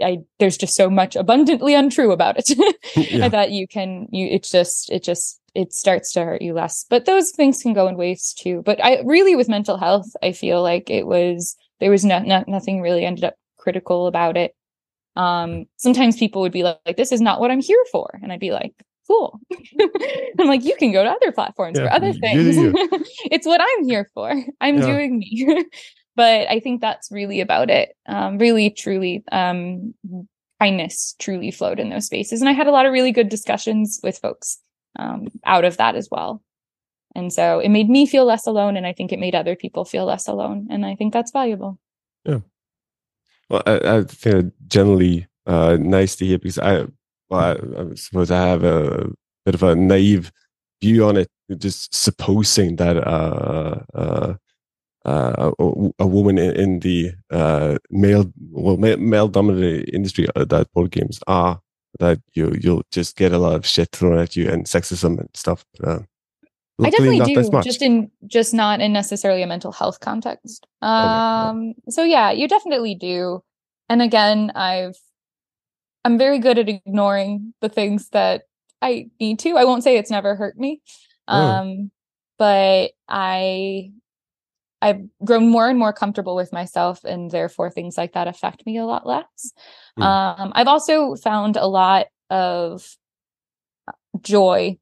I, 0.00 0.18
there's 0.38 0.56
just 0.56 0.74
so 0.74 0.90
much 0.90 1.16
abundantly 1.16 1.74
untrue 1.74 2.12
about 2.12 2.36
it 2.38 2.50
yeah. 2.96 3.28
that 3.28 3.50
you 3.50 3.66
can, 3.66 4.08
you, 4.10 4.26
it's 4.26 4.50
just, 4.50 4.90
it 4.90 5.02
just, 5.02 5.40
it 5.54 5.72
starts 5.72 6.12
to 6.12 6.24
hurt 6.24 6.42
you 6.42 6.52
less. 6.52 6.84
But 6.90 7.04
those 7.04 7.30
things 7.30 7.62
can 7.62 7.74
go 7.74 7.86
in 7.86 7.96
ways 7.96 8.34
too. 8.36 8.62
But 8.64 8.84
I 8.84 9.00
really, 9.04 9.36
with 9.36 9.48
mental 9.48 9.76
health, 9.76 10.08
I 10.22 10.32
feel 10.32 10.62
like 10.62 10.90
it 10.90 11.06
was, 11.06 11.56
there 11.80 11.90
was 11.90 12.04
no, 12.04 12.18
no, 12.20 12.44
nothing 12.46 12.80
really 12.80 13.04
ended 13.04 13.24
up 13.24 13.34
critical 13.56 14.06
about 14.06 14.36
it 14.36 14.54
um, 15.16 15.66
sometimes 15.76 16.16
people 16.16 16.42
would 16.42 16.52
be 16.52 16.62
like, 16.62 16.78
like, 16.86 16.96
this 16.96 17.12
is 17.12 17.20
not 17.20 17.40
what 17.40 17.50
I'm 17.50 17.60
here 17.60 17.84
for. 17.92 18.18
And 18.22 18.32
I'd 18.32 18.40
be 18.40 18.50
like, 18.50 18.74
cool. 19.06 19.38
I'm 20.38 20.46
like, 20.46 20.64
you 20.64 20.76
can 20.76 20.92
go 20.92 21.04
to 21.04 21.10
other 21.10 21.32
platforms 21.32 21.78
yeah, 21.78 21.86
for 21.86 21.92
other 21.92 22.12
things. 22.12 22.56
it's 23.30 23.46
what 23.46 23.60
I'm 23.60 23.84
here 23.84 24.08
for. 24.14 24.30
I'm 24.60 24.78
yeah. 24.78 24.86
doing 24.86 25.18
me. 25.18 25.64
but 26.16 26.48
I 26.50 26.60
think 26.60 26.80
that's 26.80 27.10
really 27.10 27.40
about 27.40 27.70
it. 27.70 27.96
Um, 28.06 28.38
really, 28.38 28.70
truly, 28.70 29.24
um, 29.30 29.94
kindness 30.60 31.14
truly 31.18 31.50
flowed 31.50 31.80
in 31.80 31.90
those 31.90 32.06
spaces. 32.06 32.40
And 32.40 32.48
I 32.48 32.52
had 32.52 32.66
a 32.66 32.72
lot 32.72 32.86
of 32.86 32.92
really 32.92 33.12
good 33.12 33.28
discussions 33.28 34.00
with 34.02 34.18
folks 34.18 34.58
um, 34.98 35.28
out 35.44 35.64
of 35.64 35.76
that 35.76 35.96
as 35.96 36.08
well. 36.10 36.42
And 37.16 37.32
so 37.32 37.60
it 37.60 37.68
made 37.68 37.88
me 37.88 38.06
feel 38.06 38.24
less 38.24 38.46
alone. 38.46 38.76
And 38.76 38.86
I 38.86 38.92
think 38.92 39.12
it 39.12 39.20
made 39.20 39.34
other 39.34 39.54
people 39.54 39.84
feel 39.84 40.04
less 40.04 40.26
alone. 40.26 40.66
And 40.70 40.84
I 40.84 40.96
think 40.96 41.12
that's 41.12 41.30
valuable. 41.30 41.78
Yeah. 42.24 42.40
Well, 43.50 43.62
I, 43.66 43.98
I 43.98 44.02
think 44.04 44.52
generally 44.66 45.26
uh, 45.46 45.76
nice 45.80 46.16
to 46.16 46.26
hear 46.26 46.38
because 46.38 46.58
I, 46.58 46.86
well, 47.28 47.40
I, 47.40 47.52
I, 47.82 47.94
suppose 47.94 48.30
I 48.30 48.46
have 48.46 48.64
a 48.64 49.10
bit 49.44 49.54
of 49.54 49.62
a 49.62 49.74
naive 49.74 50.32
view 50.80 51.04
on 51.04 51.16
it, 51.16 51.28
just 51.58 51.94
supposing 51.94 52.76
that 52.76 52.96
uh, 52.96 53.80
uh, 53.94 54.34
uh, 55.04 55.52
a, 55.58 55.90
a 55.98 56.06
woman 56.06 56.38
in, 56.38 56.56
in 56.56 56.80
the 56.80 57.12
uh, 57.30 57.76
male 57.90 58.32
well 58.50 58.76
male 58.76 59.28
dominated 59.28 59.94
industry 59.94 60.26
uh, 60.34 60.44
that 60.46 60.72
board 60.72 60.90
games 60.90 61.20
are 61.26 61.60
that 62.00 62.20
you 62.32 62.56
you'll 62.60 62.82
just 62.90 63.16
get 63.16 63.32
a 63.32 63.38
lot 63.38 63.54
of 63.54 63.66
shit 63.66 63.90
thrown 63.92 64.18
at 64.18 64.34
you 64.36 64.48
and 64.48 64.64
sexism 64.64 65.18
and 65.18 65.28
stuff. 65.34 65.64
Uh, 65.82 66.00
I 66.82 66.90
definitely 66.90 67.20
do, 67.20 67.62
just 67.62 67.82
in 67.82 68.10
just 68.26 68.52
not 68.52 68.80
in 68.80 68.92
necessarily 68.92 69.42
a 69.42 69.46
mental 69.46 69.70
health 69.70 70.00
context. 70.00 70.66
Okay, 70.82 70.90
yeah. 70.90 71.48
Um, 71.50 71.74
so 71.88 72.02
yeah, 72.02 72.32
you 72.32 72.48
definitely 72.48 72.96
do. 72.96 73.42
And 73.88 74.02
again, 74.02 74.50
I've 74.54 74.96
I'm 76.04 76.18
very 76.18 76.38
good 76.38 76.58
at 76.58 76.68
ignoring 76.68 77.54
the 77.60 77.68
things 77.68 78.08
that 78.10 78.42
I 78.82 79.06
need 79.20 79.38
to. 79.40 79.56
I 79.56 79.64
won't 79.64 79.84
say 79.84 79.96
it's 79.96 80.10
never 80.10 80.34
hurt 80.34 80.58
me. 80.58 80.82
Oh. 81.28 81.38
Um, 81.38 81.90
but 82.38 82.90
I 83.08 83.92
I've 84.82 85.00
grown 85.24 85.48
more 85.48 85.68
and 85.68 85.78
more 85.78 85.92
comfortable 85.92 86.36
with 86.36 86.52
myself 86.52 87.04
and 87.04 87.30
therefore 87.30 87.70
things 87.70 87.96
like 87.96 88.12
that 88.12 88.28
affect 88.28 88.66
me 88.66 88.76
a 88.76 88.84
lot 88.84 89.06
less. 89.06 89.52
Hmm. 89.96 90.02
Um, 90.02 90.52
I've 90.54 90.68
also 90.68 91.14
found 91.14 91.56
a 91.56 91.66
lot 91.66 92.08
of 92.30 92.84
joy 94.20 94.78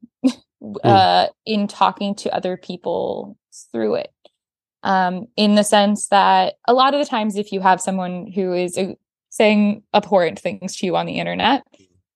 uh, 0.83 1.27
in 1.45 1.67
talking 1.67 2.15
to 2.15 2.33
other 2.35 2.57
people 2.57 3.37
through 3.71 3.95
it. 3.95 4.13
Um, 4.83 5.27
in 5.37 5.55
the 5.55 5.63
sense 5.63 6.07
that 6.09 6.55
a 6.67 6.73
lot 6.73 6.93
of 6.93 6.99
the 6.99 7.05
times, 7.05 7.37
if 7.37 7.51
you 7.51 7.61
have 7.61 7.79
someone 7.79 8.27
who 8.33 8.53
is 8.53 8.77
uh, 8.77 8.93
saying 9.29 9.83
abhorrent 9.93 10.39
things 10.39 10.75
to 10.77 10.85
you 10.85 10.95
on 10.97 11.05
the 11.05 11.19
internet, 11.19 11.63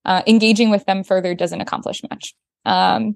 uh, 0.05 0.21
engaging 0.27 0.69
with 0.69 0.85
them 0.85 1.03
further 1.03 1.33
doesn't 1.33 1.61
accomplish 1.61 2.01
much. 2.09 2.33
Um, 2.65 3.15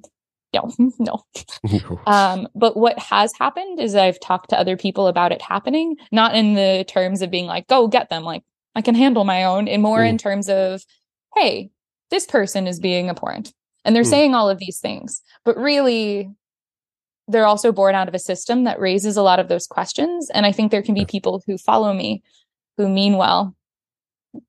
no, 0.53 0.71
no. 0.99 1.23
No. 1.71 1.99
Um, 2.07 2.47
but 2.55 2.75
what 2.77 2.97
has 2.99 3.31
happened 3.37 3.79
is 3.79 3.95
I've 3.95 4.19
talked 4.19 4.49
to 4.51 4.59
other 4.59 4.75
people 4.77 5.07
about 5.07 5.31
it 5.31 5.41
happening, 5.41 5.95
not 6.11 6.35
in 6.35 6.53
the 6.53 6.85
terms 6.87 7.21
of 7.21 7.29
being 7.31 7.45
like, 7.45 7.67
go 7.67 7.87
get 7.87 8.09
them, 8.09 8.23
like 8.23 8.43
I 8.75 8.81
can 8.81 8.95
handle 8.95 9.23
my 9.25 9.43
own, 9.43 9.67
and 9.67 9.81
more 9.81 9.99
Mm. 9.99 10.09
in 10.09 10.17
terms 10.17 10.49
of, 10.49 10.81
hey, 11.35 11.71
this 12.09 12.25
person 12.25 12.67
is 12.67 12.79
being 12.79 13.09
abhorrent. 13.09 13.53
And 13.83 13.95
they're 13.95 14.03
Mm. 14.03 14.09
saying 14.09 14.35
all 14.35 14.49
of 14.49 14.59
these 14.59 14.79
things, 14.79 15.21
but 15.43 15.57
really 15.57 16.29
they're 17.27 17.45
also 17.45 17.71
born 17.71 17.95
out 17.95 18.07
of 18.07 18.13
a 18.13 18.19
system 18.19 18.65
that 18.65 18.79
raises 18.79 19.15
a 19.15 19.23
lot 19.23 19.39
of 19.39 19.47
those 19.47 19.65
questions. 19.67 20.29
And 20.31 20.45
I 20.45 20.51
think 20.51 20.69
there 20.71 20.81
can 20.81 20.95
be 20.95 21.05
people 21.05 21.41
who 21.45 21.57
follow 21.57 21.93
me 21.93 22.23
who 22.77 22.89
mean 22.89 23.15
well 23.17 23.55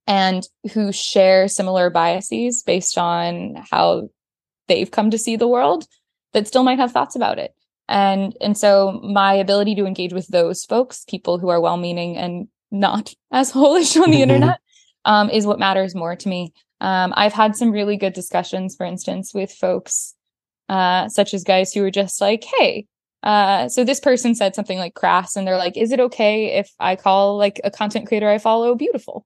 and 0.06 0.46
who 0.72 0.92
share 0.92 1.48
similar 1.48 1.90
biases 1.90 2.62
based 2.62 2.96
on 2.98 3.62
how 3.70 4.08
they've 4.68 4.90
come 4.90 5.10
to 5.10 5.18
see 5.18 5.36
the 5.36 5.48
world 5.48 5.86
that 6.32 6.46
still 6.46 6.62
might 6.62 6.78
have 6.78 6.92
thoughts 6.92 7.16
about 7.16 7.38
it 7.38 7.52
and 7.88 8.36
and 8.40 8.56
so 8.56 9.00
my 9.02 9.34
ability 9.34 9.74
to 9.74 9.84
engage 9.84 10.12
with 10.12 10.28
those 10.28 10.64
folks 10.64 11.04
people 11.08 11.38
who 11.38 11.48
are 11.48 11.60
well-meaning 11.60 12.16
and 12.16 12.46
not 12.70 13.12
as 13.32 13.50
holish 13.50 13.96
on 13.96 14.10
the 14.12 14.22
internet 14.26 14.60
um, 15.04 15.28
is 15.30 15.46
what 15.46 15.58
matters 15.58 15.94
more 15.96 16.14
to 16.14 16.28
me 16.28 16.52
um, 16.82 17.12
i've 17.16 17.32
had 17.32 17.56
some 17.56 17.70
really 17.70 17.96
good 17.96 18.12
discussions 18.12 18.76
for 18.76 18.84
instance 18.84 19.32
with 19.32 19.50
folks 19.50 20.14
uh, 20.68 21.08
such 21.08 21.34
as 21.34 21.44
guys 21.44 21.72
who 21.72 21.80
were 21.82 21.90
just 21.90 22.20
like 22.20 22.44
hey 22.58 22.86
uh, 23.22 23.68
so 23.68 23.84
this 23.84 24.00
person 24.00 24.34
said 24.34 24.54
something 24.54 24.78
like 24.78 24.94
crass 24.94 25.36
and 25.36 25.46
they're 25.46 25.56
like 25.56 25.76
is 25.76 25.92
it 25.92 26.00
okay 26.00 26.58
if 26.58 26.70
i 26.78 26.96
call 26.96 27.38
like 27.38 27.60
a 27.64 27.70
content 27.70 28.06
creator 28.06 28.28
i 28.28 28.38
follow 28.38 28.74
beautiful? 28.74 29.24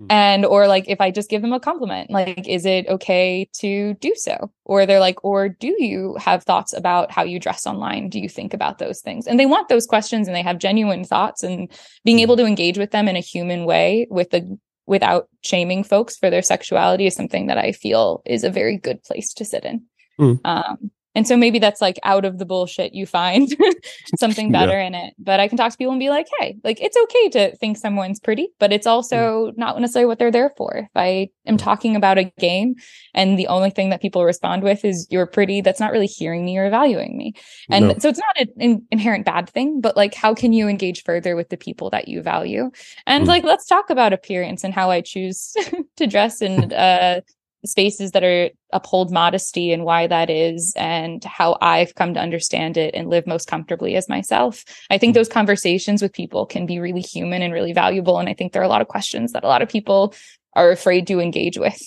Hmm. 0.00 0.06
and 0.10 0.44
or 0.44 0.66
like 0.66 0.86
if 0.88 1.00
i 1.00 1.12
just 1.12 1.30
give 1.30 1.40
them 1.40 1.52
a 1.52 1.60
compliment 1.60 2.10
like 2.10 2.48
is 2.48 2.66
it 2.66 2.88
okay 2.88 3.48
to 3.60 3.94
do 3.94 4.12
so? 4.16 4.50
Or 4.64 4.86
they're 4.86 4.98
like 4.98 5.22
or 5.22 5.48
do 5.48 5.76
you 5.78 6.16
have 6.18 6.42
thoughts 6.42 6.72
about 6.72 7.12
how 7.12 7.22
you 7.22 7.38
dress 7.38 7.64
online? 7.64 8.08
Do 8.08 8.18
you 8.18 8.28
think 8.28 8.54
about 8.54 8.78
those 8.78 9.00
things? 9.00 9.28
And 9.28 9.38
they 9.38 9.46
want 9.46 9.68
those 9.68 9.86
questions 9.86 10.26
and 10.26 10.34
they 10.34 10.42
have 10.42 10.58
genuine 10.58 11.04
thoughts 11.04 11.44
and 11.44 11.70
being 12.04 12.18
able 12.18 12.36
to 12.38 12.44
engage 12.44 12.76
with 12.76 12.90
them 12.90 13.06
in 13.06 13.14
a 13.14 13.20
human 13.20 13.66
way 13.66 14.08
with 14.10 14.30
the 14.30 14.58
without 14.86 15.28
shaming 15.42 15.84
folks 15.84 16.16
for 16.16 16.30
their 16.30 16.42
sexuality 16.42 17.06
is 17.06 17.14
something 17.14 17.46
that 17.46 17.58
i 17.58 17.72
feel 17.72 18.22
is 18.24 18.44
a 18.44 18.50
very 18.50 18.76
good 18.76 19.02
place 19.02 19.32
to 19.34 19.44
sit 19.44 19.64
in 19.64 19.82
Hmm. 20.18 20.34
um 20.44 20.90
and 21.14 21.26
so 21.28 21.36
maybe 21.36 21.58
that's 21.58 21.80
like 21.80 21.98
out 22.02 22.24
of 22.24 22.38
the 22.38 22.44
bullshit 22.44 22.94
you 22.94 23.06
find 23.06 23.48
something 24.18 24.52
Yeah. 24.52 24.66
better 24.66 24.78
in 24.78 24.94
it 24.94 25.14
but 25.18 25.40
i 25.40 25.48
can 25.48 25.56
talk 25.58 25.70
to 25.72 25.78
people 25.78 25.92
and 25.92 26.00
be 26.00 26.10
like 26.10 26.26
hey 26.38 26.56
like 26.64 26.80
it's 26.80 26.96
okay 26.96 27.28
to 27.30 27.56
think 27.56 27.76
someone's 27.76 28.20
pretty 28.20 28.48
but 28.58 28.72
it's 28.72 28.86
also 28.86 29.52
not 29.56 29.78
necessarily 29.80 30.06
what 30.06 30.18
they're 30.18 30.30
there 30.30 30.52
for 30.56 30.76
if 30.78 30.88
i 30.96 31.28
am 31.46 31.56
talking 31.56 31.96
about 31.96 32.18
a 32.18 32.24
game 32.38 32.74
and 33.14 33.38
the 33.38 33.46
only 33.48 33.70
thing 33.70 33.90
that 33.90 34.02
people 34.02 34.24
respond 34.24 34.62
with 34.62 34.84
is 34.84 35.06
you're 35.10 35.26
pretty 35.26 35.60
that's 35.60 35.80
not 35.80 35.92
really 35.92 36.06
hearing 36.06 36.44
me 36.44 36.56
or 36.58 36.70
valuing 36.70 37.16
me 37.16 37.32
and 37.70 37.88
No. 37.88 37.94
so 37.98 38.08
it's 38.08 38.18
not 38.20 38.40
an 38.40 38.48
in- 38.58 38.86
inherent 38.90 39.24
bad 39.24 39.48
thing 39.48 39.80
but 39.80 39.96
like 39.96 40.14
how 40.14 40.34
can 40.34 40.52
you 40.52 40.68
engage 40.68 41.02
further 41.04 41.36
with 41.36 41.48
the 41.48 41.56
people 41.56 41.90
that 41.90 42.08
you 42.08 42.22
value 42.22 42.70
and 43.06 43.24
Mm. 43.24 43.28
like 43.28 43.44
let's 43.44 43.66
talk 43.66 43.90
about 43.90 44.12
appearance 44.12 44.64
and 44.64 44.74
how 44.74 44.90
i 44.90 45.00
choose 45.00 45.54
to 45.96 46.06
dress 46.06 46.40
and 46.40 46.72
uh 46.86 47.20
spaces 47.64 48.10
that 48.12 48.24
are 48.24 48.50
uphold 48.72 49.10
modesty 49.10 49.72
and 49.72 49.84
why 49.84 50.06
that 50.06 50.30
is 50.30 50.72
and 50.76 51.24
how 51.24 51.56
I've 51.60 51.94
come 51.94 52.14
to 52.14 52.20
understand 52.20 52.76
it 52.76 52.94
and 52.94 53.08
live 53.08 53.26
most 53.26 53.48
comfortably 53.48 53.96
as 53.96 54.08
myself. 54.08 54.64
I 54.90 54.98
think 54.98 55.12
Mm. 55.12 55.14
those 55.14 55.28
conversations 55.28 56.02
with 56.02 56.12
people 56.12 56.46
can 56.46 56.66
be 56.66 56.78
really 56.78 57.00
human 57.00 57.42
and 57.42 57.52
really 57.52 57.72
valuable. 57.72 58.18
And 58.18 58.28
I 58.28 58.34
think 58.34 58.52
there 58.52 58.62
are 58.62 58.66
a 58.66 58.68
lot 58.68 58.82
of 58.82 58.88
questions 58.88 59.32
that 59.32 59.44
a 59.44 59.48
lot 59.48 59.62
of 59.62 59.68
people 59.68 60.14
are 60.54 60.70
afraid 60.70 61.06
to 61.08 61.20
engage 61.20 61.58
with 61.58 61.80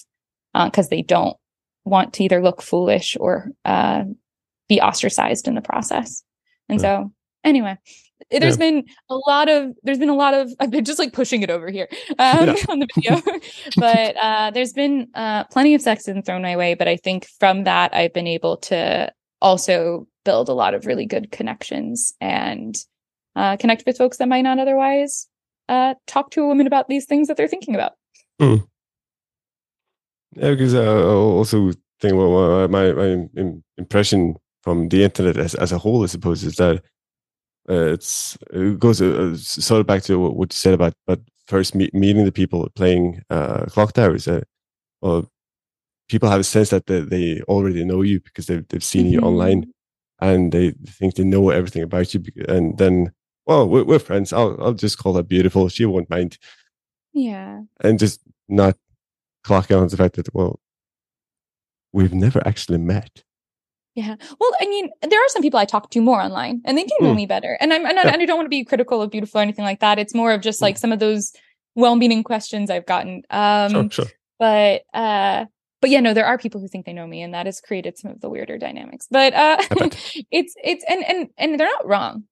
because 0.53 0.89
they 0.89 1.01
don't 1.03 1.38
want 1.86 2.13
to 2.13 2.23
either 2.23 2.41
look 2.41 2.61
foolish 2.61 3.15
or 3.19 3.51
uh, 3.63 4.03
be 4.67 4.82
ostracized 4.82 5.47
in 5.47 5.55
the 5.55 5.61
process. 5.61 6.23
And 6.67 6.80
Yeah. 6.82 7.03
so, 7.03 7.11
anyway, 7.43 7.78
there's 8.32 8.57
been 8.57 8.84
a 9.09 9.15
lot 9.28 9.49
of 9.49 9.74
there's 9.84 9.99
been 9.99 10.09
a 10.09 10.15
lot 10.15 10.34
of 10.34 10.51
I've 10.59 10.72
been 10.72 10.86
just 10.86 10.99
like 10.99 11.13
pushing 11.13 11.41
it 11.41 11.49
over 11.49 11.70
here 11.70 11.88
um, 12.20 12.47
Yeah. 12.47 12.55
on 12.70 12.80
the 12.80 12.88
video, 12.95 13.22
but 13.78 14.15
uh, 14.18 14.51
there's 14.51 14.74
been 14.74 15.07
uh, 15.13 15.45
plenty 15.45 15.74
of 15.76 15.82
sexism 15.82 16.26
thrown 16.26 16.41
my 16.41 16.55
way. 16.55 16.74
But 16.74 16.88
I 16.88 16.97
think 16.97 17.28
from 17.39 17.63
that 17.65 17.93
I've 17.93 18.13
been 18.13 18.28
able 18.28 18.57
to 18.57 19.11
also 19.41 20.07
build 20.26 20.49
a 20.49 20.53
lot 20.53 20.74
of 20.74 20.86
really 20.86 21.05
good 21.05 21.32
connections 21.32 22.13
and 22.20 22.76
uh, 23.36 23.55
connect 23.57 23.84
with 23.86 23.97
folks 23.97 24.18
that 24.18 24.28
might 24.28 24.41
not 24.41 24.59
otherwise 24.59 25.28
uh, 25.70 25.93
talk 26.07 26.32
to 26.32 26.41
a 26.41 26.47
woman 26.47 26.68
about 26.68 26.89
these 26.89 27.05
things 27.05 27.28
that 27.28 27.38
they're 27.38 27.47
thinking 27.47 27.76
about. 27.76 27.93
Yeah, 28.39 28.57
because 30.51 30.76
uh, 30.76 30.82
I 30.82 31.03
also 31.13 31.72
think 31.99 32.15
well, 32.15 32.32
well, 32.32 32.68
my 32.68 32.91
my 32.91 33.28
impression 33.78 34.36
from 34.61 34.89
the 34.89 35.03
internet 35.03 35.38
as 35.38 35.55
as 35.55 35.72
a 35.72 35.78
whole, 35.78 36.03
I 36.03 36.07
suppose, 36.07 36.43
is 36.43 36.55
that 36.57 36.84
uh, 37.70 37.93
it's 37.93 38.38
it 38.51 38.80
goes 38.80 39.01
uh, 39.01 39.36
sort 39.38 39.82
of 39.82 39.88
back 39.88 40.03
to 40.03 40.18
what 40.20 40.53
you 40.53 40.57
said 40.57 40.74
about 40.74 40.93
but 41.05 41.20
first 41.47 41.76
meet, 41.76 41.93
meeting 41.93 42.26
the 42.26 42.32
people 42.32 42.68
playing 42.76 43.22
uh, 43.30 43.65
Clocktowers. 43.65 44.28
Uh, 44.28 44.41
well, 45.01 45.30
people 46.09 46.30
have 46.30 46.39
a 46.41 46.43
sense 46.43 46.70
that 46.70 46.86
they, 46.88 47.01
they 47.01 47.41
already 47.43 47.84
know 47.86 48.01
you 48.01 48.20
because 48.22 48.45
they've 48.47 48.68
they've 48.70 48.84
seen 48.84 49.07
you 49.07 49.20
Mhm. 49.22 49.26
online, 49.28 49.74
and 50.22 50.51
they 50.51 50.72
think 50.88 51.15
they 51.15 51.24
know 51.24 51.49
everything 51.49 51.84
about 51.84 52.13
you. 52.13 52.24
And 52.47 52.78
then, 52.78 53.11
well, 53.45 53.68
we're, 53.68 53.84
we're 53.86 53.99
friends. 53.99 54.34
I'll 54.34 54.57
I'll 54.61 54.74
just 54.74 54.97
call 54.97 55.15
her 55.15 55.24
beautiful. 55.24 55.70
She 55.70 55.86
won't 55.86 56.09
mind, 56.09 56.38
Yeah. 57.13 57.61
and 57.82 57.99
just 57.99 58.22
not 58.49 58.76
clock 59.43 59.72
on 59.72 59.88
the 59.88 59.97
fact 59.97 60.15
that 60.15 60.34
well, 60.34 60.59
we've 61.93 62.13
never 62.13 62.45
actually 62.47 62.78
met. 62.80 63.24
Yeah. 63.98 64.16
Well, 64.39 64.52
I 64.62 64.68
mean, 64.68 64.89
there 65.02 65.20
are 65.20 65.28
some 65.30 65.41
people 65.41 65.60
I 65.60 65.66
talk 65.66 65.89
to 65.89 66.02
more 66.02 66.22
online 66.22 66.62
and 66.66 66.78
they 66.78 66.84
do 66.84 66.93
know 67.02 67.14
Mm. 67.14 67.16
me 67.16 67.26
better. 67.26 67.58
And 67.60 67.74
I'm 67.74 67.84
and, 67.84 67.98
I- 67.98 68.04
and 68.12 68.22
I 68.22 68.26
don't 68.26 68.38
want 68.38 68.45
to 68.45 68.50
be 68.58 68.64
critical 68.64 69.02
of 69.02 69.10
beautiful 69.10 69.39
or 69.39 69.41
anything 69.41 69.66
like 69.66 69.80
that. 69.80 69.98
It's 69.98 70.14
more 70.14 70.32
of 70.32 70.41
just 70.41 70.60
Mm. 70.60 70.62
like 70.62 70.78
some 70.78 70.91
of 70.91 71.00
those 71.00 71.34
well-meaning 71.76 72.24
questions 72.24 72.70
I've 72.70 72.86
gotten. 72.86 73.24
Um 73.32 73.72
Sure, 73.72 73.89
sure. 73.89 74.06
but 74.38 74.84
uh 74.93 75.45
but 75.82 75.89
yeah, 75.89 76.00
no, 76.00 76.14
there 76.14 76.26
are 76.28 76.38
people 76.38 76.62
who 76.62 76.68
think 76.68 76.86
they 76.86 76.93
know 76.93 77.08
me 77.08 77.24
and 77.24 77.34
that 77.34 77.48
has 77.48 77.60
created 77.60 77.98
some 77.98 78.12
of 78.12 78.22
the 78.22 78.30
weirder 78.30 78.60
dynamics. 78.60 79.08
But 79.10 79.34
uh 79.34 79.58
it's 80.32 80.54
it's 80.64 80.86
and 80.88 81.04
and 81.04 81.30
and 81.39 81.60
they're 81.60 81.68
not 81.78 81.88
wrong. 81.88 82.24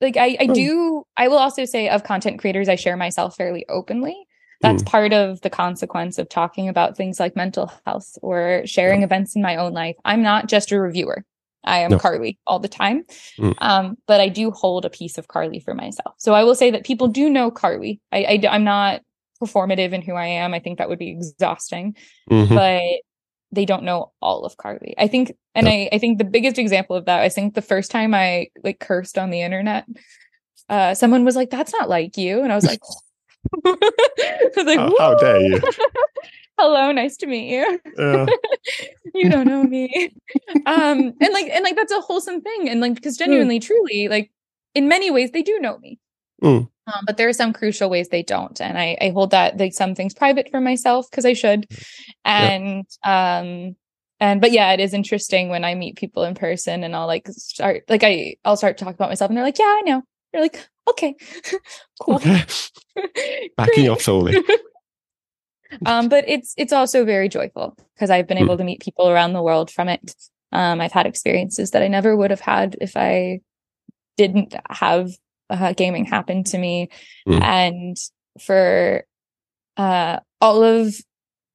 Like 0.00 0.16
I 0.16 0.38
I 0.40 0.46
Hmm. 0.46 0.52
do 0.54 1.02
I 1.18 1.28
will 1.28 1.36
also 1.38 1.66
say 1.66 1.90
of 1.90 2.02
content 2.02 2.40
creators 2.40 2.68
I 2.70 2.76
share 2.76 2.96
myself 2.96 3.36
fairly 3.36 3.66
openly. 3.68 4.16
That's 4.60 4.82
part 4.82 5.12
of 5.12 5.40
the 5.40 5.50
consequence 5.50 6.18
of 6.18 6.28
talking 6.28 6.68
about 6.68 6.96
things 6.96 7.18
like 7.18 7.34
mental 7.34 7.72
health 7.86 8.18
or 8.22 8.62
sharing 8.66 9.02
events 9.02 9.34
in 9.34 9.42
my 9.42 9.56
own 9.56 9.72
life. 9.72 9.96
I'm 10.04 10.22
not 10.22 10.48
just 10.48 10.70
a 10.70 10.78
reviewer. 10.80 11.24
I 11.64 11.78
am 11.80 11.92
No. 11.92 11.98
Carley 11.98 12.38
all 12.46 12.58
the 12.58 12.68
time. 12.68 13.04
Mm. 13.38 13.54
Um, 13.58 13.96
but 14.06 14.20
I 14.20 14.28
do 14.28 14.50
hold 14.50 14.84
a 14.84 14.90
piece 14.90 15.18
of 15.18 15.28
Carley 15.28 15.60
for 15.60 15.74
myself. 15.74 16.14
So 16.18 16.34
I 16.34 16.44
will 16.44 16.54
say 16.54 16.70
that 16.72 16.84
people 16.84 17.08
do 17.08 17.30
know 17.30 17.50
Carley. 17.50 18.00
I, 18.12 18.24
I 18.24 18.48
I'm 18.50 18.64
not 18.64 19.00
performative 19.42 19.92
in 19.92 20.02
who 20.02 20.14
I 20.14 20.26
am. 20.26 20.52
I 20.52 20.58
think 20.60 20.78
that 20.78 20.88
would 20.90 20.98
be 20.98 21.10
exhausting 21.10 21.96
Mhm. 22.30 22.48
but 22.54 23.00
they 23.52 23.64
don't 23.64 23.82
know 23.82 24.12
all 24.22 24.44
of 24.44 24.56
Carley. 24.58 24.94
I 24.96 25.08
think, 25.08 25.32
and 25.54 25.66
Yep. 25.66 25.74
I, 25.92 25.96
I 25.96 25.98
think 25.98 26.18
the 26.18 26.24
biggest 26.24 26.56
example 26.58 26.94
of 26.96 27.06
that, 27.06 27.20
I 27.20 27.28
think 27.30 27.54
the 27.54 27.62
first 27.62 27.90
time 27.90 28.14
I 28.14 28.48
like 28.62 28.78
cursed 28.78 29.18
on 29.18 29.30
the 29.30 29.40
internet, 29.40 29.86
uh, 30.68 30.94
someone 30.94 31.24
was 31.24 31.34
like, 31.34 31.50
"That's 31.50 31.72
not 31.72 31.88
like 31.88 32.16
you," 32.16 32.42
and 32.42 32.52
I 32.52 32.54
was 32.54 32.64
like, 32.64 32.80
I 33.66 34.50
was 34.56 34.66
like, 34.66 34.78
How- 34.78 34.98
how 34.98 35.14
dare 35.14 35.40
you. 35.40 35.60
hello 36.58 36.92
nice 36.92 37.16
to 37.16 37.26
meet 37.26 37.50
you. 37.50 37.80
Yeah. 37.98 38.26
you 39.14 39.30
don't 39.30 39.46
know 39.48 39.62
me. 39.62 40.12
Um 40.66 41.14
and 41.20 41.32
like 41.32 41.48
and 41.50 41.64
like 41.64 41.74
that's 41.76 41.92
a 41.92 42.00
wholesome 42.00 42.42
thing 42.42 42.68
and 42.68 42.80
like 42.80 42.94
because 42.94 43.16
genuinely 43.16 43.60
truly 43.60 44.08
like 44.08 44.30
in 44.74 44.86
many 44.88 45.10
ways 45.10 45.30
they 45.30 45.42
do 45.42 45.58
know 45.58 45.78
me. 45.78 45.98
Mm. 46.42 46.68
um, 46.86 47.04
but 47.06 47.18
there 47.18 47.28
are 47.28 47.34
some 47.34 47.52
crucial 47.52 47.90
ways 47.90 48.08
they 48.08 48.22
don't 48.22 48.62
and 48.62 48.78
i 48.78 48.96
i 49.02 49.10
hold 49.10 49.32
that 49.32 49.58
like 49.58 49.74
some 49.74 49.94
things 49.94 50.14
private 50.14 50.48
for 50.50 50.58
myself 50.60 51.06
because 51.10 51.26
i 51.26 51.32
should. 51.34 51.66
And 52.24 52.86
um 53.04 53.76
and 54.20 54.40
but 54.40 54.50
yeah 54.52 54.72
it 54.72 54.80
is 54.80 54.94
interesting 54.94 55.48
when 55.50 55.64
i 55.64 55.74
meet 55.74 55.96
people 55.96 56.24
in 56.24 56.34
person 56.34 56.82
and 56.84 56.94
i'll 56.96 57.06
like 57.06 57.26
start 57.28 57.84
like 57.88 58.02
i 58.04 58.36
i'll 58.44 58.56
start 58.56 58.78
talking 58.78 58.94
about 58.94 59.10
myself 59.10 59.28
and 59.28 59.36
they're 59.36 59.44
like 59.44 59.58
yeah 59.58 59.64
i 59.64 59.82
know. 59.84 60.02
You're 60.32 60.42
like 60.42 60.66
okay 60.88 61.14
cool. 62.00 62.18
Backing 63.56 63.88
off 63.88 64.00
slowly. 64.02 64.36
um 65.86 66.08
but 66.08 66.24
it's 66.28 66.52
it's 66.56 66.72
also 66.72 67.04
very 67.04 67.28
joyful 67.28 67.76
because 67.94 68.10
i've 68.10 68.26
been 68.26 68.38
Mm. 68.38 68.42
able 68.42 68.56
to 68.58 68.64
meet 68.64 68.80
people 68.80 69.08
around 69.08 69.32
the 69.34 69.42
world 69.42 69.70
from 69.70 69.88
it 69.88 70.14
um 70.52 70.80
i've 70.80 70.90
had 70.92 71.06
experiences 71.06 71.70
that 71.70 71.82
i 71.82 71.88
never 71.88 72.16
would 72.16 72.30
have 72.30 72.40
had 72.40 72.76
if 72.80 72.96
i 72.96 73.40
didn't 74.16 74.54
have 74.68 75.10
uh, 75.48 75.72
gaming 75.72 76.04
happen 76.04 76.42
to 76.44 76.58
me 76.58 76.88
Mm. 77.28 77.42
and 77.42 77.96
for 78.40 79.04
uh 79.76 80.18
all 80.40 80.62
of 80.64 80.94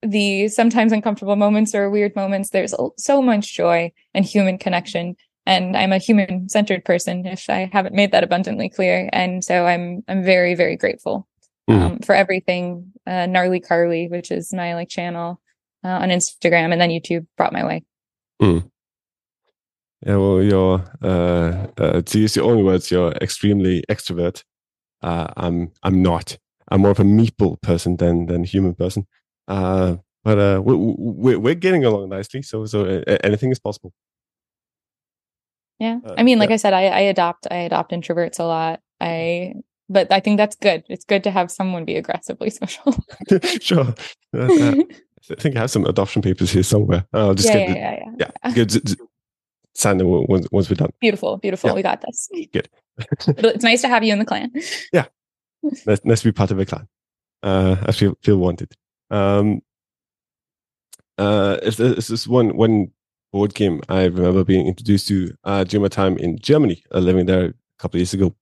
the 0.01 0.47
sometimes 0.47 0.91
uncomfortable 0.93 1.35
moments 1.35 1.73
or 1.75 1.89
weird 1.89 2.15
moments 2.15 2.51
there's 2.51 2.73
so 2.97 3.21
much 3.21 3.53
joy 3.53 3.91
and 4.13 4.23
human 4.23 4.57
connection 4.57 5.15
and 5.45 5.75
i'm 5.77 5.91
a 5.91 5.97
human 5.97 6.49
centered 6.49 6.83
person 6.85 7.25
if 7.25 7.49
i 7.49 7.69
haven't 7.71 7.95
made 7.95 8.11
that 8.11 8.23
abundantly 8.23 8.69
clear 8.69 9.09
and 9.13 9.43
so 9.43 9.65
i'm 9.65 10.03
i'm 10.07 10.23
very 10.23 10.55
very 10.55 10.75
grateful 10.75 11.27
um, 11.67 11.97
for 11.99 12.13
everything 12.13 12.91
uh, 13.07 13.25
Gnarley 13.25 13.59
Carley 13.59 14.07
which 14.07 14.29
is 14.31 14.53
my 14.53 14.75
like 14.75 14.89
channel 14.89 15.41
uh, 15.83 15.87
on 15.87 16.09
instagram 16.09 16.71
and 16.71 16.79
then 16.79 16.91
youtube 16.91 17.25
brought 17.37 17.53
my 17.53 17.65
way 17.65 17.83
Mm. 18.41 18.69
Yeah, 20.05 20.17
well, 20.17 20.43
you're 20.43 20.83
uh, 21.01 21.67
uh, 21.77 22.01
to 22.01 22.19
use 22.19 22.35
your 22.35 22.45
own 22.45 22.63
words, 22.63 22.91
you're 22.91 23.11
extremely 23.13 23.83
extrovert. 23.89 24.43
Uh, 25.01 25.27
I'm 25.37 25.71
I'm 25.83 26.01
not. 26.01 26.37
I'm 26.69 26.81
more 26.81 26.91
of 26.91 26.99
a 26.99 27.03
meatball 27.03 27.61
person 27.61 27.97
than 27.97 28.25
than 28.27 28.43
a 28.43 28.47
human 28.47 28.75
person. 28.75 29.07
Uh, 29.47 29.97
but 30.23 30.39
uh, 30.39 30.61
we, 30.63 30.75
we, 30.75 31.35
we're 31.37 31.55
getting 31.55 31.85
along 31.85 32.09
nicely, 32.09 32.41
so 32.41 32.65
so 32.65 33.03
anything 33.23 33.51
is 33.51 33.59
possible. 33.59 33.93
Yeah 35.79 35.99
Uh, 36.05 36.15
i 36.17 36.23
mean 36.23 36.39
like 36.39 36.49
yeah. 36.49 36.55
i 36.55 36.57
said 36.57 36.73
I, 36.73 36.83
I 36.87 36.99
adopt 37.01 37.47
i 37.51 37.57
adopt 37.57 37.91
introverts 37.91 38.39
a 38.39 38.43
lot 38.43 38.79
i 39.01 39.53
but 39.89 40.11
i 40.11 40.19
think 40.19 40.37
that's 40.37 40.55
good 40.55 40.83
it's 40.89 41.05
good 41.05 41.23
to 41.23 41.31
have 41.31 41.51
someone 41.51 41.85
be 41.85 41.95
aggressively 41.95 42.49
social 42.61 42.95
sure. 43.61 43.93
Uh, 44.33 44.39
uh, 44.39 44.75
I 45.31 45.35
think 45.41 45.55
I 45.55 45.59
have 45.61 45.71
some 45.71 45.85
adoption 45.85 46.21
papers 46.21 46.51
here 46.51 46.61
somewhere. 46.61 47.03
I'll 47.11 47.33
just 47.33 47.49
yeah, 47.49 47.65
get 47.65 47.69
yeah, 47.69 47.75
yeah, 47.75 48.11
yeah, 48.19 48.31
yeah, 48.45 48.51
good. 48.53 48.69
z- 48.69 48.81
z- 48.87 48.95
Sign 49.73 49.97
them 49.97 50.07
once 50.07 50.47
once 50.51 50.69
we're 50.69 50.75
done. 50.75 50.91
Beautiful, 51.01 51.37
beautiful. 51.37 51.71
Yeah. 51.71 51.75
We 51.75 51.81
got 51.81 52.01
this. 52.01 52.29
Good. 52.53 52.69
It's 53.27 53.63
nice 53.63 53.81
to 53.81 53.87
have 53.89 54.03
you 54.03 54.13
in 54.13 54.19
the 54.19 54.25
clan. 54.25 54.51
Nice, 54.93 55.99
nice 56.05 56.21
to 56.21 56.27
be 56.27 56.31
part 56.31 56.51
of 56.51 56.59
a 56.59 56.65
clan. 56.65 56.87
Uh, 57.41 57.75
I 57.87 57.91
feel 57.91 58.13
feel 58.21 58.37
wanted. 58.37 58.73
Um, 59.09 59.61
uh, 61.17 61.57
if 61.63 61.77
this 61.77 62.09
is 62.09 62.27
one 62.27 62.55
one 62.55 62.91
board 63.35 63.53
game 63.53 63.81
I 63.89 64.05
remember 64.05 64.45
being 64.45 64.65
introduced 64.65 65.09
to 65.09 65.35
uh, 65.43 65.65
during 65.65 65.81
my 65.81 65.89
time 65.89 66.17
in 66.17 66.39
Germany, 66.39 66.81
uh, 66.93 66.99
living 66.99 67.25
there 67.25 67.47
a 67.47 67.53
couple 67.79 67.97
of 67.97 67.99
years 67.99 68.13
ago, 68.13 68.33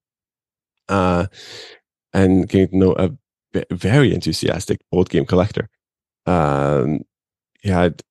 uh, 0.87 1.25
and 2.13 2.47
getting 2.47 2.67
to 2.67 2.77
know 2.77 2.93
a 2.93 3.09
very 3.71 4.13
enthusiastic 4.13 4.81
board 4.91 5.09
game 5.09 5.25
collector. 5.25 5.67
Um, 6.27 7.01
he 7.61 7.69
had 7.69 8.03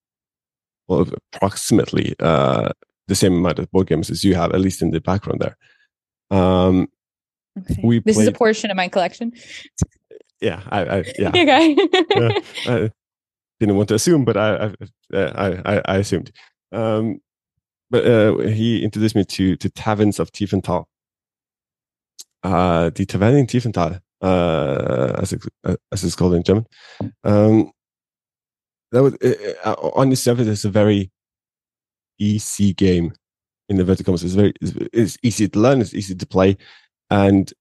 well 0.89 1.07
approximately 1.33 2.17
uh, 2.19 2.71
the 3.07 3.15
same 3.15 3.35
amount 3.35 3.61
of 3.61 3.71
board 3.71 3.87
games 3.87 4.11
as 4.11 4.25
you 4.25 4.35
have, 4.35 4.53
at 4.53 4.61
least 4.61 4.83
in 4.83 4.91
the 4.91 5.01
background 5.01 5.41
there. 5.41 5.57
Um, 6.37 6.89
Okay. 7.59 7.81
We 7.85 7.99
this 8.01 8.17
is 8.19 8.27
a 8.27 8.33
portion 8.33 8.71
of 8.71 8.79
my 8.79 8.89
collection. 8.89 9.35
yeah, 10.41 10.63
I, 10.71 10.81
I 10.85 11.05
yeah. 11.19 11.29
Okay. 11.37 11.77
Yeah. 12.17 12.39
I 12.67 12.91
didn't 13.61 13.77
want 13.77 13.91
to 13.91 13.95
assume, 13.95 14.25
but 14.25 14.39
I 14.39 14.73
I 15.13 15.19
I, 15.19 15.49
I, 15.77 15.83
I 15.85 15.97
assumed. 15.99 16.33
Um, 16.73 17.21
but 17.91 18.07
uh, 18.07 18.39
he 18.39 18.83
introduced 18.83 19.15
me 19.15 19.25
to 19.25 19.57
to 19.57 19.69
Taverns 19.71 20.19
of 20.19 20.33
Tiefenthal. 20.33 20.85
Uh, 22.43 22.91
the 22.91 23.07
Taverne 23.07 23.39
in 23.39 23.47
Tiefenthal, 23.47 24.01
uh, 24.21 25.13
as 25.19 25.33
it, 25.33 25.43
uh, 25.65 25.77
as 25.93 26.03
it's 26.03 26.17
called 26.17 26.35
in 26.35 26.43
German. 26.43 26.67
Um, 27.23 27.73
that 28.91 29.03
was 29.03 29.15
uh, 29.65 29.73
on 29.73 30.11
the 30.11 30.17
surface, 30.17 30.49
it's 30.49 30.65
a 30.65 30.71
very 30.71 31.11
easy 32.19 32.73
game. 32.73 33.13
In 33.69 33.77
the 33.77 33.85
vertical, 33.85 34.15
it's 34.15 34.25
very 34.25 34.53
it's, 34.61 34.73
it's 34.93 35.19
easy 35.23 35.49
to 35.49 35.59
learn, 35.59 35.81
it's 35.81 35.95
easy 35.95 36.15
to 36.15 36.27
play, 36.27 36.57
and 37.11 37.53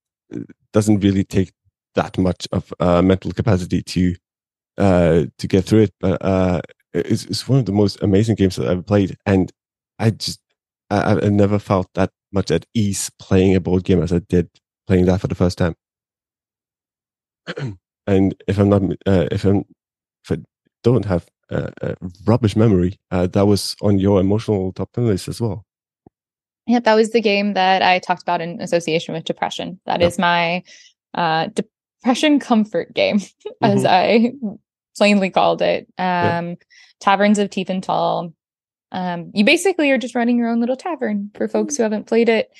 doesn't 0.73 0.99
really 0.99 1.23
take 1.23 1.53
that 1.95 2.17
much 2.17 2.47
of 2.51 2.73
uh, 2.79 3.01
mental 3.01 3.31
capacity 3.31 3.81
to 3.81 4.15
uh, 4.77 5.23
to 5.37 5.47
get 5.47 5.65
through 5.65 5.81
it. 5.81 5.93
But 5.99 6.23
uh, 6.23 6.61
it's, 6.93 7.25
it's 7.25 7.47
one 7.47 7.59
of 7.59 7.65
the 7.65 7.71
most 7.71 8.01
amazing 8.01 8.35
games 8.35 8.55
that 8.55 8.65
I've 8.65 8.71
ever 8.71 8.81
played, 8.83 9.17
and 9.25 9.51
I 9.99 10.11
just 10.11 10.39
I, 10.89 11.19
I 11.23 11.29
never 11.29 11.59
felt 11.59 11.87
that 11.95 12.11
much 12.31 12.51
at 12.51 12.65
ease 12.73 13.09
playing 13.19 13.55
a 13.55 13.59
board 13.59 13.83
game 13.83 14.01
as 14.01 14.11
I 14.13 14.19
did 14.19 14.49
playing 14.87 15.05
that 15.05 15.21
for 15.21 15.27
the 15.27 15.35
first 15.35 15.57
time. 15.57 15.75
and 18.07 18.35
if 18.47 18.57
I'm 18.59 18.69
not 18.69 18.83
uh, 19.05 19.27
if 19.31 19.45
I'm 19.45 19.63
if 20.23 20.31
I 20.31 20.37
don't 20.83 21.05
have 21.05 21.27
a, 21.49 21.71
a 21.81 21.95
rubbish 22.25 22.55
memory, 22.55 22.97
uh, 23.11 23.27
that 23.27 23.45
was 23.47 23.75
on 23.81 23.99
your 23.99 24.19
emotional 24.19 24.71
top 24.73 24.91
ten 24.93 25.07
list 25.07 25.27
as 25.27 25.41
well. 25.41 25.65
yeah, 26.67 26.79
that 26.79 26.93
was 26.95 27.11
the 27.11 27.21
game 27.21 27.53
that 27.53 27.81
I 27.81 27.99
talked 27.99 28.21
about 28.21 28.41
in 28.41 28.61
association 28.61 29.13
with 29.13 29.25
depression. 29.25 29.79
That 29.85 30.01
Yeah. 30.01 30.07
is 30.07 30.19
my 30.19 30.63
uh 31.13 31.47
depression 31.47 32.39
comfort 32.39 32.93
game, 32.93 33.19
as 33.61 33.83
Mhm. 33.83 33.89
I 33.89 34.33
plainly 34.97 35.29
called 35.29 35.61
it. 35.61 35.87
Um 35.97 36.05
Yeah. 36.49 36.53
Taverns 36.99 37.39
of 37.39 37.49
teeth 37.49 37.67
Tiefenthal. 37.67 38.33
Um, 38.91 39.31
you 39.33 39.43
basically 39.45 39.89
are 39.91 39.97
just 39.97 40.15
running 40.15 40.37
your 40.37 40.49
own 40.49 40.59
little 40.59 40.75
tavern 40.75 41.31
for 41.35 41.47
folks 41.47 41.77
who 41.77 41.83
haven't 41.83 42.07
played 42.07 42.29
it. 42.29 42.51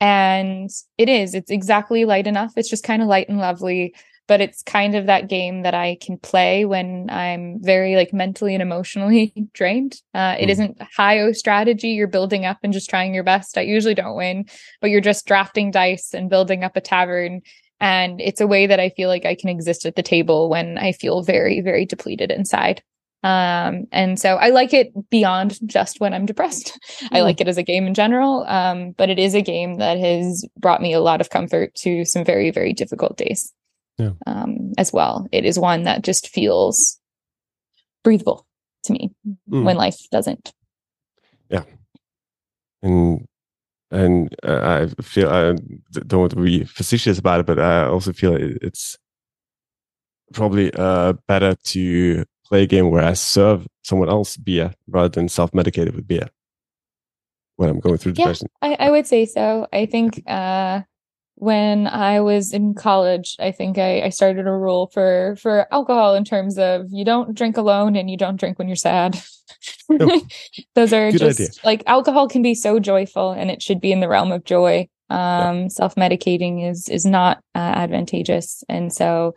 And 0.00 0.70
it 0.98 1.08
is, 1.08 1.34
it's 1.34 1.50
exactly 1.50 2.04
light 2.04 2.26
enough. 2.26 2.52
It's 2.56 2.68
just 2.70 2.84
kind 2.84 3.02
of 3.02 3.08
light 3.08 3.28
and 3.28 3.38
lovely, 3.38 3.94
but 4.28 4.40
it's 4.40 4.62
kind 4.62 4.94
of 4.94 5.06
that 5.06 5.28
game 5.28 5.62
that 5.62 5.74
I 5.74 5.96
can 6.00 6.18
play 6.18 6.64
when 6.64 7.08
I'm 7.10 7.58
very 7.60 7.96
like 7.96 8.12
mentally 8.12 8.54
and 8.54 8.62
emotionally 8.62 9.32
drained. 9.54 10.00
Uh, 10.14 10.36
it 10.38 10.46
Mm. 10.46 10.50
isn't 10.50 10.82
high 10.96 11.18
O 11.20 11.32
strategy. 11.32 11.88
You're 11.88 12.06
building 12.06 12.44
up 12.44 12.58
and 12.62 12.72
just 12.72 12.88
trying 12.90 13.14
your 13.14 13.24
best. 13.24 13.58
I 13.58 13.62
usually 13.62 13.94
don't 13.94 14.14
win, 14.16 14.44
but 14.80 14.90
you're 14.90 15.00
just 15.00 15.26
drafting 15.26 15.70
dice 15.72 16.14
and 16.14 16.30
building 16.30 16.62
up 16.62 16.76
a 16.76 16.80
tavern. 16.80 17.40
And 17.80 18.20
it's 18.20 18.40
a 18.40 18.46
way 18.46 18.66
that 18.66 18.80
I 18.80 18.88
feel 18.90 19.08
like 19.08 19.24
I 19.24 19.34
can 19.34 19.48
exist 19.48 19.86
at 19.86 19.94
the 19.96 20.02
table 20.02 20.48
when 20.48 20.78
I 20.78 20.92
feel 20.92 21.22
very, 21.22 21.60
very 21.60 21.84
depleted 21.86 22.30
inside. 22.30 22.82
Um, 23.24 23.86
and 23.90 24.18
so 24.18 24.36
I 24.36 24.50
like 24.50 24.72
it 24.72 24.92
beyond 25.10 25.58
just 25.66 26.00
when 26.00 26.14
I'm 26.14 26.26
depressed. 26.26 26.78
I 27.12 27.18
Mm. 27.18 27.22
like 27.24 27.40
it 27.40 27.48
as 27.48 27.58
a 27.58 27.62
game 27.64 27.86
in 27.86 27.94
general. 27.94 28.44
Um, 28.46 28.92
but 28.92 29.10
it 29.10 29.18
is 29.18 29.34
a 29.34 29.42
game 29.42 29.76
that 29.78 29.98
has 29.98 30.44
brought 30.56 30.80
me 30.82 30.92
a 30.92 31.00
lot 31.00 31.20
of 31.20 31.30
comfort 31.30 31.74
to 31.76 32.04
some 32.04 32.24
very, 32.24 32.50
very 32.50 32.72
difficult 32.72 33.16
days. 33.16 33.52
Yeah. 33.98 34.10
Um, 34.26 34.72
as 34.78 34.92
well. 34.92 35.26
It 35.32 35.44
is 35.44 35.58
one 35.58 35.82
that 35.84 36.02
just 36.02 36.28
feels 36.28 37.00
breathable 38.04 38.46
to 38.84 38.92
me 38.92 39.10
Mm. 39.50 39.64
when 39.64 39.76
life 39.76 39.98
doesn't. 40.12 40.52
Yeah. 41.50 41.64
And 42.82 43.26
and 43.90 44.34
uh, 44.42 44.86
I 44.98 45.02
feel 45.02 45.28
I 45.28 45.54
don't 45.92 46.20
want 46.20 46.30
to 46.32 46.36
be 46.42 46.64
facetious 46.64 47.18
about 47.18 47.40
it, 47.40 47.46
but 47.46 47.58
I 47.58 47.86
also 47.86 48.12
feel 48.12 48.36
it's 48.36 48.98
probably 50.32 50.72
uh, 50.74 51.14
better 51.26 51.54
to 51.54 52.24
play 52.46 52.62
a 52.62 52.66
game 52.66 52.90
where 52.90 53.04
I 53.04 53.14
serve 53.14 53.66
someone 53.82 54.08
else 54.08 54.36
beer 54.36 54.74
rather 54.88 55.08
than 55.08 55.28
self-medicated 55.28 55.94
with 55.94 56.06
beer 56.06 56.28
when 57.56 57.70
I'm 57.70 57.80
going 57.80 57.98
through 57.98 58.12
Yeah. 58.12 58.24
depression. 58.26 58.48
I, 58.62 58.76
I 58.78 58.90
would 58.90 59.06
say 59.06 59.24
so. 59.24 59.66
I 59.72 59.86
think 59.86 60.22
uh, 60.26 60.82
when 61.40 61.86
I 61.86 62.20
was 62.20 62.52
in 62.52 62.74
college, 62.74 63.36
I 63.38 63.52
think 63.52 63.78
I, 63.78 64.02
I 64.02 64.08
started 64.08 64.46
a 64.46 64.52
rule 64.52 64.90
for 64.92 65.36
for 65.40 65.66
alcohol 65.72 66.14
in 66.14 66.24
terms 66.24 66.58
of 66.58 66.86
you 66.90 67.04
don't 67.04 67.34
drink 67.34 67.56
alone 67.56 67.94
and 67.96 68.10
you 68.10 68.16
don't 68.16 68.36
drink 68.36 68.58
when 68.58 68.68
you're 68.68 68.76
sad. 68.76 69.20
Oh, 69.90 70.20
Those 70.74 70.92
are 70.92 71.10
good 71.12 71.18
just 71.20 71.40
idea. 71.40 71.48
like 71.64 71.82
alcohol 71.86 72.28
can 72.28 72.42
be 72.42 72.54
so 72.54 72.78
joyful 72.78 73.30
and 73.32 73.50
it 73.50 73.62
should 73.62 73.80
be 73.80 73.92
in 73.92 74.00
the 74.00 74.08
realm 74.08 74.32
of 74.32 74.44
joy. 74.44 74.88
Um, 75.10 75.70
self-medicating 75.70 76.68
is 76.68 76.88
is 76.88 77.06
not 77.06 77.38
uh, 77.54 77.58
advantageous, 77.58 78.62
and 78.68 78.92
so. 78.92 79.34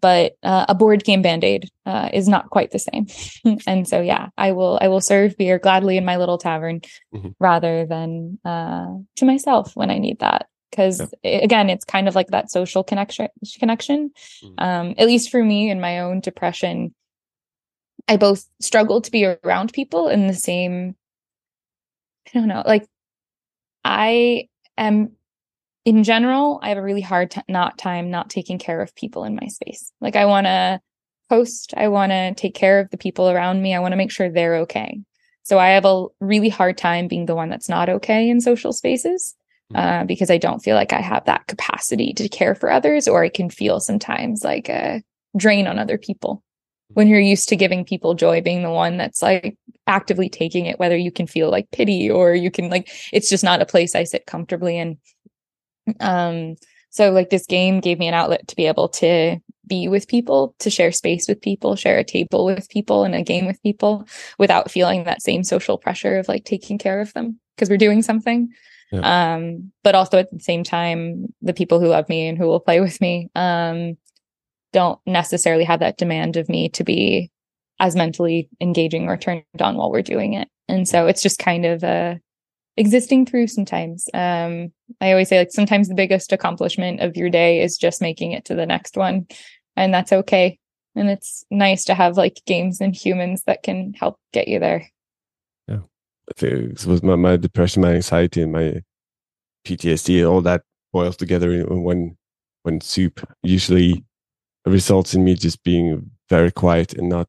But 0.00 0.32
uh, 0.42 0.66
a 0.68 0.74
board 0.74 1.04
game 1.04 1.22
band 1.22 1.44
aid 1.44 1.70
uh, 1.86 2.10
is 2.12 2.28
not 2.28 2.50
quite 2.50 2.72
the 2.72 2.78
same, 2.80 3.06
and 3.66 3.88
so 3.88 4.00
yeah, 4.02 4.28
I 4.36 4.52
will 4.52 4.78
I 4.82 4.88
will 4.88 5.00
serve 5.00 5.36
beer 5.38 5.58
gladly 5.58 5.96
in 5.96 6.04
my 6.04 6.16
little 6.16 6.36
tavern 6.36 6.80
Mhm. 7.14 7.34
rather 7.40 7.86
than 7.86 8.38
uh, 8.44 8.88
to 9.16 9.24
myself 9.24 9.74
when 9.76 9.90
I 9.90 9.98
need 9.98 10.18
that. 10.18 10.46
Because 10.74 11.14
again, 11.22 11.70
it's 11.70 11.84
kind 11.84 12.08
of 12.08 12.16
like 12.16 12.26
that 12.28 12.50
social 12.50 12.82
connection. 12.82 13.28
Connection, 13.60 14.10
Mhm. 14.42 14.54
um, 14.58 14.94
at 14.98 15.06
least 15.06 15.30
for 15.30 15.42
me 15.44 15.70
in 15.70 15.80
my 15.80 16.00
own 16.00 16.18
depression. 16.18 16.92
I 18.08 18.16
both 18.16 18.48
struggle 18.60 19.00
to 19.00 19.10
be 19.10 19.24
around 19.24 19.72
people 19.72 20.08
in 20.08 20.26
the 20.26 20.34
same 20.34 20.96
I 22.34 22.38
don't 22.38 22.48
know, 22.48 22.62
like 22.66 22.88
I 23.84 24.48
am 24.76 25.12
in 25.84 26.02
general, 26.02 26.58
I 26.62 26.70
have 26.70 26.78
a 26.78 26.82
really 26.82 27.02
hard 27.02 27.30
t- 27.30 27.42
not 27.48 27.78
time 27.78 28.10
not 28.10 28.30
taking 28.30 28.58
care 28.58 28.80
of 28.80 28.94
people 28.96 29.24
in 29.24 29.36
my 29.40 29.46
space. 29.48 29.92
Like 30.00 30.16
I 30.16 30.24
want 30.24 30.46
to 30.46 30.80
post, 31.28 31.74
I 31.76 31.88
want 31.88 32.10
to 32.10 32.34
take 32.34 32.54
care 32.54 32.80
of 32.80 32.90
the 32.90 32.96
people 32.96 33.30
around 33.30 33.62
me. 33.62 33.74
I 33.74 33.78
want 33.78 33.92
to 33.92 33.96
make 33.96 34.10
sure 34.10 34.28
they're 34.30 34.56
okay. 34.60 34.98
So 35.42 35.58
I 35.58 35.68
have 35.68 35.84
a 35.84 36.06
really 36.20 36.48
hard 36.48 36.78
time 36.78 37.06
being 37.06 37.26
the 37.26 37.34
one 37.34 37.50
that's 37.50 37.68
not 37.68 37.90
okay 37.90 38.28
in 38.30 38.40
social 38.40 38.72
spaces. 38.72 39.36
Uh, 39.74 40.04
because 40.04 40.30
I 40.30 40.38
don't 40.38 40.60
feel 40.60 40.76
like 40.76 40.92
I 40.92 41.00
have 41.00 41.24
that 41.24 41.46
capacity 41.46 42.12
to 42.14 42.28
care 42.28 42.54
for 42.54 42.70
others, 42.70 43.08
or 43.08 43.24
I 43.24 43.28
can 43.28 43.50
feel 43.50 43.80
sometimes 43.80 44.44
like 44.44 44.68
a 44.68 45.02
drain 45.36 45.66
on 45.66 45.78
other 45.78 45.98
people. 45.98 46.42
When 46.88 47.08
you're 47.08 47.20
used 47.20 47.48
to 47.48 47.56
giving 47.56 47.84
people 47.84 48.14
joy 48.14 48.40
being 48.40 48.62
the 48.62 48.70
one 48.70 48.96
that's 48.98 49.22
like 49.22 49.56
actively 49.86 50.28
taking 50.28 50.66
it 50.66 50.78
whether 50.78 50.96
you 50.96 51.10
can 51.10 51.26
feel 51.26 51.50
like 51.50 51.70
pity 51.70 52.10
or 52.10 52.34
you 52.34 52.50
can 52.50 52.70
like 52.70 52.88
it's 53.12 53.28
just 53.28 53.44
not 53.44 53.60
a 53.60 53.66
place 53.66 53.94
i 53.94 54.04
sit 54.04 54.26
comfortably 54.26 54.78
in. 54.78 54.98
Um 56.00 56.56
so 56.90 57.10
like 57.10 57.28
this 57.28 57.46
game 57.46 57.80
gave 57.80 57.98
me 57.98 58.06
an 58.06 58.14
outlet 58.14 58.46
to 58.48 58.56
be 58.56 58.66
able 58.66 58.88
to 58.88 59.38
be 59.66 59.88
with 59.88 60.08
people 60.08 60.54
to 60.60 60.70
share 60.70 60.92
space 60.92 61.28
with 61.28 61.40
people 61.42 61.76
share 61.76 61.98
a 61.98 62.04
table 62.04 62.44
with 62.44 62.68
people 62.68 63.04
and 63.04 63.14
a 63.14 63.22
game 63.22 63.46
with 63.46 63.62
people 63.62 64.06
without 64.38 64.70
feeling 64.70 65.04
that 65.04 65.22
same 65.22 65.44
social 65.44 65.76
pressure 65.76 66.18
of 66.18 66.28
like 66.28 66.44
taking 66.44 66.78
care 66.78 67.00
of 67.00 67.12
them 67.12 67.38
because 67.54 67.68
we're 67.68 67.76
doing 67.76 68.02
something 68.02 68.48
yeah. 68.94 69.34
um 69.34 69.72
but 69.82 69.94
also 69.94 70.18
at 70.18 70.30
the 70.32 70.40
same 70.40 70.64
time 70.64 71.26
the 71.42 71.54
people 71.54 71.80
who 71.80 71.88
love 71.88 72.08
me 72.08 72.26
and 72.28 72.38
who 72.38 72.46
will 72.46 72.60
play 72.60 72.80
with 72.80 73.00
me 73.00 73.28
um 73.34 73.96
don't 74.74 74.98
necessarily 75.06 75.64
have 75.64 75.80
that 75.80 75.96
demand 75.96 76.36
of 76.36 76.48
me 76.48 76.68
to 76.68 76.84
be 76.84 77.30
as 77.80 77.96
mentally 77.96 78.48
engaging 78.60 79.08
or 79.08 79.16
turned 79.16 79.44
on 79.60 79.76
while 79.76 79.90
we're 79.90 80.02
doing 80.02 80.34
it. 80.34 80.48
And 80.68 80.86
so 80.86 81.06
it's 81.06 81.22
just 81.22 81.38
kind 81.38 81.64
of 81.64 81.84
uh, 81.84 82.16
existing 82.76 83.26
through 83.26 83.46
sometimes. 83.46 84.08
Um, 84.12 84.72
I 85.00 85.12
always 85.12 85.28
say 85.28 85.38
like 85.38 85.52
sometimes 85.52 85.88
the 85.88 85.94
biggest 85.94 86.32
accomplishment 86.32 87.00
of 87.00 87.16
your 87.16 87.30
day 87.30 87.62
is 87.62 87.78
just 87.78 88.02
making 88.02 88.32
it 88.32 88.44
to 88.46 88.54
the 88.54 88.66
next 88.66 88.96
one. 88.96 89.26
And 89.76 89.94
that's 89.94 90.12
okay. 90.12 90.58
And 90.96 91.08
it's 91.08 91.44
nice 91.50 91.84
to 91.84 91.94
have 91.94 92.16
like 92.16 92.40
games 92.46 92.80
and 92.80 92.94
humans 92.94 93.42
that 93.46 93.62
can 93.62 93.94
help 93.94 94.18
get 94.32 94.48
you 94.48 94.58
there. 94.58 94.88
It 96.40 96.86
was 96.86 97.02
my, 97.02 97.16
my 97.16 97.36
depression, 97.36 97.82
my 97.82 97.94
anxiety, 97.94 98.42
and 98.42 98.52
my 98.52 98.82
PTSD, 99.66 100.28
all 100.28 100.40
that 100.42 100.62
boils 100.92 101.16
together 101.16 101.52
in 101.52 101.82
one 101.82 102.16
one 102.62 102.80
soup. 102.80 103.26
Usually 103.42 104.04
results 104.66 105.14
in 105.14 105.24
me 105.24 105.34
just 105.34 105.62
being 105.62 106.10
very 106.30 106.50
quiet 106.50 106.94
and 106.94 107.08
not 107.08 107.28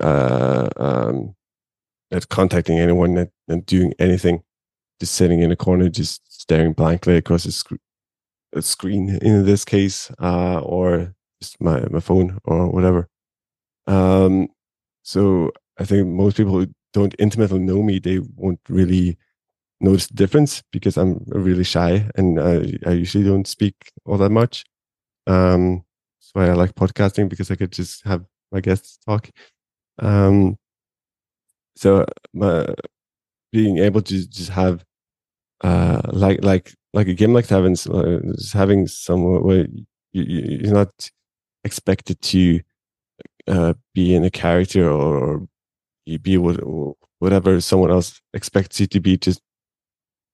uh, 0.00 0.68
um, 0.76 1.34
not 2.10 2.28
contacting 2.28 2.78
anyone 2.78 3.28
not 3.48 3.66
doing 3.66 3.92
anything, 3.98 4.42
just 5.00 5.14
sitting 5.14 5.40
in 5.42 5.52
a 5.52 5.56
corner, 5.56 5.88
just 5.88 6.22
staring 6.32 6.72
blankly 6.72 7.16
across 7.16 7.44
a, 7.44 7.52
sc- 7.52 7.82
a 8.54 8.62
screen 8.62 9.18
in 9.22 9.44
this 9.44 9.64
case, 9.64 10.10
uh, 10.20 10.60
or 10.60 11.14
just 11.42 11.60
my, 11.60 11.80
my 11.90 12.00
phone 12.00 12.38
or 12.44 12.68
whatever. 12.70 13.08
Um, 13.86 14.48
so 15.02 15.50
I 15.78 15.84
think 15.84 16.06
most 16.08 16.36
people 16.36 16.64
don't 16.96 17.14
intimately 17.18 17.58
know 17.58 17.82
me, 17.82 17.98
they 17.98 18.20
won't 18.36 18.60
really 18.70 19.18
notice 19.80 20.06
the 20.06 20.14
difference 20.14 20.62
because 20.72 20.96
I'm 20.96 21.22
really 21.26 21.62
shy 21.64 22.10
and 22.16 22.40
I, 22.40 22.72
I 22.86 22.92
usually 22.92 23.24
don't 23.24 23.46
speak 23.46 23.74
all 24.06 24.16
that 24.16 24.30
much. 24.30 24.64
Um, 25.26 25.84
that's 26.18 26.30
why 26.32 26.48
I 26.48 26.54
like 26.54 26.74
podcasting 26.74 27.28
because 27.28 27.50
I 27.50 27.56
could 27.56 27.72
just 27.72 28.02
have 28.06 28.24
my 28.50 28.60
guests 28.60 28.98
talk. 29.06 29.30
Um, 29.98 30.56
so 31.76 32.06
my, 32.32 32.66
being 33.52 33.76
able 33.78 34.00
to 34.00 34.26
just 34.26 34.50
have 34.50 34.82
uh, 35.60 36.00
like 36.12 36.42
like 36.42 36.74
like 36.94 37.08
a 37.08 37.14
game 37.14 37.34
like 37.34 37.46
Taverns, 37.46 37.86
uh, 37.86 38.20
having 38.54 38.86
someone 38.86 39.42
where 39.42 39.66
you, 40.12 40.22
you're 40.62 40.72
not 40.72 41.10
expected 41.62 42.22
to 42.22 42.60
uh, 43.48 43.74
be 43.94 44.14
in 44.14 44.24
a 44.24 44.30
character 44.30 44.88
or, 44.88 45.18
or 45.18 45.48
you 46.06 46.18
be 46.18 46.38
what, 46.38 46.56
whatever 47.18 47.60
someone 47.60 47.90
else 47.90 48.20
expects 48.32 48.80
you 48.80 48.86
to 48.86 49.00
be. 49.00 49.18
Just 49.18 49.42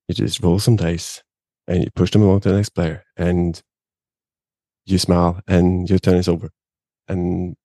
you 0.08 0.14
just 0.14 0.42
roll 0.42 0.58
some 0.58 0.76
dice 0.76 1.22
and 1.66 1.82
you 1.84 1.90
push 1.94 2.10
them 2.10 2.22
along 2.22 2.40
to 2.40 2.50
the 2.50 2.56
next 2.56 2.70
player, 2.70 3.04
and 3.16 3.60
you 4.86 4.98
smile 4.98 5.40
and 5.48 5.88
your 5.88 5.98
turn 5.98 6.16
is 6.16 6.28
over. 6.28 6.50
And 7.08 7.56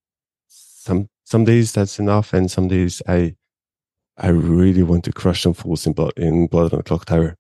some 0.48 1.10
some 1.26 1.44
days 1.44 1.74
that's 1.74 2.00
enough, 2.00 2.34
and 2.34 2.50
some 2.50 2.68
days 2.68 3.02
I 3.08 3.36
I 4.18 4.30
really 4.30 4.84
want 4.84 5.04
to 5.06 5.12
crush 5.12 5.44
some 5.44 5.54
fools 5.54 5.86
in 5.86 5.94
blood 5.94 6.14
in 6.18 6.48
Blood 6.48 6.74
on 6.74 6.80
the 6.80 6.84
Clocktower. 6.84 7.36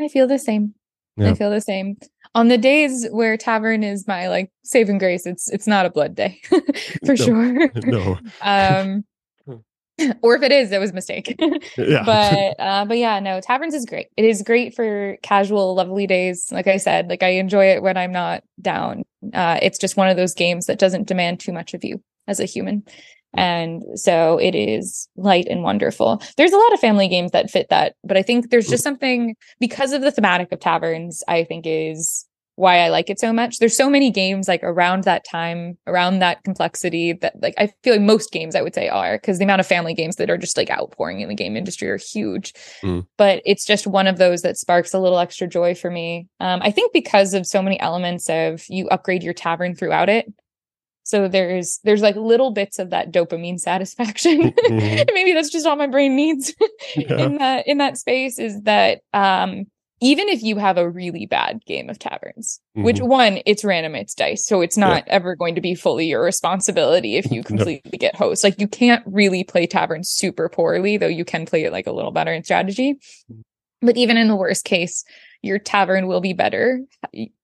I 0.00 0.08
feel 0.08 0.26
the 0.26 0.38
same. 0.38 0.74
Yeah. 1.16 1.30
I 1.30 1.34
feel 1.34 1.50
the 1.50 1.60
same. 1.60 1.96
On 2.34 2.48
the 2.48 2.58
days 2.58 3.06
where 3.10 3.36
tavern 3.36 3.82
is 3.82 4.06
my 4.06 4.28
like 4.28 4.50
saving 4.64 4.98
grace, 4.98 5.26
it's 5.26 5.50
it's 5.50 5.66
not 5.66 5.86
a 5.86 5.90
blood 5.90 6.14
day 6.14 6.40
for 7.04 7.14
no, 7.14 7.14
sure. 7.14 7.70
No. 7.84 8.18
um 8.40 9.04
or 10.22 10.34
if 10.36 10.42
it 10.42 10.52
is, 10.52 10.72
it 10.72 10.80
was 10.80 10.90
a 10.90 10.94
mistake. 10.94 11.36
yeah. 11.76 12.02
But 12.04 12.54
uh, 12.58 12.84
but 12.84 12.98
yeah, 12.98 13.20
no, 13.20 13.40
taverns 13.40 13.74
is 13.74 13.84
great. 13.84 14.08
It 14.16 14.24
is 14.24 14.42
great 14.42 14.74
for 14.74 15.16
casual, 15.22 15.74
lovely 15.74 16.06
days. 16.06 16.50
Like 16.50 16.66
I 16.66 16.76
said, 16.76 17.08
like 17.08 17.22
I 17.22 17.28
enjoy 17.28 17.66
it 17.66 17.82
when 17.82 17.96
I'm 17.96 18.12
not 18.12 18.42
down. 18.60 19.02
Uh, 19.32 19.58
it's 19.62 19.78
just 19.78 19.96
one 19.96 20.08
of 20.08 20.16
those 20.16 20.34
games 20.34 20.66
that 20.66 20.78
doesn't 20.78 21.06
demand 21.06 21.40
too 21.40 21.52
much 21.52 21.74
of 21.74 21.84
you 21.84 22.02
as 22.26 22.40
a 22.40 22.44
human. 22.44 22.84
And 23.34 23.82
so 23.94 24.38
it 24.38 24.54
is 24.54 25.08
light 25.16 25.46
and 25.48 25.62
wonderful. 25.62 26.22
There's 26.36 26.52
a 26.52 26.58
lot 26.58 26.72
of 26.74 26.80
family 26.80 27.08
games 27.08 27.32
that 27.32 27.50
fit 27.50 27.68
that, 27.70 27.94
but 28.04 28.16
I 28.16 28.22
think 28.22 28.50
there's 28.50 28.68
just 28.68 28.84
something 28.84 29.36
because 29.60 29.92
of 29.92 30.02
the 30.02 30.10
thematic 30.10 30.52
of 30.52 30.60
taverns, 30.60 31.22
I 31.28 31.44
think 31.44 31.64
is 31.66 32.26
why 32.56 32.78
I 32.80 32.90
like 32.90 33.08
it 33.08 33.18
so 33.18 33.32
much. 33.32 33.58
There's 33.58 33.76
so 33.76 33.88
many 33.88 34.10
games 34.10 34.46
like 34.46 34.62
around 34.62 35.04
that 35.04 35.24
time, 35.24 35.78
around 35.86 36.18
that 36.18 36.44
complexity 36.44 37.12
that 37.14 37.40
like 37.40 37.54
I 37.56 37.72
feel 37.82 37.94
like 37.94 38.02
most 38.02 38.30
games 38.30 38.54
I 38.54 38.62
would 38.62 38.74
say 38.74 38.88
are 38.88 39.16
because 39.16 39.38
the 39.38 39.44
amount 39.44 39.60
of 39.60 39.66
family 39.66 39.94
games 39.94 40.16
that 40.16 40.30
are 40.30 40.36
just 40.36 40.56
like 40.56 40.70
outpouring 40.70 41.20
in 41.20 41.28
the 41.28 41.34
game 41.34 41.56
industry 41.56 41.88
are 41.88 41.96
huge. 41.96 42.52
Mm. 42.82 43.06
But 43.16 43.42
it's 43.46 43.64
just 43.64 43.86
one 43.86 44.06
of 44.06 44.18
those 44.18 44.42
that 44.42 44.58
sparks 44.58 44.92
a 44.92 44.98
little 44.98 45.18
extra 45.18 45.46
joy 45.46 45.74
for 45.74 45.90
me. 45.90 46.28
Um, 46.40 46.60
I 46.62 46.70
think 46.70 46.92
because 46.92 47.32
of 47.34 47.46
so 47.46 47.62
many 47.62 47.80
elements 47.80 48.28
of 48.28 48.64
you 48.68 48.86
upgrade 48.88 49.22
your 49.22 49.34
tavern 49.34 49.74
throughout 49.74 50.08
it. 50.08 50.32
So 51.04 51.28
there's 51.28 51.80
there's 51.84 52.02
like 52.02 52.16
little 52.16 52.52
bits 52.52 52.78
of 52.78 52.90
that 52.90 53.12
dopamine 53.12 53.58
satisfaction. 53.58 54.52
Mm-hmm. 54.52 55.04
Maybe 55.14 55.32
that's 55.32 55.50
just 55.50 55.66
all 55.66 55.76
my 55.76 55.86
brain 55.86 56.16
needs 56.16 56.54
yeah. 56.96 57.18
in 57.18 57.38
that 57.38 57.66
in 57.66 57.78
that 57.78 57.98
space 57.98 58.38
is 58.38 58.62
that 58.62 59.00
um 59.12 59.66
even 60.02 60.28
if 60.28 60.42
you 60.42 60.56
have 60.56 60.78
a 60.78 60.90
really 60.90 61.26
bad 61.26 61.64
game 61.64 61.88
of 61.88 61.96
taverns, 61.96 62.60
mm-hmm. 62.76 62.84
which 62.84 63.00
one, 63.00 63.38
it's 63.46 63.64
random, 63.64 63.94
it's 63.94 64.14
dice. 64.14 64.44
So 64.44 64.60
it's 64.60 64.76
not 64.76 65.04
yeah. 65.06 65.12
ever 65.12 65.36
going 65.36 65.54
to 65.54 65.60
be 65.60 65.76
fully 65.76 66.06
your 66.06 66.24
responsibility 66.24 67.16
if 67.16 67.30
you 67.30 67.44
completely 67.44 67.90
no. 67.92 67.98
get 67.98 68.16
host. 68.16 68.42
Like 68.42 68.60
you 68.60 68.66
can't 68.66 69.04
really 69.06 69.44
play 69.44 69.66
taverns 69.68 70.10
super 70.10 70.48
poorly, 70.48 70.96
though 70.96 71.06
you 71.06 71.24
can 71.24 71.46
play 71.46 71.62
it 71.62 71.72
like 71.72 71.86
a 71.86 71.92
little 71.92 72.10
better 72.10 72.32
in 72.32 72.42
strategy. 72.42 72.98
But 73.80 73.96
even 73.96 74.16
in 74.16 74.26
the 74.26 74.34
worst 74.34 74.64
case, 74.64 75.04
your 75.40 75.60
tavern 75.60 76.08
will 76.08 76.20
be 76.20 76.32
better 76.32 76.80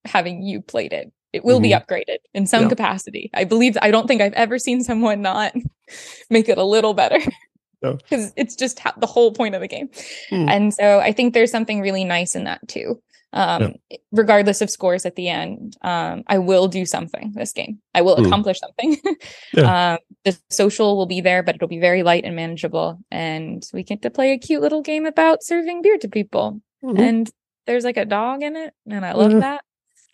having 0.04 0.42
you 0.42 0.60
played 0.60 0.92
it. 0.92 1.12
It 1.32 1.44
will 1.44 1.60
mm-hmm. 1.60 1.62
be 1.62 1.70
upgraded 1.70 2.18
in 2.34 2.46
some 2.46 2.64
yeah. 2.64 2.68
capacity. 2.68 3.30
I 3.34 3.44
believe, 3.44 3.76
I 3.82 3.90
don't 3.90 4.06
think 4.06 4.22
I've 4.22 4.32
ever 4.32 4.58
seen 4.58 4.82
someone 4.82 5.22
not 5.22 5.54
make 6.30 6.48
it 6.48 6.58
a 6.58 6.64
little 6.64 6.94
better 6.94 7.18
because 7.82 8.26
no. 8.26 8.32
it's 8.36 8.56
just 8.56 8.80
the 8.98 9.06
whole 9.06 9.32
point 9.32 9.54
of 9.54 9.60
the 9.60 9.68
game. 9.68 9.88
Mm. 10.30 10.50
And 10.50 10.74
so 10.74 11.00
I 11.00 11.12
think 11.12 11.34
there's 11.34 11.50
something 11.50 11.80
really 11.80 12.04
nice 12.04 12.34
in 12.34 12.44
that 12.44 12.66
too. 12.68 13.00
Um, 13.34 13.74
yeah. 13.90 13.98
regardless 14.10 14.62
of 14.62 14.70
scores 14.70 15.04
at 15.04 15.14
the 15.16 15.28
end, 15.28 15.76
um, 15.82 16.24
I 16.28 16.38
will 16.38 16.66
do 16.66 16.86
something 16.86 17.32
this 17.34 17.52
game. 17.52 17.78
I 17.94 18.00
will 18.00 18.16
mm. 18.16 18.26
accomplish 18.26 18.58
something. 18.58 18.96
yeah. 19.52 19.92
um, 19.92 19.98
the 20.24 20.38
social 20.48 20.96
will 20.96 21.04
be 21.04 21.20
there, 21.20 21.42
but 21.42 21.54
it'll 21.54 21.68
be 21.68 21.78
very 21.78 22.02
light 22.02 22.24
and 22.24 22.34
manageable. 22.34 22.98
And 23.10 23.62
we 23.74 23.82
get 23.82 24.00
to 24.02 24.10
play 24.10 24.32
a 24.32 24.38
cute 24.38 24.62
little 24.62 24.80
game 24.80 25.04
about 25.04 25.42
serving 25.42 25.82
beer 25.82 25.98
to 25.98 26.08
people. 26.08 26.62
Mm-hmm. 26.82 27.00
And 27.02 27.30
there's 27.66 27.84
like 27.84 27.98
a 27.98 28.06
dog 28.06 28.42
in 28.42 28.56
it, 28.56 28.72
and 28.90 29.04
I 29.04 29.12
love 29.12 29.30
mm-hmm. 29.30 29.40
that. 29.40 29.62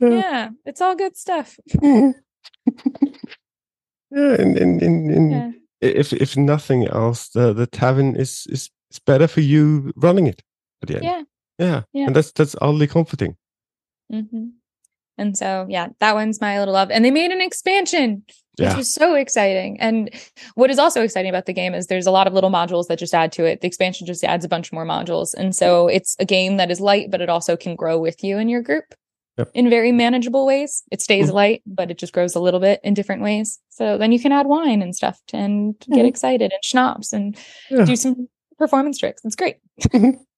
Yeah. 0.00 0.08
yeah. 0.08 0.48
it's 0.64 0.80
all 0.80 0.96
good 0.96 1.16
stuff. 1.16 1.58
yeah, 1.82 2.12
and 4.10 4.58
and, 4.58 4.82
and, 4.82 5.10
and 5.10 5.32
yeah 5.32 5.50
if 5.84 6.12
if 6.12 6.36
nothing 6.36 6.88
else, 6.88 7.28
the 7.28 7.52
the 7.52 7.66
tavern 7.66 8.16
is 8.16 8.46
is, 8.50 8.70
is 8.90 8.98
better 8.98 9.28
for 9.28 9.40
you 9.40 9.92
running 9.96 10.26
it 10.26 10.42
at 10.82 10.88
the 10.88 10.96
end. 10.96 11.04
Yeah. 11.04 11.22
Yeah. 11.58 11.82
yeah. 11.92 12.06
And 12.06 12.16
that's 12.16 12.32
that's 12.32 12.56
oddly 12.60 12.86
comforting. 12.86 13.36
Mm-hmm. 14.12 14.46
And 15.16 15.38
so, 15.38 15.66
yeah, 15.68 15.88
that 16.00 16.14
one's 16.14 16.40
my 16.40 16.58
little 16.58 16.74
love. 16.74 16.90
And 16.90 17.04
they 17.04 17.12
made 17.12 17.30
an 17.30 17.40
expansion, 17.40 18.24
which 18.58 18.66
yeah. 18.66 18.76
was 18.76 18.92
so 18.92 19.14
exciting. 19.14 19.78
And 19.80 20.10
what 20.56 20.70
is 20.70 20.78
also 20.78 21.02
exciting 21.02 21.28
about 21.28 21.46
the 21.46 21.52
game 21.52 21.72
is 21.72 21.86
there's 21.86 22.08
a 22.08 22.10
lot 22.10 22.26
of 22.26 22.32
little 22.32 22.50
modules 22.50 22.88
that 22.88 22.98
just 22.98 23.14
add 23.14 23.30
to 23.32 23.44
it. 23.44 23.60
The 23.60 23.68
expansion 23.68 24.08
just 24.08 24.24
adds 24.24 24.44
a 24.44 24.48
bunch 24.48 24.72
more 24.72 24.84
modules. 24.84 25.32
And 25.32 25.54
so 25.54 25.86
it's 25.86 26.16
a 26.18 26.24
game 26.24 26.56
that 26.56 26.72
is 26.72 26.80
light, 26.80 27.12
but 27.12 27.20
it 27.20 27.28
also 27.28 27.56
can 27.56 27.76
grow 27.76 27.96
with 27.96 28.24
you 28.24 28.38
and 28.38 28.50
your 28.50 28.60
group. 28.60 28.86
Yep. 29.36 29.50
in 29.54 29.68
very 29.68 29.90
manageable 29.90 30.46
ways. 30.46 30.84
It 30.92 31.02
stays 31.02 31.28
Mhm. 31.28 31.34
light, 31.34 31.62
but 31.66 31.90
it 31.90 31.98
just 31.98 32.12
grows 32.12 32.36
a 32.36 32.40
little 32.40 32.60
bit 32.60 32.80
in 32.84 32.94
different 32.94 33.20
ways. 33.22 33.58
So 33.68 33.98
then 33.98 34.12
you 34.12 34.20
can 34.20 34.30
add 34.30 34.46
wine 34.46 34.80
and 34.80 34.94
stuff 34.94 35.20
to- 35.28 35.36
and 35.36 35.74
get 35.92 36.04
Mhm. 36.04 36.08
excited 36.08 36.52
and 36.52 36.62
schnapps 36.62 37.12
and 37.12 37.36
Yeah. 37.70 37.84
do 37.84 37.96
some 37.96 38.28
performance 38.58 38.98
tricks. 38.98 39.22
It's 39.24 39.34
great. 39.34 39.56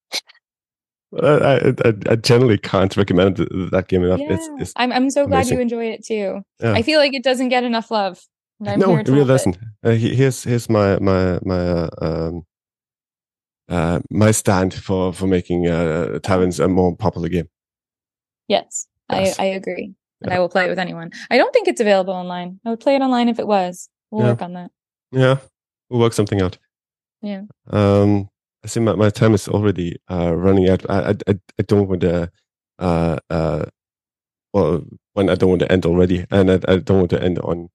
I, 1.23 1.73
I, 1.85 1.93
I, 2.11 2.17
generally 2.17 2.59
can't 2.59 2.97
recommend 2.97 3.37
that 3.37 3.87
game 3.89 4.03
enough. 4.03 4.19
Yeah. 4.21 4.39
it's 4.59 4.73
I'm 4.77 4.93
I'm 4.93 5.09
so 5.11 5.27
glad 5.27 5.39
amazing. 5.39 5.57
you 5.59 5.63
enjoy 5.63 5.85
it 5.87 6.05
too. 6.05 6.41
Yeah. 6.61 6.73
I 6.73 6.83
feel 6.83 6.99
like 6.99 7.15
it 7.15 7.23
doesn't 7.23 7.49
get 7.51 7.65
enough 7.65 7.91
love. 7.91 8.21
I'm 8.67 8.81
no, 8.81 8.97
it 8.97 9.09
really 9.09 9.25
doesn't. 9.27 9.59
Uh, 9.85 9.91
here's 9.91 10.43
here's 10.45 10.69
my 10.69 10.99
my 10.99 11.39
my 11.45 11.59
uh, 11.59 11.89
um, 12.01 12.43
uh, 13.69 14.01
my 14.11 14.31
stand 14.33 14.75
for 14.75 15.13
for 15.13 15.27
making 15.27 15.69
uh, 15.69 16.19
taverns 16.23 16.59
a 16.61 16.67
more 16.69 16.97
popular 16.97 17.29
game. 17.29 17.49
Yes, 18.49 18.87
Yes. 19.11 19.39
I, 19.39 19.43
I 19.45 19.47
agree. 19.47 19.95
And 20.23 20.31
Yeah. 20.31 20.37
I 20.37 20.41
will 20.41 20.49
play 20.49 20.67
it 20.67 20.69
with 20.69 20.79
anyone. 20.79 21.11
I 21.31 21.37
don't 21.37 21.53
think 21.53 21.69
it's 21.69 21.81
available 21.81 22.15
online. 22.15 22.61
I 22.65 22.71
would 22.71 22.81
play 22.81 22.95
it 22.97 23.03
online 23.03 23.29
if 23.29 23.39
it 23.39 23.47
was. 23.47 23.89
We'll 24.11 24.25
Yeah. 24.25 24.31
work 24.33 24.43
on 24.43 24.53
that. 24.55 24.71
Yeah, 25.13 25.37
we'll 25.89 26.01
work 26.01 26.13
something 26.13 26.41
out. 26.41 26.59
Yeah. 27.23 27.43
Um, 27.71 28.29
I 28.65 28.69
see 28.69 28.81
my, 28.81 28.95
my 28.95 29.11
time 29.11 29.35
is 29.35 29.49
already 29.49 29.97
uh, 30.11 30.35
running 30.35 30.69
out. 30.69 30.89
I, 30.91 31.11
I 31.29 31.35
I 31.59 31.63
don't 31.67 31.89
want 31.89 32.01
to 32.03 32.31
uh 32.79 33.19
uh 33.31 33.65
well 34.53 34.85
when 35.15 35.31
I 35.31 35.35
don't 35.35 35.51
want 35.51 35.61
to 35.63 35.71
end 35.73 35.87
already, 35.87 36.27
and 36.31 36.51
I, 36.51 36.55
I 36.69 36.77
don't 36.79 36.99
want 36.99 37.11
to 37.11 37.23
end 37.23 37.39
on 37.39 37.69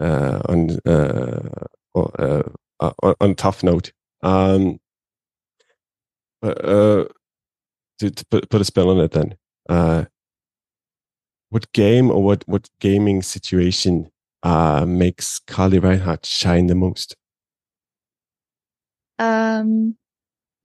uh 0.00 0.40
on 0.48 0.78
uh, 0.86 1.66
uh, 1.94 2.42
uh 2.80 2.92
on, 3.02 3.14
on 3.20 3.30
a 3.30 3.34
tough 3.34 3.62
note. 3.62 3.92
Um, 4.22 4.80
but 6.42 6.64
uh, 6.64 7.04
to, 8.00 8.10
to 8.10 8.26
put 8.26 8.50
put 8.50 8.60
a 8.60 8.64
spell 8.64 8.90
on 8.90 8.98
it 9.00 9.12
then. 9.12 9.36
Uh, 9.68 10.04
what 11.50 11.70
game 11.72 12.10
or 12.10 12.22
what 12.22 12.42
what 12.46 12.68
gaming 12.80 13.22
situation 13.22 14.10
uh 14.42 14.84
makes 14.86 15.38
Carley 15.46 15.78
Reinhard 15.78 16.26
shine 16.26 16.66
the 16.66 16.74
most? 16.74 17.16
Um, 19.18 19.96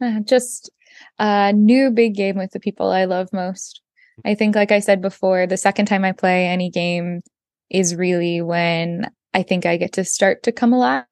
uh, 0.01 0.21
just 0.21 0.69
a 1.17 1.53
new 1.53 1.91
big 1.91 2.15
game 2.15 2.37
with 2.37 2.51
the 2.51 2.59
people 2.59 2.89
I 2.89 3.05
love 3.05 3.29
most. 3.31 3.81
I 4.25 4.35
think, 4.35 4.55
like 4.55 4.71
I 4.71 4.79
said 4.79 5.01
before, 5.01 5.47
the 5.47 5.57
second 5.57 5.85
time 5.85 6.03
I 6.03 6.11
play 6.11 6.47
any 6.47 6.69
game 6.69 7.21
is 7.69 7.95
really 7.95 8.41
when 8.41 9.09
I 9.33 9.43
think 9.43 9.65
I 9.65 9.77
get 9.77 9.93
to 9.93 10.03
start 10.03 10.43
to 10.43 10.51
come 10.51 10.73
alive. 10.73 11.05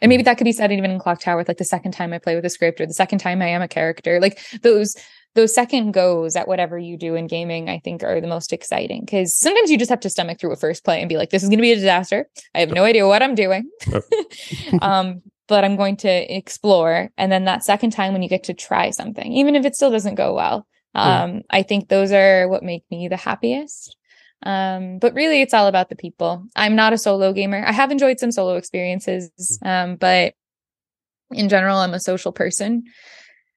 And 0.00 0.08
maybe 0.08 0.22
that 0.22 0.38
could 0.38 0.44
be 0.44 0.52
said 0.52 0.72
even 0.72 0.90
in 0.90 0.98
Clocktower, 0.98 1.36
with 1.36 1.48
like 1.48 1.58
the 1.58 1.64
second 1.64 1.92
time 1.92 2.12
I 2.12 2.18
play 2.18 2.34
with 2.34 2.44
a 2.44 2.50
script 2.50 2.80
or 2.80 2.86
the 2.86 2.94
second 2.94 3.18
time 3.18 3.42
I 3.42 3.48
am 3.48 3.62
a 3.62 3.68
character. 3.68 4.20
Like 4.20 4.40
those 4.62 4.96
those 5.34 5.54
second 5.54 5.92
goes 5.92 6.36
at 6.36 6.46
whatever 6.46 6.78
you 6.78 6.96
do 6.96 7.14
in 7.14 7.26
gaming, 7.26 7.68
I 7.68 7.80
think 7.80 8.02
are 8.02 8.20
the 8.20 8.26
most 8.26 8.52
exciting 8.52 9.00
because 9.04 9.34
sometimes 9.34 9.70
you 9.70 9.78
just 9.78 9.90
have 9.90 10.00
to 10.00 10.10
stomach 10.10 10.38
through 10.38 10.52
a 10.52 10.56
first 10.56 10.84
play 10.84 11.00
and 11.00 11.08
be 11.08 11.16
like, 11.16 11.30
this 11.30 11.42
is 11.42 11.48
going 11.48 11.58
to 11.58 11.62
be 11.62 11.72
a 11.72 11.76
disaster. 11.76 12.28
I 12.54 12.60
have 12.60 12.70
no 12.70 12.84
idea 12.84 13.06
what 13.06 13.22
I'm 13.22 13.34
doing. 13.34 13.68
um, 14.82 15.22
but 15.46 15.64
I'm 15.64 15.76
going 15.76 15.96
to 15.98 16.36
explore. 16.36 17.10
And 17.18 17.30
then 17.30 17.44
that 17.44 17.64
second 17.64 17.90
time 17.90 18.12
when 18.12 18.22
you 18.22 18.28
get 18.28 18.44
to 18.44 18.54
try 18.54 18.90
something, 18.90 19.32
even 19.32 19.54
if 19.56 19.64
it 19.64 19.74
still 19.74 19.90
doesn't 19.90 20.14
go 20.14 20.34
well, 20.34 20.66
um, 20.94 21.42
I 21.50 21.62
think 21.62 21.88
those 21.88 22.12
are 22.12 22.48
what 22.48 22.62
make 22.62 22.84
me 22.90 23.08
the 23.08 23.16
happiest. 23.16 23.96
Um, 24.44 24.98
but 24.98 25.14
really, 25.14 25.40
it's 25.42 25.54
all 25.54 25.66
about 25.66 25.88
the 25.88 25.96
people. 25.96 26.46
I'm 26.54 26.76
not 26.76 26.92
a 26.92 26.98
solo 26.98 27.32
gamer. 27.32 27.64
I 27.66 27.72
have 27.72 27.90
enjoyed 27.90 28.20
some 28.20 28.30
solo 28.30 28.56
experiences, 28.56 29.58
um, 29.64 29.96
but 29.96 30.34
in 31.30 31.48
general, 31.48 31.78
I'm 31.78 31.94
a 31.94 32.00
social 32.00 32.30
person. 32.30 32.84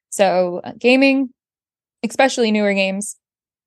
So, 0.09 0.61
uh, 0.63 0.71
gaming, 0.79 1.29
especially 2.03 2.51
newer 2.51 2.73
games 2.73 3.17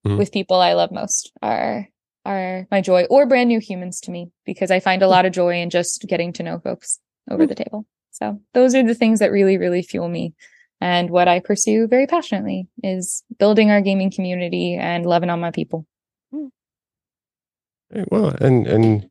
Mhm. 0.06 0.18
with 0.18 0.32
people 0.32 0.56
I 0.56 0.72
love 0.74 0.90
most, 0.92 1.32
are 1.42 1.88
are 2.26 2.66
my 2.70 2.80
joy, 2.82 3.04
or 3.10 3.26
brand 3.26 3.48
new 3.48 3.60
humans 3.60 4.00
to 4.02 4.10
me, 4.10 4.30
because 4.44 4.70
I 4.70 4.78
find 4.80 5.02
a 5.02 5.08
lot 5.08 5.24
of 5.24 5.32
joy 5.32 5.54
in 5.60 5.70
just 5.70 6.06
getting 6.06 6.32
to 6.34 6.42
know 6.42 6.58
folks 6.58 6.98
over 7.30 7.46
the 7.46 7.54
table. 7.54 7.86
So, 8.10 8.40
those 8.54 8.74
are 8.74 8.82
the 8.82 8.94
things 8.94 9.18
that 9.20 9.30
really, 9.30 9.56
really 9.56 9.82
fuel 9.82 10.08
me. 10.08 10.34
And 10.82 11.10
what 11.10 11.28
I 11.28 11.40
pursue 11.40 11.86
very 11.86 12.06
passionately 12.06 12.66
is 12.82 13.22
building 13.38 13.70
our 13.70 13.80
gaming 13.80 14.10
community 14.10 14.74
and 14.74 15.06
loving 15.06 15.30
on 15.30 15.40
my 15.40 15.50
people. 15.50 15.86
Well, 18.10 18.28
and 18.40 18.66
and 18.66 19.10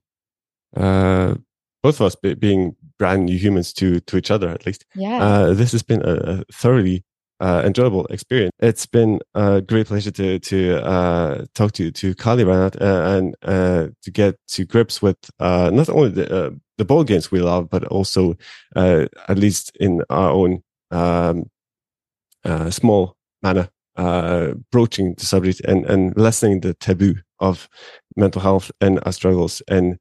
uh, 0.75 1.35
both 1.83 1.99
of 1.99 2.05
us 2.05 2.15
be, 2.15 2.33
being 2.35 2.75
brand 2.97 3.25
new 3.25 3.37
humans 3.37 3.73
to 3.73 3.99
to 4.01 4.17
each 4.17 4.31
other, 4.31 4.49
at 4.49 4.65
least. 4.65 4.85
Yeah. 4.95 5.21
Uh, 5.23 5.53
this 5.53 5.71
has 5.73 5.83
been 5.83 6.01
a, 6.01 6.13
a 6.15 6.43
thoroughly 6.53 7.03
uh, 7.39 7.61
enjoyable 7.65 8.05
experience. 8.07 8.51
It's 8.59 8.85
been 8.85 9.19
a 9.33 9.61
great 9.61 9.87
pleasure 9.87 10.11
to 10.11 10.39
to 10.39 10.85
uh, 10.85 11.45
talk 11.55 11.71
to 11.73 11.91
to 11.91 12.15
Carley 12.15 12.43
Reinhard 12.43 12.81
uh, 12.81 13.17
and 13.17 13.35
uh, 13.43 13.87
to 14.01 14.11
get 14.11 14.35
to 14.49 14.65
grips 14.65 15.01
with 15.01 15.17
uh, 15.39 15.69
not 15.73 15.89
only 15.89 16.09
the 16.09 16.47
uh, 16.47 16.49
the 16.77 17.03
games 17.03 17.31
we 17.31 17.39
love, 17.39 17.69
but 17.69 17.83
also 17.85 18.35
at 18.75 19.37
least 19.37 19.75
in 19.79 20.01
our 20.09 20.31
own 20.31 20.63
um, 20.91 21.49
small 22.69 23.15
manner, 23.43 23.69
broaching 24.71 25.13
the 25.15 25.25
subject 25.25 25.61
and 25.61 25.85
and 25.85 26.15
lessening 26.17 26.61
the 26.61 26.73
taboo 26.73 27.15
of 27.39 27.69
mental 28.15 28.41
health 28.41 28.71
and 28.81 28.99
our 29.05 29.13
struggles 29.13 29.61
and 29.67 29.97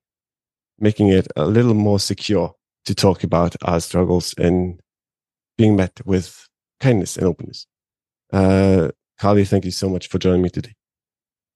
making 0.81 1.09
it 1.09 1.29
a 1.37 1.47
little 1.47 1.75
more 1.75 2.01
secure 2.01 2.55
to 2.85 2.95
talk 2.95 3.23
about 3.25 3.55
our 3.63 3.81
struggles 3.81 4.35
and 4.39 4.81
being 5.57 5.77
met 5.77 6.01
with 6.07 6.48
kindness 6.81 7.17
and 7.17 7.27
openness. 7.27 7.67
Uh, 8.33 8.89
Carley, 9.19 9.45
thank 9.45 9.65
you 9.65 9.71
so 9.71 9.89
much 9.89 10.09
for 10.09 10.19
joining 10.19 10.43
me 10.43 10.51
today. 10.51 10.75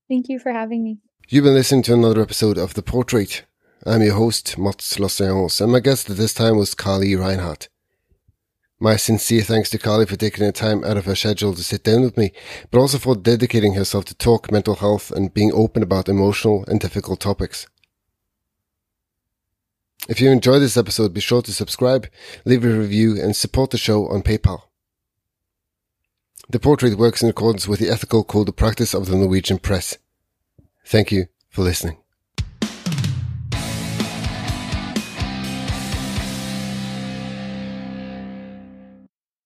Thank 0.08 0.28
you 0.28 0.38
for 0.38 0.52
having 0.52 0.82
me. 0.82 0.98
You've 1.28 1.44
been 1.44 1.54
listening 1.54 1.82
to 1.84 1.94
another 1.94 2.20
episode 2.20 2.58
of 2.58 2.74
The 2.74 2.82
Portrait. 2.82 3.44
I'm 3.86 4.02
your 4.02 4.14
host, 4.14 4.58
Mats 4.58 4.98
Lossians, 4.98 5.60
and 5.60 5.72
my 5.72 5.80
guest 5.80 6.10
at 6.10 6.16
this 6.16 6.34
time 6.34 6.56
was 6.56 6.74
Carley 6.74 7.14
Reinhard. 7.14 7.68
My 8.78 8.96
sincere 8.96 9.42
thanks 9.42 9.70
to 9.70 9.78
Carley 9.78 10.06
for 10.06 10.16
taking 10.16 10.44
the 10.44 10.50
time 10.50 10.82
out 10.82 10.96
of 10.96 11.04
her 11.04 11.14
schedule 11.14 11.54
to 11.54 11.62
sit 11.62 11.84
down 11.84 12.02
with 12.02 12.16
me, 12.16 12.32
but 12.70 12.80
also 12.80 12.98
for 12.98 13.14
dedicating 13.14 13.74
herself 13.74 14.04
to 14.06 14.14
talk 14.14 14.50
mental 14.50 14.74
health 14.74 15.12
and 15.12 15.32
being 15.32 15.52
open 15.52 15.84
about 15.84 16.08
emotional 16.08 16.64
and 16.66 16.80
difficult 16.80 17.20
topics. 17.20 17.68
If 20.08 20.20
you 20.20 20.30
enjoyed 20.30 20.62
this 20.62 20.76
episode, 20.76 21.14
be 21.14 21.20
sure 21.20 21.42
to 21.42 21.52
subscribe, 21.52 22.08
leave 22.44 22.64
a 22.64 22.68
review, 22.68 23.22
and 23.22 23.36
support 23.36 23.70
the 23.70 23.78
show 23.78 24.08
on 24.08 24.22
PayPal. 24.22 24.62
The 26.52 26.60
portrait 26.60 26.98
works 26.98 27.22
in 27.22 27.30
accordance 27.30 27.66
with 27.66 27.80
the 27.80 27.88
ethical 27.88 28.24
code 28.24 28.46
of 28.46 28.56
practice 28.56 28.92
of 28.92 29.06
the 29.06 29.16
Norwegian 29.16 29.58
press. 29.58 29.96
Thank 30.84 31.10
you 31.10 31.28
for 31.48 31.62
listening. 31.62 32.01